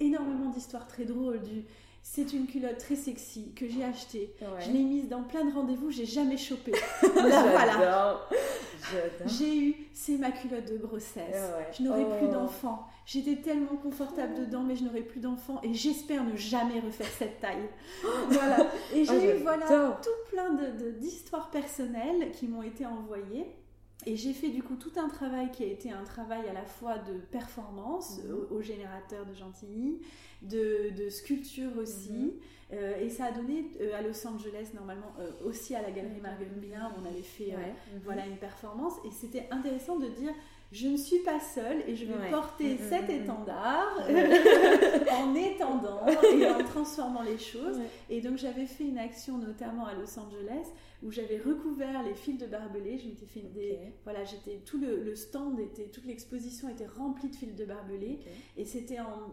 énormément 0.00 0.50
d'histoires 0.50 0.88
très 0.88 1.04
drôles 1.04 1.40
du 1.40 1.62
c'est 2.02 2.32
une 2.34 2.46
culotte 2.46 2.78
très 2.78 2.96
sexy 2.96 3.52
que 3.54 3.66
j'ai 3.68 3.84
achetée. 3.84 4.34
Je 4.58 4.72
l'ai 4.72 4.82
mise 4.82 5.08
dans 5.08 5.22
plein 5.22 5.44
de 5.44 5.54
rendez-vous, 5.54 5.90
j'ai 5.90 6.04
jamais 6.04 6.36
chopé. 6.36 6.72
voilà. 7.14 8.20
J'ai 9.26 9.56
eu, 9.56 9.74
c'est 9.94 10.18
ma 10.18 10.30
culotte 10.30 10.70
de 10.70 10.76
grossesse. 10.78 11.50
Je 11.78 11.82
n'aurai 11.82 12.04
plus 12.18 12.26
oh. 12.30 12.36
J'étais 13.06 13.36
tellement 13.36 13.76
confortable 13.76 14.34
dedans, 14.34 14.62
mais 14.62 14.76
je 14.76 14.84
n'aurai 14.84 15.02
plus 15.02 15.20
d'enfants 15.20 15.60
et 15.62 15.74
j'espère 15.74 16.24
ne 16.24 16.36
jamais 16.36 16.80
refaire 16.80 17.06
cette 17.06 17.40
taille. 17.40 17.68
voilà. 18.28 18.70
Et 18.94 19.04
j'ai 19.04 19.34
oh, 19.34 19.38
eu 19.38 19.42
voilà 19.42 19.98
tout 20.02 20.30
plein 20.30 20.54
d'histoires 20.98 21.50
de, 21.52 21.58
personnelles 21.58 22.32
qui 22.32 22.48
m'ont 22.48 22.62
été 22.62 22.86
envoyées. 22.86 23.46
Et 24.06 24.16
j'ai 24.16 24.32
fait 24.32 24.48
du 24.48 24.62
coup 24.62 24.76
tout 24.76 24.92
un 24.96 25.08
travail 25.08 25.50
qui 25.50 25.62
a 25.64 25.66
été 25.66 25.90
un 25.90 26.04
travail 26.04 26.46
à 26.48 26.52
la 26.52 26.64
fois 26.64 26.98
de 26.98 27.14
performance 27.30 28.20
mhm. 28.22 28.46
au, 28.50 28.60
générateur 28.60 29.24
de 29.24 29.34
Gentilly, 29.34 30.00
de, 30.42 31.08
sculpture 31.08 31.76
aussi. 31.78 32.12
Mhm. 32.12 32.32
Euh, 32.72 33.00
et 33.00 33.08
ça 33.08 33.26
a 33.26 33.32
donné 33.32 33.70
euh, 33.80 33.96
à 33.96 34.02
Los 34.02 34.26
Angeles, 34.26 34.70
normalement, 34.74 35.14
euh, 35.20 35.30
aussi 35.44 35.74
à 35.74 35.82
la 35.82 35.90
Galerie 35.90 36.20
Marguerite 36.20 36.56
Miller, 36.56 36.92
où 36.96 37.02
on 37.02 37.06
avait 37.06 37.22
fait 37.22 37.52
mhm. 37.52 38.00
voilà, 38.04 38.26
une 38.26 38.36
performance. 38.36 38.94
Et 39.06 39.10
c'était 39.10 39.46
intéressant 39.50 39.98
de 39.98 40.08
dire 40.08 40.32
je 40.74 40.88
ne 40.88 40.96
suis 40.96 41.20
pas 41.20 41.38
seule 41.38 41.84
et 41.86 41.94
je 41.94 42.04
vais 42.04 42.30
porter 42.30 42.76
cet 42.78 43.08
étendard 43.08 43.96
en 45.12 45.34
étendant 45.36 46.04
et 46.06 46.46
en 46.48 46.64
transformant 46.64 47.22
les 47.22 47.38
choses. 47.38 47.78
Et 48.10 48.20
donc 48.20 48.38
j'avais 48.38 48.66
fait 48.66 48.82
une 48.82 48.98
action 48.98 49.38
notamment 49.38 49.86
à 49.86 49.94
Los 49.94 50.18
Angeles 50.18 50.66
où 51.04 51.12
j'avais 51.12 51.38
recouvert 51.38 52.02
les 52.02 52.14
fils 52.14 52.38
de 52.38 52.46
barbelés. 52.46 52.98
Je 52.98 53.06
m'étais 53.06 53.26
fait 53.26 53.42
des, 53.54 53.78
voilà, 54.02 54.24
j'étais 54.24 54.62
tout 54.66 54.78
le, 54.78 55.14
stand 55.14 55.60
était, 55.60 55.86
toute 55.86 56.06
l'exposition 56.06 56.68
était 56.68 56.88
remplie 56.88 57.28
de 57.28 57.36
fils 57.36 57.54
de 57.54 57.64
barbelés 57.64 58.18
et 58.56 58.64
c'était 58.64 58.98
en, 58.98 59.32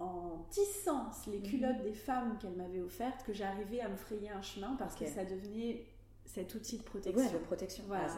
en, 0.00 0.46
tissant 0.48 1.10
les 1.30 1.38
mhm. 1.38 1.44
culottes 1.44 1.82
des 1.82 1.92
femmes 1.92 2.38
qu'elle 2.40 2.56
m'avait 2.56 2.80
offertes 2.80 3.26
que 3.26 3.34
j'arrivais 3.34 3.80
à 3.80 3.90
me 3.90 3.96
frayer 3.96 4.30
un 4.30 4.40
chemin 4.40 4.74
parce 4.78 4.94
que 4.94 5.04
ça 5.04 5.26
devenait 5.26 5.84
cet 6.24 6.54
outil 6.54 6.78
de 6.78 6.82
protection. 6.82 7.30
de 7.30 7.44
protection. 7.44 7.84
Voilà. 7.88 8.08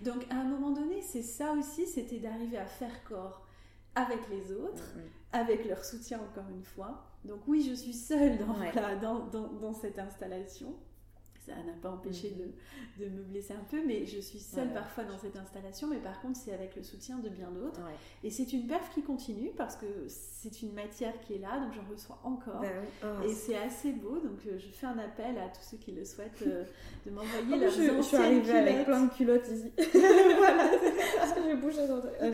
Donc 0.00 0.24
à 0.30 0.36
un 0.36 0.44
moment 0.44 0.70
donné, 0.70 1.02
c'est 1.02 1.22
ça 1.22 1.52
aussi, 1.52 1.86
c'était 1.86 2.18
d'arriver 2.18 2.56
à 2.58 2.66
faire 2.66 3.04
corps 3.04 3.46
avec 3.94 4.20
les 4.30 4.52
autres, 4.52 4.94
avec 5.32 5.66
leur 5.66 5.84
soutien 5.84 6.20
encore 6.20 6.48
une 6.50 6.64
fois. 6.64 7.06
Donc 7.24 7.40
oui, 7.46 7.62
je 7.68 7.74
suis 7.74 7.92
seule 7.92 8.38
dans, 8.38 9.26
dans, 9.26 9.48
dans 9.48 9.72
cette 9.74 9.98
installation 9.98 10.74
ça 11.46 11.52
n'a 11.52 11.72
pas 11.80 11.90
empêché 11.90 12.30
mm. 12.30 13.00
de, 13.00 13.04
de, 13.04 13.10
me 13.10 13.22
blesser 13.22 13.54
un 13.54 13.64
peu, 13.70 13.82
mais 13.86 14.06
je 14.06 14.20
suis 14.20 14.38
seule 14.38 14.72
parfois 14.72 15.04
dans 15.04 15.18
cette 15.18 15.36
installation, 15.36 15.88
mais 15.88 15.98
par 15.98 16.20
contre 16.20 16.38
c'est 16.38 16.52
avec 16.52 16.76
le 16.76 16.82
soutien 16.82 17.18
de 17.18 17.28
bien 17.28 17.50
d'autres. 17.50 17.80
Et 18.22 18.30
c'est 18.30 18.52
une 18.52 18.66
perf 18.66 18.90
qui 18.92 19.02
continue 19.02 19.50
parce 19.56 19.76
que 19.76 19.86
c'est 20.08 20.62
une 20.62 20.72
matière 20.72 21.18
qui 21.20 21.34
est 21.34 21.38
là, 21.38 21.58
donc 21.60 21.72
j'en 21.74 21.90
reçois 21.90 22.18
encore. 22.24 22.60
Ben 22.60 22.84
oh, 23.04 23.24
et 23.24 23.32
c'est 23.32 23.56
assez 23.56 23.92
beau, 23.92 24.18
donc 24.18 24.38
euh, 24.46 24.58
je 24.58 24.66
fais 24.66 24.86
un 24.86 24.98
appel 24.98 25.38
à 25.38 25.48
tous 25.48 25.62
ceux 25.62 25.76
qui 25.78 25.92
le 25.92 26.04
souhaitent 26.04 26.42
euh, 26.46 26.64
de 27.06 27.10
m'envoyer 27.14 27.54
oh, 27.54 27.56
leurs 27.56 27.70
je, 27.70 27.96
je 27.96 28.02
suis 28.02 28.16
arrivée 28.16 28.58
avec 28.58 28.84
plein 28.84 29.04
de 29.04 29.10
culottes 29.10 29.48
ici. 29.48 29.72
voilà, 30.36 30.70
parce 31.18 31.32
que 31.32 31.42
j'ai 31.42 31.54
bougé 31.56 31.86
dans 31.86 32.00
ah, 32.20 32.26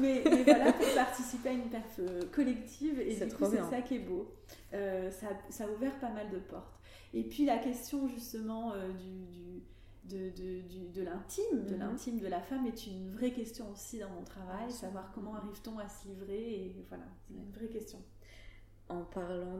mais, 0.00 0.22
mais, 0.24 0.42
voilà, 0.44 0.72
pour 0.72 0.94
participer 0.94 1.48
à 1.50 1.52
une 1.52 1.68
perf 1.68 1.98
euh, 1.98 2.22
collective, 2.32 3.00
et 3.00 3.14
c'est 3.14 3.28
ça 3.30 3.82
qui 3.82 3.96
est 3.96 4.00
beau. 4.00 4.30
ça, 4.72 5.26
ça 5.50 5.64
a 5.64 5.68
ouvert 5.68 5.98
pas 5.98 6.10
mal 6.10 6.30
de 6.30 6.38
portes. 6.38 6.81
Et 7.14 7.24
puis 7.24 7.44
la 7.44 7.58
question 7.58 8.08
justement 8.08 8.72
euh, 8.72 8.90
du, 8.92 9.62
de, 10.04 10.30
de, 10.30 10.92
de 10.92 11.02
l'intime, 11.02 11.66
de 11.66 11.74
mhm. 11.74 11.80
l'intime 11.80 12.18
de 12.18 12.26
la 12.26 12.40
femme 12.40 12.66
est 12.66 12.86
une 12.86 13.10
vraie 13.10 13.32
question 13.32 13.70
aussi 13.70 13.98
dans 13.98 14.10
mon 14.10 14.24
travail, 14.24 14.70
savoir 14.70 15.12
comment 15.12 15.34
arrive-t-on 15.34 15.78
à 15.78 15.88
se 15.88 16.08
livrer, 16.08 16.54
et 16.54 16.86
voilà, 16.88 17.04
c'est 17.26 17.34
une 17.34 17.50
vraie 17.50 17.68
question 17.68 17.98
en 18.92 19.04
parlant 19.04 19.58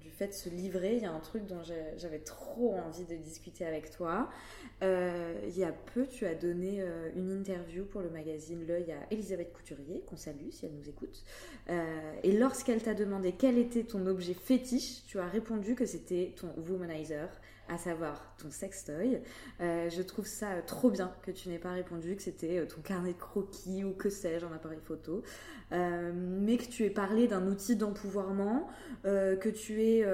du 0.00 0.10
fait 0.10 0.28
de 0.28 0.32
se 0.32 0.48
livrer, 0.48 0.96
il 0.96 1.02
y 1.02 1.06
a 1.06 1.12
un 1.12 1.20
truc 1.20 1.46
dont 1.46 1.62
j'avais 1.96 2.18
trop 2.18 2.74
envie 2.74 3.04
de 3.04 3.16
discuter 3.16 3.64
avec 3.64 3.90
toi. 3.90 4.28
Euh, 4.82 5.34
il 5.46 5.58
y 5.58 5.64
a 5.64 5.72
peu, 5.72 6.06
tu 6.06 6.26
as 6.26 6.34
donné 6.34 6.80
euh, 6.80 7.10
une 7.14 7.30
interview 7.30 7.84
pour 7.84 8.00
le 8.00 8.10
magazine 8.10 8.66
L'œil 8.66 8.92
à 8.92 9.12
Elisabeth 9.12 9.52
Couturier, 9.52 10.02
qu'on 10.06 10.16
salue 10.16 10.50
si 10.50 10.66
elle 10.66 10.72
nous 10.72 10.88
écoute. 10.88 11.22
Euh, 11.68 12.12
et 12.22 12.32
lorsqu'elle 12.32 12.82
t'a 12.82 12.94
demandé 12.94 13.32
quel 13.32 13.58
était 13.58 13.84
ton 13.84 14.06
objet 14.06 14.34
fétiche, 14.34 15.04
tu 15.06 15.18
as 15.18 15.26
répondu 15.26 15.74
que 15.74 15.86
c'était 15.86 16.34
ton 16.36 16.48
womanizer 16.68 17.28
à 17.70 17.78
savoir 17.78 18.34
ton 18.38 18.50
sextoy. 18.50 19.20
Euh, 19.60 19.88
je 19.90 20.02
trouve 20.02 20.26
ça 20.26 20.60
trop 20.66 20.90
bien 20.90 21.12
que 21.22 21.30
tu 21.30 21.48
n'aies 21.48 21.58
pas 21.58 21.72
répondu 21.72 22.16
que 22.16 22.22
c'était 22.22 22.58
euh, 22.58 22.66
ton 22.66 22.80
carnet 22.80 23.12
de 23.12 23.18
croquis 23.18 23.84
ou 23.84 23.92
que 23.92 24.10
sais-je, 24.10 24.44
un 24.44 24.52
appareil 24.52 24.80
photo, 24.82 25.22
euh, 25.72 26.10
mais 26.14 26.56
que 26.56 26.64
tu 26.64 26.84
aies 26.84 26.90
parlé 26.90 27.28
d'un 27.28 27.46
outil 27.46 27.76
d'empouvoirment, 27.76 28.68
que 29.04 29.48
tu 29.48 29.82
aies 29.82 30.04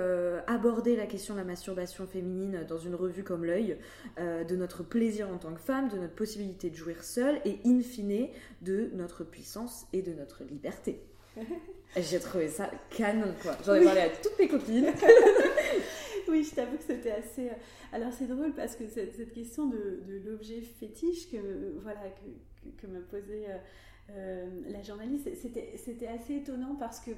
abordé 0.47 0.97
la 0.97 1.07
question 1.07 1.35
de 1.35 1.39
la 1.41 1.45
masturbation 1.45 2.07
féminine 2.07 2.65
dans 2.69 2.79
une 2.79 2.95
revue 2.95 3.25
comme 3.25 3.45
L'œil, 3.45 3.79
de 4.19 4.57
notre 4.57 4.83
plaisir 4.83 5.29
en 5.29 5.39
tant 5.39 5.53
que 5.55 5.61
femme, 5.61 5.89
de 5.89 5.97
notre 5.97 6.15
possibilité 6.15 6.71
de 6.71 6.77
jouir 6.77 7.03
seule 7.03 7.41
et 7.45 7.61
in 7.65 7.81
fine 7.81 8.29
de 8.63 8.91
notre 8.95 9.25
puissance 9.25 9.87
et 9.93 10.03
de 10.03 10.13
notre 10.13 10.45
liberté. 10.45 11.01
J'ai 11.97 12.21
trouvé 12.21 12.49
ça 12.49 12.71
canon, 12.91 13.35
quoi. 13.43 13.57
J'en 13.65 13.75
ai 13.75 13.85
parlé 13.85 14.03
à 14.03 14.09
toutes 14.09 14.39
mes 14.39 14.49
copines. 14.49 14.93
oui, 16.31 16.45
je 16.45 16.55
t'avoue 16.55 16.77
que 16.77 16.83
c'était 16.83 17.13
assez. 17.13 17.49
Euh, 17.49 17.55
alors 17.93 18.13
c'est 18.13 18.27
drôle 18.27 18.53
parce 18.53 18.77
que 18.77 18.89
cette, 18.89 19.33
question 19.33 19.67
de, 19.67 20.03
l'objet 20.25 20.61
fétiche 20.61 21.31
que, 21.31 21.79
voilà, 21.83 22.01
que, 22.81 22.87
me 22.87 23.01
posait 23.01 23.47
euh, 23.49 23.59
euh, 24.11 24.47
la 24.69 24.83
journaliste, 24.83 25.29
c'était 25.35 26.09
assez 26.09 26.37
étonnant 26.37 26.77
parce 26.79 27.01
que 27.01 27.13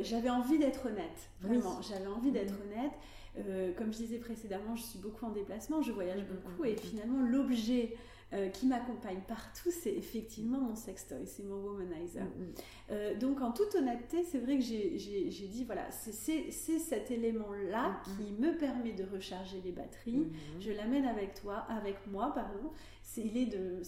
j'avais 0.00 0.28
envie 0.28 0.58
d'être 0.58 0.86
honnête, 0.86 1.30
vraiment. 1.40 1.80
J'avais 1.80 2.06
envie 2.06 2.30
d'être 2.30 2.52
mm. 2.52 2.62
honnête. 2.62 3.76
comme 3.76 3.92
je 3.92 3.98
disais 3.98 4.18
précédemment, 4.18 4.76
je 4.76 4.82
suis 4.82 4.98
beaucoup 4.98 5.24
en 5.24 5.30
déplacement, 5.30 5.80
je 5.80 5.90
voyage 5.92 6.20
mm, 6.20 6.26
beaucoup 6.26 6.64
mm, 6.64 6.66
et 6.66 6.76
finalement 6.76 7.22
l'objet 7.22 7.96
euh, 8.34 8.48
qui 8.48 8.66
m'accompagne 8.66 9.20
partout, 9.28 9.70
c'est 9.70 9.92
effectivement 9.94 10.58
mon 10.58 10.74
sextoy, 10.74 11.24
c'est 11.24 11.44
mon 11.44 11.56
womanizer. 11.56 12.24
Mm, 12.24 12.26
mm. 12.26 12.54
Euh, 12.90 13.14
donc 13.14 13.40
en 13.40 13.52
toute 13.52 13.74
honnêteté, 13.76 14.24
c'est 14.24 14.38
vrai 14.38 14.58
que 14.58 14.64
j'ai 14.64 15.48
dit, 15.48 15.64
voilà, 15.64 15.88
c'est 15.90 16.50
cet 16.50 17.10
élément-là 17.12 17.90
mm, 17.90 18.16
qui 18.16 18.32
me 18.32 18.56
permet 18.56 18.92
de 18.92 19.04
recharger 19.04 19.60
les 19.64 19.70
batteries. 19.70 20.26
Je 20.58 20.72
l'amène 20.72 21.04
avec 21.04 21.34
toi, 21.34 21.58
avec 21.68 21.96
moi, 22.10 22.32
pardon. 22.34 22.70
Il 23.16 23.36
est 23.36 23.46
de, 23.46 23.82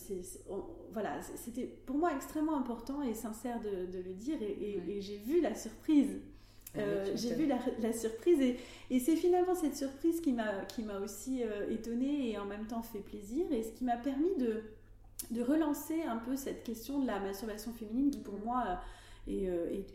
voilà, 0.92 1.20
c'était 1.22 1.66
pour 1.84 1.96
moi 1.98 2.14
extrêmement 2.14 2.56
important 2.56 3.02
et 3.02 3.14
sincère 3.14 3.60
de, 3.60 3.98
le 3.98 4.14
dire 4.14 4.40
et, 4.40 4.80
et 4.86 5.00
j'ai 5.00 5.16
vu 5.16 5.40
la 5.40 5.54
surprise 5.54 6.20
Ah 6.78 6.82
j'ai 7.14 7.34
vu 7.34 7.46
la, 7.46 7.92
surprise 7.92 8.40
et, 8.40 8.56
et 8.90 9.00
c'est 9.00 9.16
finalement 9.16 9.54
cette 9.54 9.76
surprise 9.76 10.20
qui 10.20 10.32
m'a 10.32 10.98
aussi 11.02 11.42
étonnée 11.70 12.30
et 12.30 12.38
en 12.38 12.44
même 12.44 12.66
temps 12.66 12.82
fait 12.82 13.00
plaisir 13.00 13.44
et 13.50 13.62
ce 13.62 13.72
qui 13.72 13.84
m'a 13.84 13.96
permis 13.96 14.34
de, 14.38 14.62
de 15.30 15.42
relancer 15.42 16.02
un 16.02 16.16
peu 16.16 16.36
cette 16.36 16.64
question 16.64 17.00
de 17.00 17.06
la 17.06 17.18
masturbation 17.20 17.72
féminine 17.72 18.10
qui 18.10 18.20
pour 18.20 18.34
mm-hmm. 18.34 18.44
moi 18.44 18.80
est, 19.28 19.46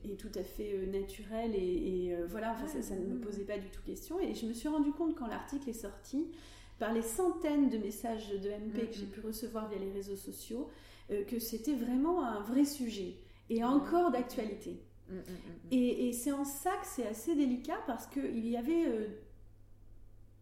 est, 0.03 0.17
tout 0.17 0.32
à 0.36 0.43
fait 0.43 0.88
naturelle 0.91 1.55
et, 1.55 2.15
voilà, 2.29 2.55
ça, 2.67 2.82
ça, 2.82 2.95
ne 2.95 3.05
me 3.05 3.19
posait 3.19 3.45
pas 3.45 3.57
du 3.57 3.69
tout 3.69 3.82
question 3.86 4.19
et 4.19 4.34
je 4.34 4.45
me 4.45 4.53
suis 4.53 4.67
rendu 4.67 4.91
compte 4.91 5.15
quand 5.15 5.27
l'article 5.27 5.69
est 5.69 5.73
sorti 5.73 6.27
par 6.82 6.93
les 6.93 7.03
centaines 7.03 7.69
de 7.69 7.77
messages 7.77 8.29
de 8.29 8.49
MP 8.49 8.89
que 8.89 8.95
j'ai 8.95 9.05
pu 9.05 9.19
recevoir 9.19 9.69
via 9.69 9.77
les 9.77 9.91
réseaux 9.91 10.15
sociaux, 10.15 10.67
euh, 11.11 11.23
que 11.25 11.38
c'était 11.38 11.75
vraiment 11.75 12.25
un 12.25 12.41
vrai 12.41 12.65
sujet 12.65 13.17
et 13.51 13.63
encore 13.63 14.09
d'actualité. 14.09 14.82
Et, 15.72 16.14
c'est 16.14 16.32
en 16.32 16.45
ça 16.45 16.72
que 16.82 16.88
c'est 16.88 17.07
assez 17.07 17.36
délicat 17.36 17.78
parce 17.88 18.07
qu'il 18.07 18.47
y 18.47 18.57
avait 18.57 18.86
euh, 18.88 19.07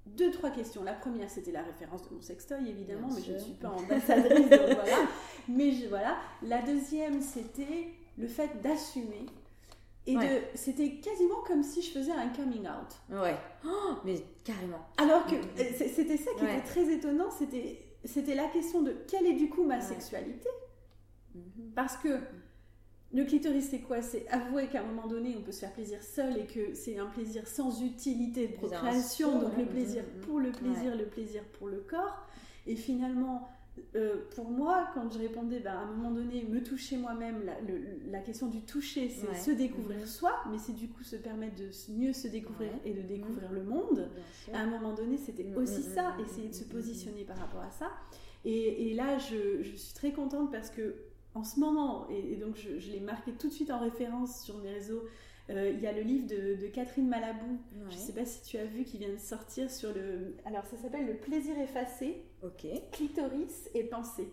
deux, 0.06 0.32
trois 0.32 0.50
questions. 0.50 0.84
La 0.84 0.94
première, 0.94 1.30
c'était 1.30 1.52
la 1.52 1.64
référence 1.64 2.08
de 2.10 2.16
mon 2.16 2.22
sextoy, 2.22 2.70
évidemment, 2.70 3.10
mais 3.14 3.22
je 3.22 3.34
ne 3.34 3.40
suis 3.40 3.54
pas 3.54 3.70
ambassadrice, 3.70 4.50
donc 4.50 4.76
voilà. 4.76 4.98
Mais 5.48 5.72
je, 5.72 5.88
voilà. 5.88 6.18
La 6.44 6.62
deuxième, 6.62 7.22
c'était 7.22 7.90
le 8.20 8.28
fait 8.28 8.62
d'assumer 8.62 9.26
et 10.06 10.42
c'était 10.56 10.96
quasiment 10.96 11.42
comme 11.46 11.64
si 11.64 11.82
je 11.82 11.92
faisais 11.92 12.12
un 12.12 12.30
coming 12.30 12.66
out. 12.68 13.00
Ouais. 13.10 13.36
Oh, 13.66 13.94
mais 14.06 14.16
carrément. 14.44 14.88
Alors 14.98 15.26
que 15.26 15.36
euh, 15.36 15.88
c'était 15.94 16.18
ça 16.18 16.32
qui 16.38 16.46
était 16.46 16.62
très 16.62 16.92
étonnant, 16.92 17.30
c'était 17.30 18.36
la 18.36 18.48
question 18.48 18.82
de 18.82 18.96
quelle 19.08 19.26
est 19.28 19.34
du 19.34 19.50
coup 19.50 19.64
ma 19.64 19.82
sexualité? 19.82 20.50
Mhm. 21.36 21.72
Parce 21.76 21.98
que 21.98 22.20
le 23.12 23.26
clitoris, 23.26 23.70
c'est 23.70 23.80
quoi? 23.80 24.02
C'est 24.02 24.28
avouer 24.30 24.68
qu'à 24.68 24.82
un 24.82 24.86
moment 24.86 25.08
donné, 25.08 25.36
on 25.38 25.42
peut 25.42 25.52
se 25.52 25.60
faire 25.60 25.74
plaisir 25.74 26.02
seul 26.04 26.38
et 26.38 26.46
que 26.46 26.74
c'est 26.74 27.00
un 27.00 27.08
plaisir 27.08 27.48
sans 27.48 27.82
utilité 27.82 28.48
de 28.48 28.54
procréation, 28.54 29.40
donc 29.40 29.58
le 29.58 29.66
plaisir 29.66 30.04
pour 30.22 30.40
le 30.40 30.52
plaisir, 30.52 30.96
le 30.96 31.06
plaisir 31.06 31.44
pour 31.58 31.68
le 31.68 31.80
corps. 31.80 32.28
Et 32.68 32.76
finalement, 32.76 33.50
euh, 33.96 34.18
pour 34.36 34.50
moi, 34.50 34.90
quand 34.94 35.12
je 35.12 35.20
répondais, 35.20 35.60
bah, 35.60 35.72
à 35.74 35.84
un 35.84 35.86
moment 35.88 36.12
donné, 36.12 36.44
me 36.44 36.62
toucher 36.62 36.98
moi-même, 36.98 37.50
la, 38.10 38.20
question 38.20 38.48
du 38.48 38.62
toucher, 38.62 39.10
c'est 39.10 39.34
se 39.36 39.52
découvrir 39.52 40.00
mhm. 40.00 40.06
soi, 40.06 40.34
mais 40.52 40.58
c'est 40.58 40.76
du 40.76 40.88
coup 40.90 41.04
se 41.04 41.16
permettre 41.16 41.56
de 41.56 41.70
mieux 41.94 42.14
se 42.14 42.28
découvrir 42.28 42.72
et 42.86 42.94
de 42.94 43.02
découvrir 43.02 43.52
le 43.52 43.64
monde. 43.64 44.10
À 44.54 44.60
un 44.60 44.68
moment 44.68 44.94
donné, 44.94 45.18
c'était 45.18 45.44
mm, 45.44 45.58
aussi 45.58 45.82
ça, 45.82 46.16
essayer 46.24 46.50
de 46.50 46.54
se 46.54 46.66
positionner 46.66 47.24
par 47.24 47.38
rapport 47.38 47.62
à 47.62 47.72
ça. 47.72 47.90
Et, 48.46 48.94
là, 48.94 49.18
je, 49.18 49.64
suis 49.76 49.94
très 49.94 50.12
contente 50.12 50.52
parce 50.52 50.70
que 50.70 50.96
en 51.36 51.44
ce 51.44 51.60
moment, 51.60 52.08
et, 52.10 52.36
donc 52.36 52.56
je, 52.56 52.80
je 52.80 52.92
l'ai 52.92 53.00
marqué 53.00 53.32
tout 53.34 53.48
de 53.48 53.54
suite 53.54 53.72
en 53.72 53.80
référence 53.80 54.42
sur 54.42 54.58
mes 54.58 54.72
réseaux, 54.72 55.04
euh, 55.50 55.72
il 55.74 55.80
y 55.82 55.88
a 55.88 55.92
le 55.92 56.02
livre 56.02 56.28
de, 56.28 56.68
Catherine 56.68 57.08
Malabou, 57.08 57.60
je 57.90 57.96
ne 57.96 58.00
sais 58.00 58.14
pas 58.14 58.26
si 58.26 58.44
tu 58.44 58.58
as 58.58 58.66
vu, 58.66 58.84
qui 58.84 59.00
vient 59.00 59.10
de 59.10 59.18
sortir 59.18 59.72
sur 59.72 59.94
le. 59.94 60.36
Alors 60.46 60.64
ça 60.66 60.78
s'appelle 60.78 61.08
Le 61.08 61.16
plaisir 61.16 61.58
effacé, 61.60 62.22
clitoris 62.92 63.70
et 63.74 63.84
pensée. 63.84 64.32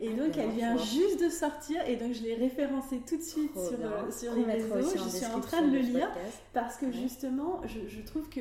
Et 0.00 0.08
ah, 0.08 0.16
donc 0.16 0.36
elle 0.36 0.50
vient 0.50 0.76
juste 0.76 1.22
de 1.22 1.28
sortir. 1.28 1.86
Et 1.88 1.96
donc 1.96 2.12
je 2.12 2.22
l'ai 2.22 2.34
référencé 2.34 3.00
tout 3.06 3.16
de 3.16 3.22
suite 3.22 3.52
sur, 3.54 3.78
euh, 3.80 4.10
sur 4.10 4.34
les 4.34 4.44
réseaux. 4.44 4.80
Je 4.80 5.08
suis 5.08 5.26
en 5.26 5.40
train 5.40 5.62
de 5.62 5.72
le 5.72 5.78
lire 5.78 6.10
parce 6.52 6.76
que 6.76 6.90
justement 6.90 7.62
je, 7.64 7.86
je 7.88 8.00
trouve 8.02 8.28
que 8.28 8.40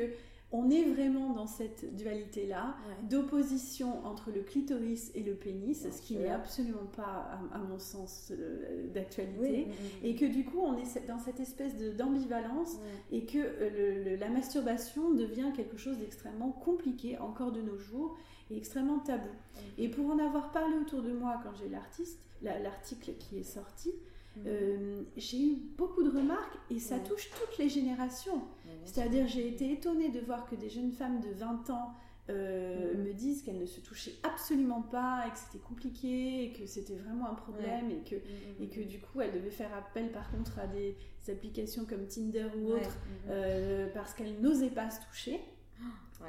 on 0.54 0.70
est 0.70 0.84
vraiment 0.84 1.30
dans 1.30 1.48
cette 1.48 1.96
dualité-là, 1.96 2.76
d'opposition 3.10 4.06
entre 4.06 4.32
le 4.32 4.42
clitoris 4.42 5.12
et 5.16 5.24
le 5.24 5.34
pénis, 5.34 5.88
ce 5.90 6.02
qui 6.02 6.18
n'est 6.18 6.30
absolument 6.30 6.88
pas, 6.96 7.40
à, 7.54 7.58
mon 7.60 7.80
sens, 7.80 8.32
euh, 8.32 8.88
d'actualité, 8.94 9.68
et 10.04 10.16
que 10.16 10.26
du 10.26 10.44
coup, 10.44 10.60
on 10.60 10.78
est 10.78 11.08
dans 11.08 11.20
cette 11.20 11.40
espèce 11.40 11.78
d'ambivalence, 11.96 12.78
et 13.12 13.26
que 13.26 13.38
euh, 13.40 14.18
la 14.18 14.30
masturbation 14.30 15.12
devient 15.12 15.52
quelque 15.56 15.78
chose 15.78 15.98
d'extrêmement 15.98 16.52
compliqué 16.52 17.18
encore 17.18 17.52
de 17.52 17.62
nos 17.62 17.78
jours, 17.78 18.18
et 18.50 18.58
extrêmement 18.58 19.00
tabou. 19.00 19.30
Et 19.78 19.88
pour 19.88 20.10
en 20.10 20.20
avoir 20.20 20.52
parlé 20.52 20.76
autour 20.78 21.02
de 21.02 21.14
moi 21.14 21.40
quand 21.44 21.54
j'ai 21.56 21.70
l'artiste, 21.70 22.20
l'article 22.42 23.14
qui 23.18 23.38
est 23.38 23.44
sorti, 23.44 23.92
Mhm. 24.38 24.44
Euh, 24.48 25.02
j'ai 25.18 25.42
eu 25.42 25.56
beaucoup 25.78 26.04
de 26.04 26.10
remarques 26.10 26.58
et 26.70 26.80
ça 26.80 27.00
touche 27.00 27.30
toutes 27.32 27.58
les 27.58 27.70
générations. 27.70 28.42
C'est-à-dire, 28.86 29.28
j'ai 29.28 29.48
été 29.48 29.72
étonnée 29.74 30.10
de 30.10 30.20
voir 30.22 30.50
que 30.50 30.56
des 30.56 30.70
jeunes 30.70 30.92
femmes 30.92 31.20
de 31.20 31.30
20 31.38 31.70
ans 31.70 31.94
euh, 32.30 32.94
mhm. 32.94 33.04
me 33.04 33.14
disent 33.14 33.42
qu'elles 33.42 33.60
ne 33.60 33.66
se 33.66 33.82
touchaient 33.82 34.16
absolument 34.24 34.82
pas 34.82 35.26
et 35.28 35.32
que 35.32 35.38
c'était 35.38 35.64
compliqué 35.64 36.46
et 36.46 36.54
que 36.54 36.66
c'était 36.66 36.96
vraiment 36.96 37.30
un 37.30 37.34
problème 37.34 37.90
et, 37.90 38.08
que, 38.08 38.16
mhm, 38.16 38.22
et 38.62 38.68
que 38.70 38.82
du 38.82 39.00
coup 39.00 39.22
elles 39.22 39.34
devaient 39.34 39.50
faire 39.50 39.74
appel 39.74 40.12
par 40.12 40.30
contre 40.32 40.60
à 40.60 40.68
des 40.68 40.96
applications 41.30 41.86
comme 41.86 42.08
Tinder 42.08 42.48
ou 42.60 42.74
autres 42.74 42.98
euh, 43.28 43.88
parce 43.94 44.14
qu'elles 44.14 44.40
n'osaient 44.40 44.70
pas 44.70 44.90
se 44.90 45.02
toucher. 45.08 45.42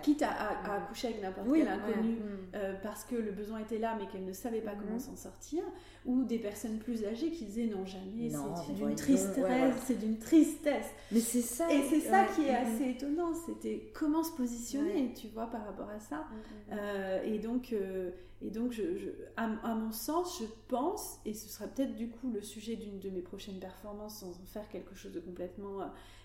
Quitte 0.00 0.22
à, 0.22 0.80
coucher 0.88 1.08
avec 1.08 1.22
n'importe 1.22 1.48
quel 1.52 1.68
inconnu 1.68 2.16
parce 2.82 3.04
que 3.04 3.14
le 3.14 3.30
besoin 3.30 3.58
était 3.58 3.78
là 3.78 3.96
mais 3.98 4.06
qu'elles 4.08 4.24
ne 4.24 4.32
savaient 4.32 4.62
pas 4.62 4.74
comment 4.74 4.98
s'en 4.98 5.16
sortir 5.16 5.62
ou 6.04 6.24
des 6.24 6.38
personnes 6.38 6.78
plus 6.78 7.04
âgées 7.04 7.30
qui 7.30 7.44
disaient 7.44 7.66
non 7.66 7.86
jamais, 7.86 8.28
c'est 8.30 8.72
d'une 8.72 8.94
tristesse, 8.94 9.74
c'est 9.84 9.98
d'une 9.98 10.18
tristesse. 10.18 10.90
Mais 11.12 11.20
c'est 11.20 11.42
ça. 11.42 11.72
Et 11.72 11.82
c'est 11.88 12.00
ça 12.00 12.24
qui 12.34 12.42
est 12.42 12.54
assez 12.54 12.90
étonnant, 12.90 13.32
c'était 13.34 13.92
comment 13.94 14.24
se 14.24 14.32
positionner, 14.32 15.12
tu 15.14 15.28
vois, 15.28 15.46
par 15.46 15.64
rapport 15.64 15.88
à 15.88 16.00
ça. 16.00 16.16
Mm, 16.16 16.20
mm, 16.20 16.74
mm. 16.74 16.78
Euh, 16.78 17.22
et 17.24 17.38
donc, 17.38 17.72
euh, 17.72 18.10
et 18.40 18.50
donc 18.50 18.72
je, 18.72 18.82
à, 19.36 19.46
mon 19.46 19.92
sens, 19.92 20.40
je 20.40 20.46
pense, 20.66 21.20
et 21.24 21.34
ce 21.34 21.48
sera 21.48 21.68
peut-être 21.68 21.94
du 21.94 22.08
coup 22.08 22.30
le 22.32 22.42
sujet 22.42 22.74
d'une 22.74 22.98
de 22.98 23.10
mes 23.10 23.22
prochaines 23.22 23.60
performances, 23.60 24.18
sans 24.18 24.30
en 24.30 24.46
faire 24.46 24.68
quelque 24.68 24.96
chose 24.96 25.12
de 25.12 25.20
complètement 25.20 25.82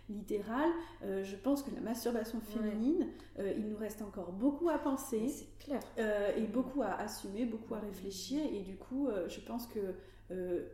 littéral, 0.10 0.70
euh, 1.03 1.24
je 1.24 1.36
pense 1.36 1.64
que 1.64 1.74
la 1.74 1.82
masturbation 1.82 2.39
féminine, 2.39 3.08
euh, 3.39 3.53
il 3.58 3.68
nous 3.68 3.78
reste 3.78 4.01
encore 4.01 4.32
beaucoup 4.32 4.70
à 4.70 4.78
penser. 4.78 5.28
Clair. 5.60 5.80
Euh, 5.97 6.36
et 6.36 6.45
beaucoup 6.47 6.82
à 6.82 6.93
assumer, 6.93 7.45
beaucoup 7.45 7.76
à 7.76 7.80
réfléchir. 7.80 8.41
Et 8.53 8.62
du 8.62 8.76
coup, 8.76 9.10
je 9.28 9.39
pense 9.41 9.68
que 9.68 9.95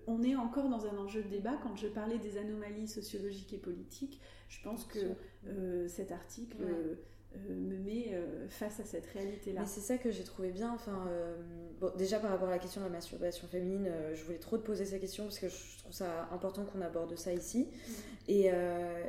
on 0.08 0.24
est 0.24 0.36
encore 0.36 0.68
dans 0.68 0.88
un 0.88 0.98
enjeu 0.98 1.22
de 1.22 1.28
débat. 1.28 1.54
Quand 1.62 1.76
je 1.76 1.88
parlais 1.88 2.18
des 2.18 2.40
anomalies 2.40 2.88
sociologiques 2.88 3.54
et 3.54 3.60
politiques, 3.60 4.20
je 4.50 4.60
pense 4.64 4.84
que 4.86 5.00
cet 5.88 6.12
article 6.12 6.58
me 7.50 7.78
met 7.78 8.12
euh, 8.14 8.48
face 8.48 8.80
à 8.80 8.84
cette 8.84 9.06
réalité-là. 9.08 9.62
Mais 9.62 9.68
c'est 9.68 9.82
ça 9.82 9.98
que 9.98 10.12
j'ai 10.12 10.24
trouvé 10.24 10.52
bien. 10.52 10.72
Enfin, 10.74 11.08
euh, 11.10 11.36
bon, 11.80 11.92
déjà 11.98 12.20
par 12.20 12.32
rapport 12.32 12.48
à 12.48 12.52
la 12.52 12.60
question 12.60 12.82
de 12.82 12.86
la 12.86 12.92
masturbation 12.92 13.48
féminine, 13.48 13.90
je 14.14 14.24
voulais 14.24 14.38
trop 14.38 14.58
te 14.58 14.66
poser 14.66 14.86
cette 14.86 15.02
question 15.02 15.24
parce 15.24 15.40
que 15.40 15.50
je 15.50 15.78
trouve 15.80 15.94
ça 15.94 16.28
important 16.32 16.64
qu'on 16.66 16.82
aborde 16.82 17.18
ça 17.18 17.34
ici. 17.34 17.68
Mm. 17.68 17.92
Et 18.30 18.52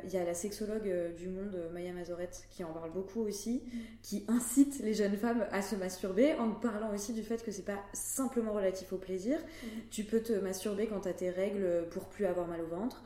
il 0.03 0.09
y 0.11 0.17
a 0.17 0.25
la 0.25 0.33
sexologue 0.33 0.91
du 1.15 1.29
monde, 1.29 1.57
Maya 1.73 1.93
Mazorette, 1.93 2.47
qui 2.49 2.63
en 2.63 2.73
parle 2.73 2.91
beaucoup 2.91 3.21
aussi, 3.21 3.63
mm. 3.65 3.79
qui 4.01 4.25
incite 4.27 4.79
les 4.79 4.93
jeunes 4.93 5.15
femmes 5.15 5.45
à 5.51 5.61
se 5.61 5.75
masturber 5.75 6.33
en 6.35 6.51
parlant 6.51 6.93
aussi 6.93 7.13
du 7.13 7.23
fait 7.23 7.43
que 7.43 7.51
c'est 7.51 7.65
pas 7.65 7.83
simplement 7.93 8.53
relatif 8.53 8.91
au 8.93 8.97
plaisir. 8.97 9.39
Mm. 9.39 9.67
Tu 9.91 10.03
peux 10.03 10.21
te 10.21 10.33
masturber 10.33 10.87
quand 10.87 11.01
tu 11.01 11.09
as 11.09 11.13
tes 11.13 11.29
règles 11.29 11.87
pour 11.91 12.05
plus 12.05 12.25
avoir 12.25 12.47
mal 12.47 12.61
au 12.61 12.67
ventre. 12.67 13.03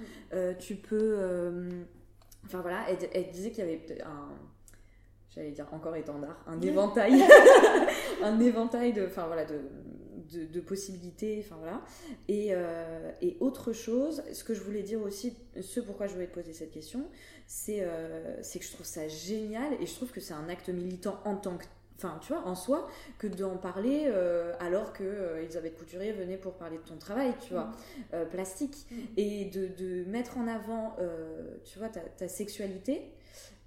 tu 0.60 0.76
peux. 0.76 1.18
Enfin 2.46 2.62
voilà, 2.62 2.86
elle, 2.90 2.98
elle 3.14 3.32
disait 3.32 3.52
qu'il 3.52 3.60
y 3.60 3.68
avait 3.68 4.02
un 4.02 4.30
j'allais 5.30 5.52
dire 5.52 5.68
encore 5.72 5.96
étendard, 5.96 6.44
un 6.48 6.60
éventail, 6.62 7.24
un 8.24 8.40
éventail 8.40 8.94
de, 8.94 9.06
enfin 9.06 9.28
voilà, 9.28 9.46
de, 9.46 9.62
de, 10.32 10.60
possibilités, 10.60 11.44
enfin 11.44 11.58
voilà. 11.60 11.82
Et, 12.28 12.50
euh, 12.52 13.12
et, 13.22 13.38
autre 13.40 13.74
chose, 13.74 14.24
ce 14.32 14.44
que 14.44 14.54
je 14.54 14.62
voulais 14.62 14.84
dire 14.84 15.02
aussi, 15.02 15.36
ce 15.62 15.80
pourquoi 15.80 16.08
je 16.08 16.14
voulais 16.14 16.28
te 16.28 16.34
poser 16.34 16.54
cette 16.54 16.72
question, 16.72 17.06
c'est 17.48 17.80
euh, 17.82 18.42
que 18.42 18.64
je 18.64 18.72
trouve 18.72 18.86
ça 18.86 19.08
génial 19.08 19.74
et 19.80 19.86
je 19.86 19.94
trouve 19.94 20.12
que 20.12 20.20
c'est 20.20 20.34
un 20.34 20.50
acte 20.50 20.70
militant 20.70 21.20
en 21.26 21.36
tant 21.36 21.58
que 21.58 21.66
Enfin, 22.02 22.18
tu 22.22 22.32
vois, 22.32 22.48
en 22.48 22.56
soi, 22.56 22.88
que 23.18 23.28
d'en 23.28 23.58
parler 23.58 24.06
euh, 24.08 24.54
alors 24.62 24.94
que 24.94 25.38
Elisabeth 25.42 25.78
Couturier 25.78 26.14
venait 26.14 26.38
pour 26.38 26.54
parler 26.54 26.78
de 26.78 26.84
ton 26.84 26.96
travail, 26.96 27.34
tu 27.46 27.52
vois, 27.52 27.74
mm. 28.14 28.30
plastique, 28.32 28.88
mm. 28.90 28.96
et 29.18 29.46
de, 29.48 29.68
de, 29.68 30.06
mettre 30.06 30.38
en 30.38 30.48
avant, 30.48 30.96
tu 31.66 31.78
vois, 31.78 31.90
ta, 31.90 32.00
ta 32.00 32.30
sexualité, 32.30 33.02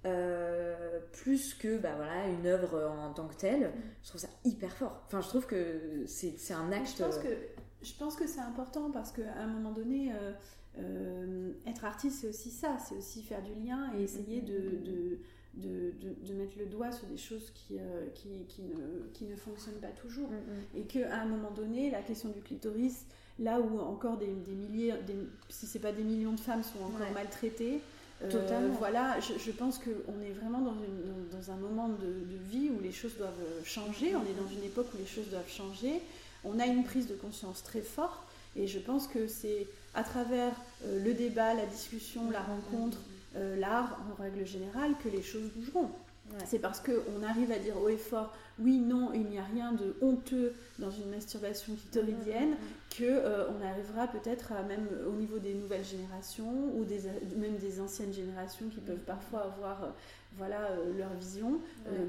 euh, 0.05 0.99
plus 1.13 1.53
que 1.53 1.77
bah 1.77 1.93
voilà 1.95 2.27
une 2.27 2.45
œuvre 2.45 2.89
en 2.89 3.13
tant 3.13 3.25
que 3.25 3.35
telle 3.35 3.71
je 4.03 4.09
trouve 4.09 4.19
ça 4.19 4.27
hyper 4.43 4.73
fort 4.73 5.01
enfin 5.05 5.21
je 5.21 5.29
trouve 5.29 5.45
que 5.45 6.03
c'est 6.07 6.53
un 6.53 6.73
acte 6.73 6.93
je 6.97 7.03
pense 7.03 7.17
que 7.17 7.29
je 7.81 7.93
pense 7.93 8.15
que 8.17 8.27
c'est 8.27 8.41
important 8.41 8.91
parce 8.91 9.13
qu'à 9.13 9.33
un 9.37 9.47
moment 9.47 9.71
donné 9.71 10.11
euh, 10.11 10.33
euh, 10.79 11.51
être 11.65 11.85
artiste 11.85 12.19
c'est 12.19 12.27
aussi 12.27 12.49
ça 12.49 12.77
c'est 12.85 12.95
aussi 12.95 13.23
faire 13.23 13.41
du 13.43 13.53
lien 13.53 13.93
et 13.97 14.03
essayer 14.03 14.41
de, 14.41 14.77
de 14.83 15.19
de, 15.53 15.93
de, 16.01 16.33
mettre 16.33 16.57
le 16.57 16.65
doigt 16.65 16.91
sur 16.91 17.05
des 17.05 17.15
choses 17.15 17.51
qui, 17.51 17.77
qui, 18.15 18.43
qui, 18.49 18.63
ne, 18.63 19.07
qui, 19.13 19.25
ne, 19.25 19.35
fonctionnent 19.35 19.79
pas 19.79 19.89
toujours. 19.89 20.27
Mm, 20.27 20.33
mm. 20.33 20.79
Et 20.79 20.81
qu'à 20.87 21.21
un 21.21 21.25
moment 21.25 21.51
donné, 21.51 21.91
la 21.91 22.01
question 22.01 22.29
du 22.29 22.41
clitoris, 22.41 23.05
là 23.37 23.59
où 23.59 23.79
encore 23.79 24.17
des, 24.17 24.33
des 24.33 24.55
milliers, 24.55 24.95
des, 25.05 25.15
si 25.49 25.67
c'est 25.67 25.77
pas 25.77 25.91
des 25.91 26.01
millions 26.03 26.33
de 26.33 26.39
femmes 26.39 26.63
sont 26.63 26.79
encore 26.79 27.11
maltraitées, 27.13 27.81
Totalement. 28.29 28.73
Euh, 28.73 28.77
voilà, 28.77 29.17
je, 29.19 29.51
pense 29.51 29.79
qu'on 29.79 30.21
est 30.21 30.31
vraiment 30.31 30.59
dans, 30.59 30.73
dans, 30.73 31.51
un 31.51 31.55
moment 31.55 31.89
de, 31.89 32.25
vie 32.49 32.69
où 32.69 32.81
les 32.81 32.91
choses 32.91 33.17
doivent 33.17 33.33
changer. 33.65 34.15
On 34.15 34.21
est 34.21 34.39
dans 34.39 34.49
une 34.49 34.63
époque 34.63 34.87
où 34.93 34.97
les 34.97 35.05
choses 35.05 35.29
doivent 35.29 35.49
changer. 35.49 36.01
On 36.43 36.59
a 36.59 36.65
une 36.65 36.83
prise 36.83 37.07
de 37.07 37.15
conscience 37.15 37.63
très 37.63 37.81
forte. 37.81 38.19
Et 38.55 38.67
je 38.67 38.79
pense 38.79 39.07
que 39.07 39.27
c'est 39.27 39.67
à 39.95 40.03
travers 40.03 40.53
euh, 40.85 41.03
le 41.03 41.13
débat, 41.13 41.53
la 41.53 41.65
discussion, 41.65 42.29
la 42.31 42.41
rencontre, 42.41 42.99
l'art 43.57 43.97
en 44.11 44.21
règle 44.21 44.45
générale 44.45 44.93
que 45.03 45.09
les 45.09 45.23
choses 45.23 45.49
bougeront. 45.55 45.89
C'est 46.45 46.59
parce 46.59 46.79
qu'on 46.79 47.23
arrive 47.23 47.51
à 47.51 47.59
dire 47.59 47.75
haut 47.81 47.89
et 47.89 47.97
fort, 47.97 48.33
oui, 48.59 48.79
non, 48.79 49.11
il 49.13 49.25
n'y 49.25 49.39
a 49.39 49.43
rien 49.43 49.71
de 49.71 49.95
honteux 50.01 50.53
dans 50.79 50.91
une 50.91 51.09
masturbation 51.09 51.75
clitoridienne, 51.75 52.49
mm, 52.49 52.51
mm, 52.51 52.55
mm. 52.55 52.97
que 52.97 53.03
euh, 53.03 53.49
on 53.49 53.65
arrivera 53.65 54.07
peut-être 54.07 54.51
à 54.51 54.63
même 54.63 54.87
au 55.07 55.13
niveau 55.13 55.39
des 55.39 55.53
nouvelles 55.53 55.83
générations 55.83 56.71
ou 56.75 56.85
des, 56.85 57.01
même 57.35 57.57
des 57.57 57.81
anciennes 57.81 58.13
générations 58.13 58.67
qui 58.69 58.79
peuvent 58.79 59.03
parfois 59.05 59.45
avoir 59.45 59.83
euh, 59.83 59.87
voilà, 60.37 60.71
euh, 60.71 60.97
leur 60.97 61.13
vision, 61.13 61.59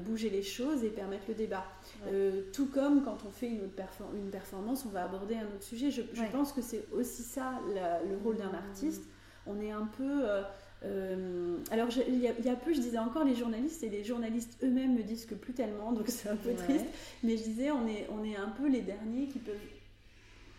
bouger 0.03 0.29
les 0.29 0.43
choses 0.43 0.83
et 0.83 0.89
permettre 0.89 1.25
le 1.27 1.35
débat. 1.35 1.65
tout 2.53 2.67
comme 2.67 3.03
quand 3.03 3.17
on 3.27 3.31
fait 3.31 3.47
une, 3.47 3.61
autre 3.61 3.73
une 4.15 4.29
performance, 4.29 4.85
on 4.85 4.89
va 4.89 5.03
aborder 5.03 5.35
un 5.35 5.45
autre 5.45 5.63
sujet. 5.63 5.91
Je, 5.91 6.01
pense 6.31 6.51
que 6.51 6.61
c'est 6.61 6.85
aussi 6.91 7.21
ça 7.21 7.59
le 7.69 8.17
rôle 8.23 8.37
d'un 8.37 8.53
artiste. 8.53 9.03
On 9.45 9.59
est 9.61 9.71
un 9.71 9.87
peu 9.97 10.23
euh, 10.85 11.57
alors, 11.71 11.87
il 12.07 12.19
y, 12.19 12.49
a 12.49 12.55
peu, 12.55 12.73
je 12.73 12.79
disais 12.79 12.97
encore 12.97 13.23
les 13.23 13.35
journalistes, 13.35 13.83
et 13.83 13.89
les 13.89 14.03
journalistes 14.03 14.57
eux-mêmes 14.63 14.95
me 14.95 15.03
disent 15.03 15.25
que 15.25 15.35
plus 15.35 15.53
tellement, 15.53 15.91
donc 15.91 16.07
c'est 16.07 16.29
un 16.29 16.35
peu 16.35 16.53
triste. 16.53 16.85
Mais 17.23 17.37
je 17.37 17.43
disais, 17.43 17.71
on 17.71 17.87
est, 17.87 18.07
on 18.11 18.23
est 18.23 18.35
un 18.35 18.49
peu 18.49 18.67
les 18.67 18.81
derniers 18.81 19.27
qui 19.27 19.39
peuvent 19.39 19.55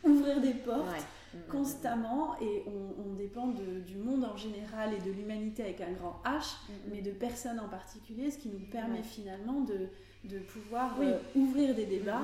ouvrir 0.05 0.41
des 0.41 0.53
portes 0.53 0.87
mm, 0.87 1.37
mm, 1.37 1.41
mm, 1.41 1.51
constamment, 1.51 2.37
et 2.41 2.65
on, 2.67 3.15
dépend 3.15 3.49
du 3.49 3.97
monde 3.97 4.25
en 4.25 4.37
général 4.37 4.93
et 4.93 5.01
de 5.01 5.11
l'humanité 5.11 5.63
avec 5.63 5.81
un 5.81 5.93
grand 5.93 6.21
H, 6.25 6.57
mais 6.91 7.01
de 7.01 7.11
personnes 7.11 7.59
en 7.59 7.69
particulier, 7.69 8.31
ce 8.31 8.39
qui 8.39 8.49
nous 8.49 8.67
permet 8.71 9.03
finalement 9.03 9.61
de, 9.61 9.89
de 10.25 10.39
pouvoir 10.41 10.97
euh, 11.01 11.19
ouvrir 11.35 11.75
des 11.75 11.87
débats 11.87 12.23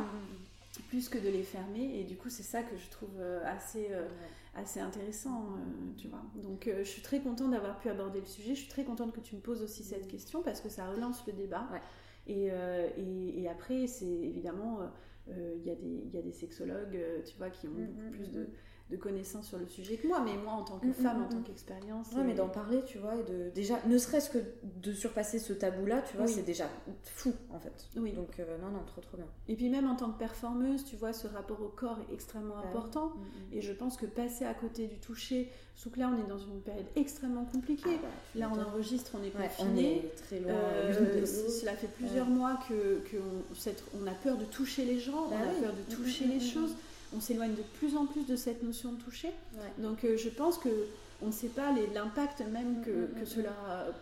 plus 0.89 1.09
que 1.09 1.19
de 1.19 1.29
les 1.29 1.43
fermer. 1.43 2.01
Et 2.01 2.05
du 2.05 2.17
coup, 2.17 2.31
c'est 2.31 2.43
ça 2.43 2.63
que 2.63 2.77
je 2.77 2.91
trouve 2.91 3.11
euh, 3.19 3.41
assez 4.55 4.81
intéressant, 4.81 5.55
euh, 5.57 5.93
tu 5.97 6.09
vois. 6.09 6.23
Donc 6.43 6.67
euh, 6.67 6.85
je 6.85 6.89
suis 6.89 7.03
très 7.03 7.21
contente 7.21 7.53
d'avoir 7.53 7.79
pu 7.79 7.89
aborder 7.89 8.21
le 8.21 8.27
sujet. 8.27 8.55
Je 8.55 8.61
suis 8.61 8.69
très 8.69 8.85
contente 8.85 9.13
que 9.13 9.21
tu 9.21 9.35
me 9.35 9.41
poses 9.41 9.63
aussi 9.63 9.83
cette 9.83 10.09
question 10.09 10.43
parce 10.43 10.61
que 10.61 10.69
ça 10.69 10.89
relance 10.89 11.27
le 11.27 11.33
débat. 11.33 11.69
Euh, 12.29 12.89
et, 12.97 13.43
et, 13.43 13.49
après, 13.49 13.87
c'est 13.87 14.07
évidemment, 14.07 14.81
il 15.29 15.63
y, 15.65 16.15
y, 16.15 16.19
a 16.19 16.23
des 16.23 16.33
sexologues, 16.33 16.99
tu 17.27 17.37
vois, 17.37 17.51
qui 17.51 17.67
ont 17.67 17.73
mm, 17.73 17.87
beaucoup 17.87 18.11
plus 18.11 18.29
mm, 18.29 18.33
de 18.33 18.49
de 18.93 18.97
connaissances 18.99 19.49
sur 19.49 19.59
le 19.59 19.67
sujet 19.67 19.97
que 19.97 20.07
moi, 20.07 20.21
mais 20.21 20.37
moi 20.37 20.53
en 20.53 20.63
tant 20.63 20.79
que 20.79 20.87
mm, 20.87 20.93
femme, 20.93 21.21
mm, 21.21 21.25
en 21.25 21.29
tant 21.29 21.39
mm. 21.39 21.45
qu'expérience. 21.45 22.13
Ouais, 22.13 22.25
mais 22.25 22.35
d'en 22.35 22.49
parler, 22.49 22.83
tu 22.85 22.99
vois, 22.99 23.15
et 23.17 23.23
de 23.23 23.51
déjà, 23.55 23.79
ne 23.87 23.97
serait-ce 23.97 24.31
que 24.31 24.39
de 24.63 24.93
surpasser 24.93 25.39
ce 25.39 25.55
tabou-là, 25.55 26.03
tu 26.03 26.17
vois, 26.17 26.27
c'est 26.27 26.43
déjà 26.43 26.69
fou 27.03 27.33
en 27.51 27.59
fait. 27.59 27.89
Oui. 27.97 28.13
Donc 28.13 28.39
euh, 28.39 28.59
non, 28.59 28.69
non, 28.69 28.85
trop 28.87 29.01
trop 29.01 29.17
bien. 29.17 29.27
Et 29.49 29.57
puis 29.57 29.71
même 29.71 29.89
en 29.89 29.97
tant 29.97 30.11
que 30.11 30.19
performeuse, 30.19 30.85
tu 30.85 30.97
vois, 30.97 31.13
ce 31.13 31.27
rapport 31.27 31.61
au 31.63 31.69
corps 31.69 31.99
est 32.09 32.15
extrêmement 32.15 32.57
bah 32.57 32.69
important. 32.69 33.13
Et 33.51 33.63
je 33.63 33.73
pense 33.73 33.97
que 33.97 34.07
passer 34.07 34.45
à 34.45 34.53
côté 34.53 34.87
du 34.87 34.99
toucher, 34.99 35.51
surtout 35.75 35.97
que 35.97 36.01
là, 36.01 36.13
on 36.15 36.23
est 36.23 36.29
dans 36.29 36.39
une 36.39 36.61
période 36.61 36.87
extrêmement 36.95 37.47
compliquée. 37.47 37.97
Ah 37.97 38.03
bah, 38.03 38.09
là, 38.41 38.53
on 38.55 38.61
enregistre, 38.61 39.13
on 39.19 39.25
est 39.25 39.31
confiné. 39.31 40.03
on 40.03 40.07
est 40.07 40.15
très 40.17 40.41
loin. 40.41 40.53
Euh, 40.53 41.25
cela 41.25 41.73
fait 41.73 41.89
plusieurs 41.89 42.29
mois 42.29 42.59
que, 42.69 43.01
que 43.11 43.17
on, 44.01 44.07
a 44.07 44.13
peur 44.13 44.37
de 44.37 44.45
toucher 44.45 44.85
les 44.85 45.01
gens, 45.01 45.29
bah 45.29 45.37
on 45.39 45.49
a 45.49 45.61
peur 45.63 45.73
de 45.73 45.95
toucher 45.95 46.27
les 46.27 46.41
choses 46.41 46.75
on 47.17 47.21
s'éloigne 47.21 47.55
de 47.55 47.63
plus 47.79 47.97
en 47.97 48.07
plus 48.07 48.27
de 48.27 48.37
cette 48.37 48.63
notion 48.63 48.93
de 48.93 49.01
toucher. 49.01 49.31
Donc 49.79 50.05
euh, 50.05 50.17
je 50.17 50.29
pense 50.29 50.59
que 50.59 50.69
on 51.25 51.27
ne 51.27 51.33
sait 51.33 51.49
pas 51.49 51.73
l'impact 51.95 52.41
même 52.51 52.83
que, 52.83 52.91
mm, 52.91 53.19
mm, 53.19 53.23
mm, 53.23 53.27
cela 53.27 53.53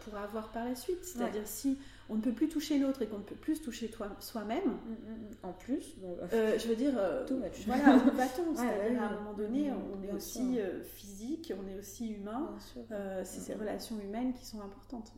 pourra 0.04 0.22
avoir 0.22 0.48
par 0.48 0.64
la 0.64 0.74
suite. 0.74 1.04
C'est-à-dire 1.04 1.46
si 1.46 1.76
on 2.08 2.14
ne 2.14 2.22
peut 2.22 2.32
plus 2.32 2.48
toucher 2.48 2.78
l'autre 2.78 3.02
et 3.02 3.06
qu'on 3.06 3.18
ne 3.18 3.22
peut 3.22 3.34
plus 3.34 3.60
toucher 3.60 3.90
soi-même. 4.20 4.78
En 5.42 5.52
plus, 5.52 5.96
euh, 6.32 6.58
je 6.58 6.66
veux 6.66 6.76
dire, 6.76 6.94
euh, 6.96 7.26
voilà, 7.66 7.96
où 7.96 8.16
va-t-on 8.16 8.54
C'est-à-dire 8.56 9.02
à 9.02 9.06
un 9.06 9.14
moment 9.16 9.34
donné, 9.34 9.70
on 9.70 10.02
est 10.02 10.12
aussi 10.12 10.58
physique, 10.94 11.52
on 11.62 11.68
est 11.68 11.78
aussi 11.78 12.08
humain. 12.08 12.54
c'est 13.24 13.40
ces 13.40 13.54
relations 13.54 13.98
humaines 14.00 14.32
qui 14.32 14.46
sont 14.46 14.62
importantes. 14.62 15.12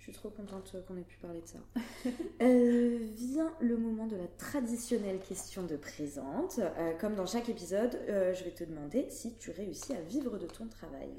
Je 0.00 0.04
suis 0.04 0.12
trop 0.12 0.30
contente 0.30 0.74
qu'on 0.88 0.96
ait 0.96 1.02
pu 1.02 1.18
parler 1.18 1.42
de 1.42 1.46
ça. 1.46 1.58
Euh, 2.42 2.98
vient 3.16 3.52
le 3.60 3.76
moment 3.76 4.06
de 4.06 4.16
la 4.16 4.26
traditionnelle 4.38 5.18
question 5.18 5.62
de 5.62 5.76
présente. 5.76 6.58
Euh, 6.58 6.92
comme 6.98 7.14
dans 7.14 7.26
chaque 7.26 7.50
épisode, 7.50 8.00
euh, 8.08 8.32
je 8.32 8.44
vais 8.44 8.50
te 8.50 8.64
demander 8.64 9.04
si 9.10 9.34
tu 9.34 9.50
réussis 9.50 9.92
à 9.92 10.00
vivre 10.00 10.38
de 10.38 10.46
ton 10.46 10.66
travail. 10.66 11.10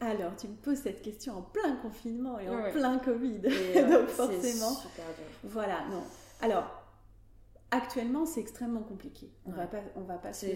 Alors, 0.00 0.36
tu 0.36 0.48
me 0.48 0.54
poses 0.54 0.80
cette 0.80 1.00
question 1.00 1.38
en 1.38 1.42
plein 1.42 1.76
confinement 1.76 2.38
et 2.38 2.50
en 2.50 2.70
plein 2.72 2.98
Covid. 2.98 3.38
Donc 3.40 4.08
forcément. 4.08 4.74
Super 4.74 5.06
dur. 5.06 5.24
Voilà, 5.44 5.86
non. 5.90 6.02
Alors, 6.42 6.79
Actuellement, 7.72 8.26
c'est 8.26 8.40
extrêmement 8.40 8.82
compliqué. 8.82 9.30
On 9.46 9.52
va 9.52 9.66
pas, 9.66 9.80
on 9.94 10.00
va 10.00 10.18
pas 10.18 10.32
se 10.32 10.46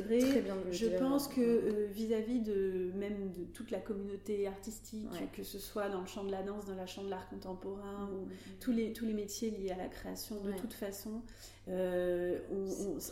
Je 0.72 0.98
pense 0.98 1.28
que 1.28 1.40
euh, 1.40 1.86
vis-à-vis 1.92 2.40
de 2.40 2.90
même 2.96 3.30
de 3.30 3.44
toute 3.44 3.70
la 3.70 3.78
communauté 3.78 4.48
artistique, 4.48 5.08
que 5.32 5.44
ce 5.44 5.60
soit 5.60 5.88
dans 5.88 6.00
le 6.00 6.06
champ 6.06 6.24
de 6.24 6.32
la 6.32 6.42
danse, 6.42 6.66
dans 6.66 6.74
la 6.74 6.86
champ 6.86 7.04
de 7.04 7.10
l'art 7.10 7.28
contemporain, 7.28 8.10
ou 8.12 8.26
tous 8.60 8.72
les 8.72 8.92
tous 8.92 9.04
les 9.04 9.12
métiers 9.14 9.50
liés 9.52 9.70
à 9.70 9.76
la 9.76 9.86
création, 9.86 10.42
de 10.42 10.52
toute 10.52 10.72
façon, 10.72 11.22
euh, 11.68 12.40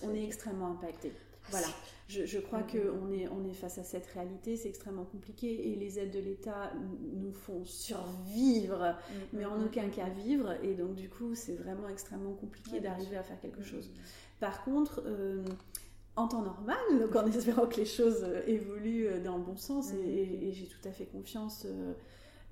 on, 0.02 0.14
est 0.14 0.24
extrêmement 0.24 0.72
impacté. 0.72 1.12
Voilà. 1.50 1.68
Je, 2.08 2.38
crois 2.38 2.60
mm, 2.60 2.66
qu'on 2.66 3.06
mm. 3.06 3.14
est, 3.14 3.28
on 3.28 3.44
est 3.48 3.54
face 3.54 3.78
à 3.78 3.84
cette 3.84 4.06
réalité, 4.06 4.56
c'est 4.56 4.68
extrêmement 4.68 5.04
compliqué 5.04 5.72
et 5.72 5.76
les 5.76 5.98
aides 5.98 6.10
de 6.10 6.18
l'État 6.18 6.72
nous 7.14 7.32
font 7.32 7.64
survivre, 7.64 8.78
mm, 8.78 9.14
mais 9.32 9.44
en 9.44 9.60
aucun 9.62 9.88
cas 9.88 10.08
vivre. 10.08 10.52
Et 10.62 10.74
donc, 10.74 10.94
du 10.94 11.08
coup, 11.08 11.34
c'est 11.34 11.54
vraiment 11.54 11.88
extrêmement 11.88 12.34
compliqué 12.34 12.80
d'arriver 12.80 13.16
à 13.16 13.22
faire 13.22 13.40
quelque 13.40 13.62
chose. 13.62 13.90
Par 14.40 14.64
contre, 14.64 15.02
euh, 15.06 15.44
en 16.16 16.28
temps 16.28 16.42
normal, 16.42 16.76
donc 17.00 17.14
en 17.16 17.26
espérant 17.26 17.66
que 17.66 17.76
les 17.76 17.86
choses 17.86 18.24
euh, 18.24 18.42
évoluent 18.46 19.06
euh, 19.06 19.22
dans 19.22 19.36
le 19.36 19.44
bon 19.44 19.56
sens, 19.56 19.92
et, 19.92 20.50
j'ai 20.52 20.66
tout 20.66 20.88
à 20.88 20.92
fait 20.92 21.06
confiance. 21.06 21.66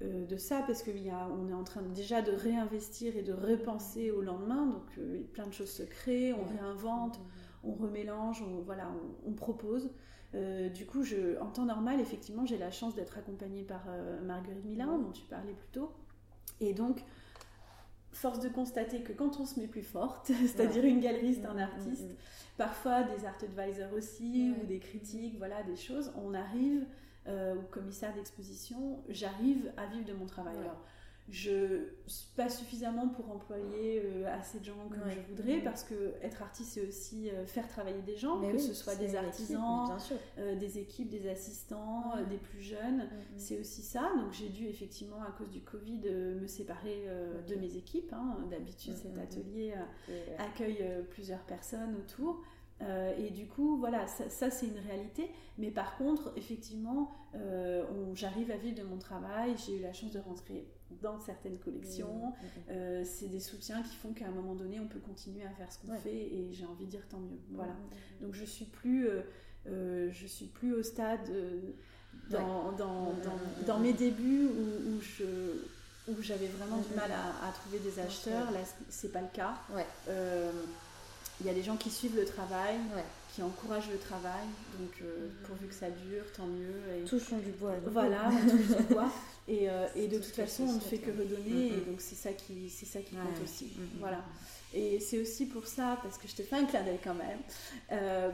de 0.00 0.36
ça 0.38 0.62
parce 0.66 0.82
qu'on 0.82 1.48
est 1.48 1.52
en 1.52 1.64
train 1.64 1.82
déjà 1.82 2.22
de 2.22 2.32
réinvestir 2.32 3.18
et 3.18 3.22
de 3.22 3.34
repenser 3.34 4.10
au 4.10 4.22
lendemain. 4.22 4.64
Donc 4.64 4.98
plein 5.34 5.46
de 5.46 5.52
choses 5.52 5.68
se 5.68 5.82
créent, 5.82 6.32
on 6.32 6.44
réinvente, 6.44 7.20
on 7.64 7.72
remélange, 7.72 8.42
on, 8.42 8.62
voilà, 8.62 8.90
on, 9.26 9.32
propose. 9.32 9.90
Euh, 10.34 10.68
du 10.68 10.86
coup, 10.86 11.02
je, 11.02 11.38
en 11.40 11.46
temps 11.46 11.64
normal, 11.64 12.00
effectivement, 12.00 12.46
j'ai 12.46 12.58
la 12.58 12.70
chance 12.70 12.94
d'être 12.94 13.18
accompagnée 13.18 13.62
par 13.62 13.82
euh, 13.88 14.20
Marguerite 14.22 14.64
Milin, 14.64 14.98
dont 14.98 15.10
tu 15.10 15.24
parlais 15.24 15.52
plus 15.52 15.68
tôt. 15.68 15.92
Et 16.60 16.72
donc, 16.72 17.02
force 18.12 18.40
de 18.40 18.48
constater 18.48 19.02
que 19.02 19.12
quand 19.12 19.40
on 19.40 19.46
se 19.46 19.58
met 19.58 19.66
plus 19.66 19.82
forte, 19.82 20.26
c'est-à-dire 20.46 20.84
une 20.84 21.00
galeriste, 21.00 21.44
un 21.44 21.58
artiste, 21.58 22.16
parfois 22.56 23.02
des 23.02 23.24
art 23.24 23.38
advisors 23.42 23.92
aussi, 23.92 24.54
ou 24.60 24.66
des 24.66 24.78
critiques, 24.78 25.36
voilà, 25.38 25.62
des 25.62 25.76
choses, 25.76 26.12
on 26.16 26.34
arrive, 26.34 26.86
euh, 27.26 27.54
au 27.54 27.62
commissaire 27.70 28.14
d'exposition, 28.14 29.02
j'arrive 29.08 29.70
à 29.76 29.86
vivre 29.86 30.06
de 30.06 30.14
mon 30.14 30.26
travail. 30.26 30.56
Alors, 30.56 30.82
je 31.30 31.84
suis 32.06 32.28
pas 32.34 32.48
suffisamment 32.48 33.08
pour 33.08 33.30
employer 33.30 34.02
euh, 34.04 34.36
assez 34.36 34.58
de 34.58 34.64
gens 34.64 34.88
comme 34.88 35.08
je 35.08 35.20
voudrais 35.28 35.60
parce 35.60 35.84
que 35.84 36.14
être 36.22 36.42
artiste 36.42 36.72
c'est 36.74 36.86
aussi 36.86 37.30
euh, 37.30 37.46
faire 37.46 37.68
travailler 37.68 38.02
des 38.02 38.16
gens 38.16 38.40
que 38.40 38.58
ce 38.58 38.74
soit 38.74 38.96
des 38.96 39.14
artisans 39.14 39.96
euh, 40.38 40.56
des 40.56 40.78
équipes 40.78 41.08
des 41.08 41.28
assistants 41.28 42.14
des 42.28 42.36
plus 42.36 42.60
jeunes 42.60 43.08
c'est 43.36 43.58
aussi 43.60 43.82
ça. 43.82 44.10
Donc 44.16 44.32
j'ai 44.32 44.48
dû 44.48 44.66
effectivement 44.66 45.22
à 45.22 45.30
cause 45.30 45.50
du 45.50 45.60
covid 45.60 46.00
me 46.40 46.46
séparer 46.46 47.06
de 47.48 47.54
mes 47.54 47.76
équipes 47.76 48.12
hein. 48.12 48.38
d'habitude 48.50 48.96
cet 48.96 49.16
atelier 49.16 49.74
accueille 50.38 50.84
plusieurs 51.10 51.42
personnes 51.42 51.94
autour 51.96 52.42
et 53.18 53.30
du 53.30 53.46
coup, 53.46 53.76
voilà, 53.76 54.06
ça, 54.06 54.50
c'est 54.50 54.66
une 54.66 54.78
réalité. 54.78 55.30
Mais 55.58 55.70
par 55.70 55.96
contre, 55.96 56.32
effectivement, 56.36 57.10
j'arrive 58.14 58.50
à 58.50 58.56
vivre 58.56 58.78
de 58.78 58.84
mon 58.84 58.98
travail. 58.98 59.54
J'ai 59.66 59.78
eu 59.78 59.82
la 59.82 59.92
chance 59.92 60.12
de 60.12 60.20
rentrer 60.20 60.66
dans 61.02 61.18
certaines 61.18 61.58
collections. 61.58 62.28
Mmh, 62.28 62.70
euh, 62.70 63.04
c'est 63.04 63.28
des 63.28 63.40
soutiens 63.40 63.82
qui 63.82 63.94
font 63.96 64.12
qu'à 64.12 64.26
un 64.26 64.32
moment 64.32 64.54
donné, 64.54 64.80
on 64.80 64.86
peut 64.86 64.98
continuer 64.98 65.44
à 65.44 65.50
faire 65.50 65.72
ce 65.72 65.78
qu'on 65.78 65.96
fait 65.96 66.14
et 66.14 66.48
j'ai 66.52 66.66
envie 66.66 66.84
de 66.84 66.90
dire 66.90 67.06
tant 67.08 67.20
mieux. 67.20 67.38
Voilà. 67.50 67.74
Donc 68.20 68.34
je 68.34 68.44
suis 68.44 68.64
plus, 68.64 69.08
euh, 69.08 69.22
euh, 69.66 70.08
je 70.10 70.26
suis 70.26 70.46
plus 70.46 70.74
au 70.74 70.82
stade 70.82 71.30
dans, 72.30 72.72
dans, 72.72 73.14
dans, 73.66 73.78
mes 73.78 73.92
débuts 73.92 74.46
où, 74.46 74.90
où 74.90 75.00
je 75.00 75.24
où 76.08 76.22
j'avais 76.22 76.46
vraiment 76.46 76.78
du 76.78 76.94
mal 76.94 77.10
à, 77.12 77.48
à 77.48 77.52
trouver 77.52 77.78
des 77.78 78.00
acheteurs. 78.00 78.50
Là, 78.50 78.60
c'est 78.88 79.12
pas 79.12 79.20
le 79.20 79.28
cas. 79.32 79.54
Il 81.40 81.46
y 81.46 81.50
a 81.50 81.54
des 81.54 81.62
gens 81.62 81.76
qui 81.76 81.90
suivent 81.90 82.16
le 82.16 82.24
travail, 82.24 82.76
qui 83.34 83.42
encouragent 83.42 83.90
le 83.90 83.98
travail. 83.98 84.46
Donc, 84.78 85.02
pourvu 85.44 85.66
que 85.66 85.74
ça 85.74 85.90
dure, 85.90 86.24
tant 86.36 86.46
mieux. 86.46 86.82
Et... 86.98 87.04
Touchons 87.04 87.38
du 87.38 87.50
bois. 87.50 87.74
Voilà, 87.86 88.30
touche 88.48 88.76
du 88.76 88.94
bois. 88.94 89.10
Et, 89.50 89.68
euh, 89.68 89.86
et 89.96 90.06
de 90.06 90.16
toute 90.18 90.34
façon, 90.34 90.64
on 90.64 90.74
ne 90.74 90.80
fait 90.80 90.98
que 90.98 91.10
redonner, 91.10 91.66
et 91.68 91.80
donc 91.80 92.00
c'est 92.00 92.14
ça 92.14 92.32
qui, 92.32 92.70
c'est 92.70 92.86
ça 92.86 93.00
qui 93.00 93.14
compte 93.14 93.42
aussi. 93.42 93.72
Voilà. 93.98 94.24
Et 94.72 95.00
c'est 95.00 95.18
aussi 95.18 95.46
pour 95.46 95.66
ça, 95.66 95.98
parce 96.02 96.16
que 96.16 96.28
je 96.28 96.36
te 96.36 96.42
fais 96.42 96.56
un 96.56 96.64
clin 96.64 96.82
d'œil 96.82 97.00
quand 97.02 97.14
même, 97.14 97.40
euh, 97.90 98.30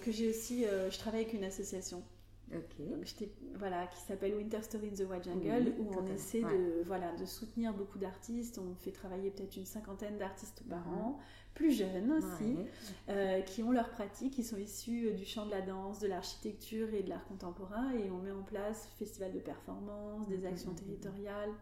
que 0.00 0.12
j'ai 0.12 0.30
aussi, 0.30 0.64
euh, 0.64 0.90
je 0.90 0.98
travaille 0.98 1.22
avec 1.22 1.34
une 1.34 1.44
association 1.44 2.02
voilà, 3.56 3.86
qui 3.86 4.00
s'appelle 4.00 4.34
Winter 4.34 4.62
Story 4.62 4.88
in 4.88 5.04
the 5.04 5.08
White 5.08 5.24
Jungle, 5.24 5.74
où 5.78 5.90
on 5.94 6.06
essaie 6.06 6.42
de, 6.42 6.82
voilà, 6.84 7.14
de 7.16 7.24
soutenir 7.24 7.72
beaucoup 7.72 7.98
d'artistes. 7.98 8.58
On 8.58 8.74
fait 8.74 8.90
travailler 8.90 9.30
peut-être 9.30 9.56
une 9.56 9.66
cinquantaine 9.66 10.16
d'artistes 10.18 10.62
par 10.68 10.86
mhm. 10.88 10.98
an, 10.98 11.18
plus 11.54 11.70
jeunes 11.70 12.12
aussi, 12.12 12.56
euh, 13.08 13.40
qui 13.42 13.62
ont 13.62 13.70
leurs 13.70 13.90
pratiques, 13.90 14.34
qui 14.34 14.44
sont 14.44 14.56
issus 14.56 15.08
euh, 15.08 15.12
du 15.12 15.24
chant 15.24 15.46
de 15.46 15.50
la 15.50 15.60
danse, 15.60 16.00
de 16.00 16.08
l'architecture 16.08 16.92
et 16.94 17.02
de 17.02 17.08
l'art 17.08 17.24
contemporain. 17.26 17.92
Et 17.92 18.10
on 18.10 18.18
met 18.18 18.32
en 18.32 18.42
place 18.42 18.88
festival 18.98 19.32
de 19.32 19.40
performance, 19.40 20.28
des 20.28 20.38
mhm, 20.38 20.46
actions 20.46 20.70
mhm, 20.70 20.76
territoriales. 20.76 21.52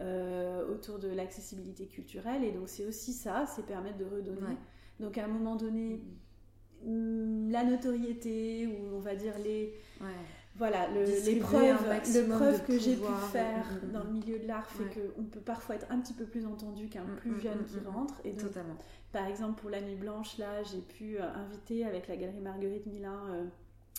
Euh, 0.00 0.72
autour 0.72 1.00
de 1.00 1.08
l'accessibilité 1.08 1.88
culturelle 1.88 2.44
et 2.44 2.52
donc 2.52 2.68
c'est 2.68 2.84
aussi 2.84 3.12
ça, 3.12 3.46
c'est 3.46 3.66
permettre 3.66 3.98
de 3.98 4.04
redonner. 4.04 4.56
Donc 5.00 5.18
à 5.18 5.24
un 5.24 5.28
moment 5.28 5.56
donné, 5.56 5.96
mm, 5.96 6.00
la 6.84 7.64
notoriété 7.64 8.66
ou 8.66 8.96
on 8.96 9.00
va 9.00 9.14
dire 9.14 9.34
les 9.44 9.74
voilà, 10.58 10.88
le, 10.88 11.04
les 11.04 11.36
preuves, 11.36 12.64
que 12.66 12.78
j'ai 12.78 12.96
pu 12.96 13.12
faire 13.30 13.64
mm, 13.64 13.86
mm, 13.86 13.88
mm. 13.88 13.92
dans 13.92 14.04
le 14.04 14.10
milieu 14.10 14.38
de 14.40 14.46
l'art 14.46 14.68
fait 14.68 14.84
qu'on 14.84 15.22
peut 15.22 15.40
parfois 15.40 15.76
être 15.76 15.86
un 15.88 16.00
petit 16.00 16.12
peu 16.12 16.24
plus 16.24 16.46
entendu 16.46 16.88
qu'un 16.88 17.04
plus 17.18 17.40
jeune 17.40 17.64
qui 17.64 17.78
rentre. 17.86 18.14
Et 18.24 18.32
donc, 18.32 18.40
Totalement. 18.40 18.76
Par 19.12 19.26
exemple, 19.26 19.60
pour 19.60 19.70
la 19.70 19.80
Nuit 19.80 19.94
Blanche, 19.94 20.36
là, 20.36 20.64
j'ai 20.64 20.80
pu 20.80 21.16
euh, 21.16 21.32
inviter 21.32 21.84
avec 21.84 22.08
la 22.08 22.16
Galerie 22.16 22.40
Marguerite 22.40 22.86
Milin 22.86 23.22
euh, 23.30 23.44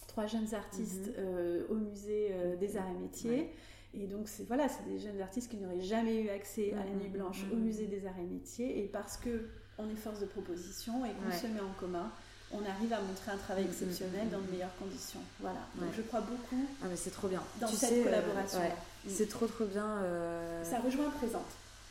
trois 0.07 0.27
jeunes 0.27 0.53
artistes 0.53 1.07
mm-hmm. 1.07 1.19
euh, 1.19 1.63
au 1.69 1.75
musée 1.75 2.33
des 2.59 2.75
arts 2.75 2.89
et 2.89 3.01
métiers. 3.01 3.49
Et 3.93 4.05
donc, 4.05 4.27
c'est 4.27 4.45
voilà, 4.45 4.67
c'est 4.67 4.85
des 4.85 4.99
jeunes 4.99 5.21
artistes 5.21 5.49
qui 5.49 5.57
n'auraient 5.57 5.81
jamais 5.81 6.23
eu 6.23 6.29
accès 6.29 6.73
à 6.73 6.83
la 6.83 6.91
Nuit 6.91 7.09
Blanche 7.09 7.45
au 7.53 7.55
musée 7.55 7.87
des 7.87 8.05
arts 8.05 8.19
et 8.19 8.27
métiers. 8.27 8.83
Et 8.83 8.87
parce 8.87 9.15
que 9.15 9.45
on 9.77 9.89
est 9.89 9.95
force 9.95 10.19
de 10.19 10.25
proposition 10.25 11.05
et 11.05 11.11
qu'on 11.11 11.31
se 11.31 11.47
met 11.47 11.61
en 11.61 11.71
commun, 11.79 12.11
on 12.51 12.59
arrive 12.67 12.93
à 12.93 13.01
montrer 13.01 13.31
un 13.31 13.37
travail 13.37 13.65
mm, 13.65 13.69
exceptionnel 13.69 14.27
mm, 14.27 14.29
dans 14.29 14.39
de 14.39 14.47
mm, 14.47 14.51
meilleures 14.51 14.75
conditions. 14.77 15.21
Voilà. 15.39 15.59
Donc 15.75 15.89
je 15.95 16.01
crois 16.01 16.21
beaucoup. 16.21 16.65
Ah 16.81 16.87
mais 16.89 16.95
c'est 16.95 17.11
trop 17.11 17.27
bien. 17.27 17.43
Dans 17.59 17.67
cette 17.67 17.91
euh, 17.91 18.03
collaboration. 18.03 18.59
C'est 19.07 19.29
trop 19.29 19.47
trop 19.47 19.65
bien. 19.65 19.85
Euh. 19.85 20.63
Ça 20.63 20.79
rejoint 20.79 21.09
présente. 21.11 21.45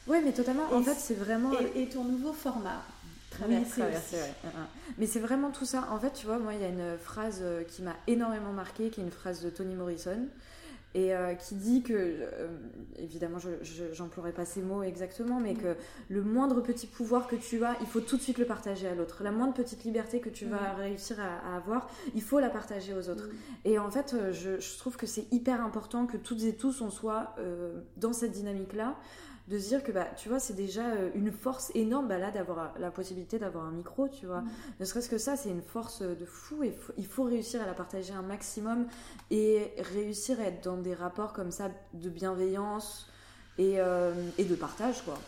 Oui, 0.06 0.18
mais 0.24 0.32
totalement. 0.32 0.64
en 0.72 0.82
fait, 0.82 0.96
c'est 0.98 1.14
vraiment. 1.14 1.52
Et, 1.74 1.88
ton 1.88 2.04
nouveau 2.04 2.32
format. 2.32 2.82
Traverser, 3.30 3.82
Mais 4.96 5.06
c'est 5.06 5.20
vraiment 5.20 5.50
tout 5.50 5.66
ça. 5.66 5.86
En 5.90 6.00
fait, 6.00 6.12
tu 6.12 6.24
vois, 6.24 6.38
moi, 6.38 6.54
il 6.54 6.60
y 6.60 6.64
a 6.64 6.68
une 6.68 6.96
phrase 6.96 7.40
euh, 7.42 7.62
qui 7.62 7.82
m'a 7.82 7.94
énormément 8.06 8.52
marqué, 8.52 8.88
qui 8.88 9.00
est 9.00 9.04
une 9.04 9.10
phrase 9.10 9.42
de 9.42 9.50
Toni 9.50 9.74
Morrison, 9.74 10.26
et 10.94 11.14
euh, 11.14 11.34
qui 11.34 11.54
dit 11.54 11.82
que, 11.82 11.92
euh, 11.92 12.48
évidemment, 12.96 13.38
je 13.38 14.02
n'emploierai 14.02 14.32
pas 14.32 14.46
ces 14.46 14.62
mots 14.62 14.82
exactement, 14.82 15.38
mais 15.38 15.52
mm. 15.52 15.58
que 15.58 15.76
le 16.08 16.22
moindre 16.22 16.62
petit 16.62 16.86
pouvoir 16.86 17.26
que 17.26 17.36
tu 17.36 17.62
as, 17.62 17.76
il 17.80 17.86
faut 17.86 18.00
tout 18.00 18.16
de 18.16 18.22
suite 18.22 18.38
le 18.38 18.46
partager 18.46 18.88
à 18.88 18.94
l'autre. 18.94 19.22
La 19.22 19.30
moindre 19.30 19.52
petite 19.52 19.84
liberté 19.84 20.20
que 20.20 20.30
tu 20.30 20.46
vas 20.46 20.74
mm. 20.74 20.76
réussir 20.78 21.18
à, 21.20 21.56
avoir, 21.56 21.90
il 22.14 22.22
faut 22.22 22.40
la 22.40 22.48
partager 22.48 22.94
aux 22.94 23.10
autres. 23.10 23.26
Mm. 23.26 23.32
Et 23.66 23.78
en 23.78 23.90
fait, 23.90 24.14
euh, 24.14 24.32
je, 24.32 24.58
je 24.58 24.78
trouve 24.78 24.96
que 24.96 25.06
c'est 25.06 25.26
hyper 25.30 25.62
important 25.62 26.06
que 26.06 26.16
toutes 26.16 26.42
et 26.44 26.56
tous 26.56 26.80
on 26.80 26.90
soit 26.90 27.34
dans 27.96 28.12
cette 28.12 28.32
dynamique-là 28.32 28.96
de 29.48 29.58
se 29.58 29.68
dire 29.68 29.82
que 29.82 29.92
bah 29.92 30.06
tu 30.16 30.28
vois 30.28 30.38
c'est 30.38 30.54
déjà 30.54 30.86
euh, 30.86 31.10
une 31.14 31.32
force 31.32 31.72
énorme 31.74 32.08
bah, 32.08 32.18
là 32.18 32.30
d'avoir 32.30 32.74
la 32.78 32.90
possibilité 32.90 33.38
d'avoir 33.38 33.64
un 33.64 33.70
micro 33.70 34.08
tu 34.08 34.26
vois. 34.26 34.42
Mm. 34.42 34.50
ne 34.80 34.84
serait-ce 34.84 35.08
que 35.08 35.18
ça 35.18 35.36
c'est 35.36 35.48
une 35.48 35.62
force 35.62 36.02
de 36.02 36.24
fou 36.26 36.62
et 36.62 36.74
il 36.98 37.06
faut 37.06 37.24
réussir 37.24 37.62
à 37.62 37.66
la 37.66 37.72
partager 37.72 38.12
un 38.12 38.22
maximum 38.22 38.86
et 39.30 39.72
réussir 39.94 40.38
à 40.40 40.44
être 40.44 40.62
dans 40.62 40.76
des 40.76 40.94
rapports 40.94 41.32
comme 41.32 41.50
ça 41.50 41.70
de 41.94 42.10
bienveillance 42.10 43.10
et, 43.56 43.80
euh, 43.80 44.12
et 44.36 44.44
de 44.44 44.54
partage 44.54 45.02
quoi. 45.02 45.18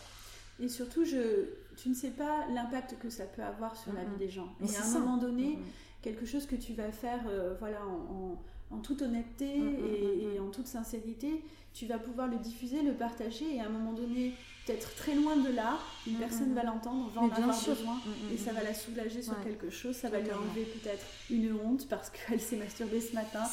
Et 0.59 0.69
surtout 0.69 1.03
je 1.03 1.45
tu 1.77 1.89
ne 1.89 1.95
sais 1.95 2.11
pas 2.11 2.45
l'impact 2.53 2.99
que 2.99 3.09
ça 3.09 3.25
peut 3.25 3.41
avoir 3.41 3.75
sur 3.75 3.91
la 3.93 4.03
vie 4.03 4.17
des 4.19 4.29
gens. 4.29 4.53
Mais 4.59 4.75
à 4.75 4.83
un 4.83 4.99
moment 4.99 5.17
donné 5.17 5.57
quelque 6.03 6.25
chose 6.27 6.45
que 6.45 6.55
tu 6.55 6.73
vas 6.73 6.91
faire 6.91 7.21
euh, 7.27 7.55
voilà 7.57 7.79
en, 7.87 8.39
en, 8.69 8.79
toute 8.79 9.01
honnêteté 9.01 9.49
et, 9.49 10.35
et 10.35 10.39
en 10.39 10.49
toute 10.49 10.67
sincérité 10.67 11.43
tu 11.73 11.85
vas 11.85 11.97
pouvoir 11.97 12.27
le 12.27 12.37
diffuser, 12.37 12.81
le 12.81 12.93
partager 12.93 13.55
et 13.55 13.61
à 13.61 13.65
un 13.65 13.69
moment 13.69 13.93
donné, 13.93 14.35
peut-être 14.65 14.93
très 14.95 15.15
loin 15.15 15.37
de 15.37 15.49
là, 15.49 15.79
une 16.05 16.15
personne 16.15 16.53
va 16.53 16.63
l'entendre, 16.63 17.09
va 17.13 17.21
en 17.21 17.29
avoir 17.29 17.57
besoin 17.57 17.99
et 18.31 18.37
ça 18.37 18.53
va 18.53 18.63
la 18.63 18.73
soulager 18.73 19.21
sur 19.21 19.41
quelque 19.43 19.69
chose, 19.69 19.95
ça 19.95 20.09
va 20.09 20.19
lui 20.19 20.31
enlever 20.31 20.65
peut-être 20.65 21.05
une 21.29 21.53
honte 21.53 21.87
parce 21.87 22.09
qu'elle 22.27 22.39
s'est 22.39 22.57
masturbée 22.57 23.01
ce 23.01 23.13
matin, 23.13 23.43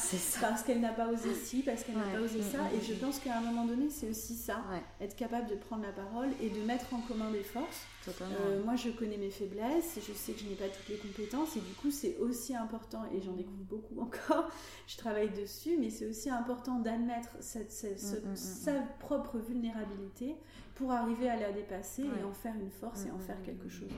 parce 0.41 0.63
qu'elle 0.63 0.81
n'a 0.81 0.91
pas 0.91 1.07
osé 1.07 1.33
ci, 1.33 1.63
parce 1.63 1.83
qu'elle 1.83 1.97
n'a 1.97 2.03
pas 2.03 2.21
osé 2.21 2.41
ça 2.41 2.59
et 2.75 2.85
je 2.85 2.93
pense 2.93 3.19
qu'à 3.19 3.37
un 3.37 3.41
moment 3.41 3.65
donné, 3.65 3.89
c'est 3.89 4.09
aussi 4.09 4.35
ça, 4.35 4.63
être 5.01 5.15
capable 5.15 5.49
de 5.49 5.55
prendre 5.55 5.83
la 5.83 5.91
parole 5.91 6.29
et 6.41 6.49
de 6.49 6.59
mettre 6.61 6.93
en 6.93 7.01
commun 7.01 7.31
des 7.31 7.43
forces. 7.43 7.85
Euh, 8.21 8.63
moi, 8.63 8.75
je 8.75 8.89
connais 8.89 9.17
mes 9.17 9.29
faiblesses, 9.29 9.99
je 10.07 10.13
sais 10.13 10.33
que 10.33 10.39
je 10.39 10.45
n'ai 10.45 10.55
pas 10.55 10.67
toutes 10.67 10.89
les 10.89 10.97
compétences 10.97 11.55
et 11.55 11.61
du 11.61 11.73
coup, 11.73 11.91
c'est 11.91 12.17
aussi 12.17 12.55
important 12.55 13.03
et 13.13 13.21
j'en 13.21 13.33
découvre 13.33 13.63
beaucoup 13.63 13.99
encore. 14.01 14.49
je 14.87 14.97
travaille 14.97 15.29
dessus, 15.29 15.77
mais 15.79 15.89
c'est 15.89 16.07
aussi 16.07 16.29
important 16.29 16.79
d'admettre 16.79 17.29
cette, 17.39 17.71
sa 17.71 18.73
propre 18.99 19.37
vulnérabilité 19.37 20.35
pour 20.75 20.91
arriver 20.91 21.29
à 21.29 21.39
la 21.39 21.51
dépasser 21.51 22.03
et 22.03 22.23
en 22.23 22.33
faire 22.33 22.55
une 22.55 22.71
force 22.71 23.05
et 23.05 23.11
en 23.11 23.19
faire 23.19 23.41
quelque 23.43 23.69
chose. 23.69 23.91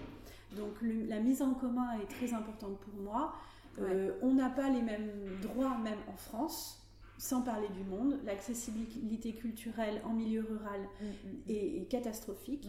Donc 0.57 0.74
la 0.82 1.20
mise 1.20 1.41
en 1.41 1.53
commun 1.53 1.88
est 2.01 2.07
très 2.07 2.34
importante 2.34 2.78
pour 2.80 2.93
moi. 2.95 3.34
Euh, 3.80 4.12
on 4.22 4.34
n'a 4.34 4.49
pas 4.49 4.70
les 4.70 4.82
mêmes 4.82 5.12
droits 5.41 5.78
même 5.78 5.99
en 6.12 6.18
France, 6.18 6.82
sans 7.18 7.41
parler 7.41 7.70
du 7.70 7.84
monde. 7.84 8.20
L'accessibilité 8.26 9.34
culturelle 9.34 10.01
en 10.05 10.14
milieu 10.14 10.41
rural 10.41 10.82
mm, 10.82 11.05
mm, 11.05 11.09
mm. 11.09 11.41
est, 11.47 11.89
catastrophique. 11.89 12.68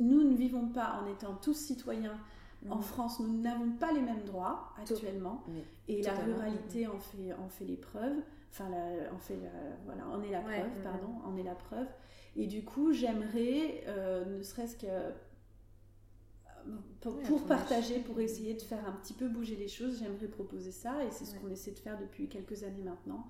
Nous 0.00 0.24
ne 0.24 0.34
vivons 0.34 0.68
pas 0.68 1.00
en 1.02 1.06
étant 1.10 1.34
tous 1.34 1.54
citoyens. 1.54 2.18
En 2.70 2.80
France, 2.80 3.18
nous 3.18 3.40
n'avons 3.40 3.72
pas 3.72 3.92
les 3.92 4.00
mêmes 4.00 4.22
droits 4.24 4.72
actuellement. 4.80 5.44
Et 5.88 6.02
la 6.02 6.14
ruralité 6.14 6.86
en 6.86 6.98
fait, 6.98 7.32
en 7.34 7.48
fait 7.48 7.64
les 7.64 7.76
preuves. 7.76 8.22
Enfin, 8.50 8.68
la, 8.68 9.18
fait 9.18 9.38
voilà, 9.86 10.06
en 10.08 10.22
est 10.22 10.30
la 10.30 10.40
preuve, 10.40 10.82
pardon, 10.84 11.14
en 11.24 11.36
est 11.36 11.42
la 11.42 11.54
preuve. 11.54 11.88
Et 12.36 12.46
du 12.46 12.64
coup, 12.64 12.92
j'aimerais, 12.92 13.82
euh, 13.86 14.38
ne 14.38 14.42
serait-ce 14.42 14.76
que 14.76 14.86
euh, 17.10 17.26
pour, 17.26 17.42
partager, 17.44 17.98
pour 17.98 18.20
essayer 18.20 18.54
de 18.54 18.62
faire 18.62 18.86
un 18.86 18.92
petit 18.92 19.14
peu 19.14 19.28
bouger 19.28 19.56
les 19.56 19.68
choses, 19.68 19.98
j'aimerais 19.98 20.28
proposer 20.28 20.72
ça 20.72 21.04
et 21.04 21.10
c'est 21.10 21.24
ce 21.24 21.34
qu'on 21.36 21.48
essaie 21.48 21.72
de 21.72 21.78
faire 21.78 21.98
depuis 21.98 22.28
quelques 22.28 22.62
années 22.64 22.82
maintenant. 22.82 23.26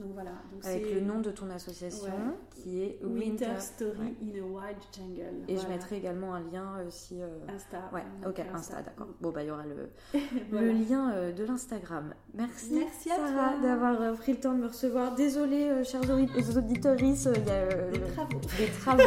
Donc 0.00 0.12
voilà. 0.14 0.30
Donc 0.50 0.64
Avec 0.64 0.94
le 0.94 1.00
nom 1.00 1.20
de 1.20 1.30
ton 1.30 1.50
association 1.50 2.12
qui 2.50 2.82
est 2.82 2.98
Winter, 3.02 3.58
Story 3.58 4.16
in 4.22 4.38
a 4.38 4.42
Wild 4.42 4.78
Jungle. 4.96 5.44
Et 5.46 5.58
je 5.58 5.66
mettrai 5.66 5.96
également 5.96 6.34
un 6.34 6.40
lien 6.40 6.82
aussi. 6.86 7.20
Euh... 7.20 7.28
Insta. 7.54 7.90
Ouais, 7.92 8.04
ok, 8.26 8.40
Insta, 8.54 8.82
d'accord. 8.82 9.08
Bon, 9.20 9.30
bah 9.30 9.42
il 9.42 9.48
y 9.48 9.50
aura 9.50 9.64
le, 9.64 9.90
le 10.52 10.72
lien 10.72 11.12
euh, 11.12 11.32
de 11.32 11.44
l'Instagram. 11.44 12.14
Merci, 12.34 12.74
Merci 12.74 13.08
Sarah 13.08 13.58
d'avoir 13.62 14.00
euh, 14.00 14.14
pris 14.14 14.32
le 14.32 14.40
temps 14.40 14.54
de 14.54 14.60
me 14.60 14.68
recevoir. 14.68 15.14
Désolée, 15.14 15.68
euh, 15.68 15.84
chers 15.84 16.08
auditeurs, 16.10 16.96
il 16.98 17.08
y 17.08 17.28
a 17.28 17.90
des 17.90 18.00
travaux. 18.14 18.40
Des 18.58 18.66
travaux. 18.66 19.02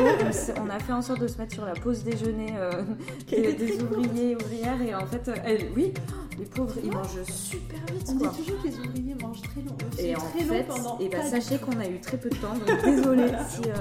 on, 0.61 0.69
a 0.69 0.79
fait 0.79 0.93
en 0.93 1.01
sorte 1.01 1.21
de 1.21 1.27
se 1.27 1.37
mettre 1.37 1.53
sur 1.53 1.65
la 1.65 1.73
pause 1.73 2.03
déjeuner 2.03 2.53
des, 3.29 3.53
des 3.53 3.77
ouvriers 4.05 4.35
ouvrières 4.35 4.81
et 4.81 4.95
en 4.95 5.05
fait, 5.05 5.29
oui, 5.75 5.93
les 6.37 6.45
pauvres, 6.45 6.75
ils 6.83 6.91
mangent 6.91 7.23
super 7.25 7.79
vite. 7.91 8.07
On 8.09 8.15
dit 8.15 8.37
toujours 8.37 8.61
que 8.61 8.67
les 8.67 8.79
ouvriers 8.79 9.15
mangent 9.21 9.41
très 9.41 9.61
long. 9.61 9.77
Et 9.99 10.15
en 10.15 10.19
fait, 10.19 10.65
et 10.99 11.09
bah, 11.09 11.23
sachez 11.23 11.57
qu'on 11.57 11.79
a 11.79 11.87
eu 11.87 11.99
très 11.99 12.17
peu 12.17 12.29
de 12.29 12.35
temps, 12.35 12.53
donc 12.53 12.83
désolé 12.83 13.27
si 13.49 13.69
euh, 13.69 13.73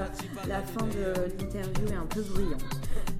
la 0.47 0.61
fin 0.61 0.85
de 0.85 1.13
l'interview 1.39 1.87
est 1.91 1.95
un 1.95 2.05
peu 2.05 2.21
bruyante. 2.21 2.63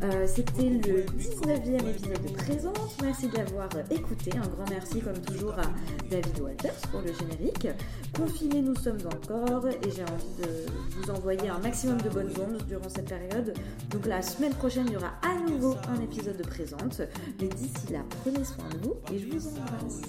Euh, 0.04 0.28
c'était 0.28 0.70
le 0.70 1.04
19e 1.18 1.88
épisode 1.88 2.22
de 2.24 2.34
Présence. 2.34 2.98
Merci 3.02 3.30
de 3.30 3.38
l'avoir 3.38 3.70
écouté. 3.90 4.32
Un 4.36 4.48
grand 4.48 4.70
merci, 4.70 5.00
comme 5.00 5.20
toujours, 5.22 5.54
à 5.54 5.64
David 6.10 6.42
Walters 6.42 6.76
pour 6.92 7.02
le 7.02 7.14
générique. 7.14 7.70
Confinés, 8.14 8.62
nous 8.62 8.76
sommes 8.76 9.00
encore 9.06 9.66
et 9.68 9.92
j'ai 9.96 10.04
envie 10.04 10.42
de 10.42 10.66
vous 10.98 11.10
envoyer 11.10 11.48
un 11.48 11.60
maximum 11.60 12.02
de 12.02 12.10
bonnes 12.10 12.34
ondes 12.42 12.62
durant 12.68 12.90
cette 12.90 13.08
période. 13.08 13.54
Donc, 13.92 14.06
la 14.06 14.22
semaine 14.22 14.54
prochaine, 14.54 14.88
il 14.88 14.94
y 14.94 14.98
aura 14.98 15.14
à 15.22 15.50
nouveau 15.50 15.76
un 15.88 16.02
épisode 16.02 16.36
de 16.36 16.44
Présente. 16.44 17.02
Mais 17.40 17.48
d'ici 17.48 17.94
là, 17.94 18.00
prenez 18.24 18.44
soin 18.44 18.66
de 18.74 18.86
vous 18.86 18.96
et 19.14 19.20
je 19.20 19.28
vous 19.28 19.48
embrasse. 19.58 20.02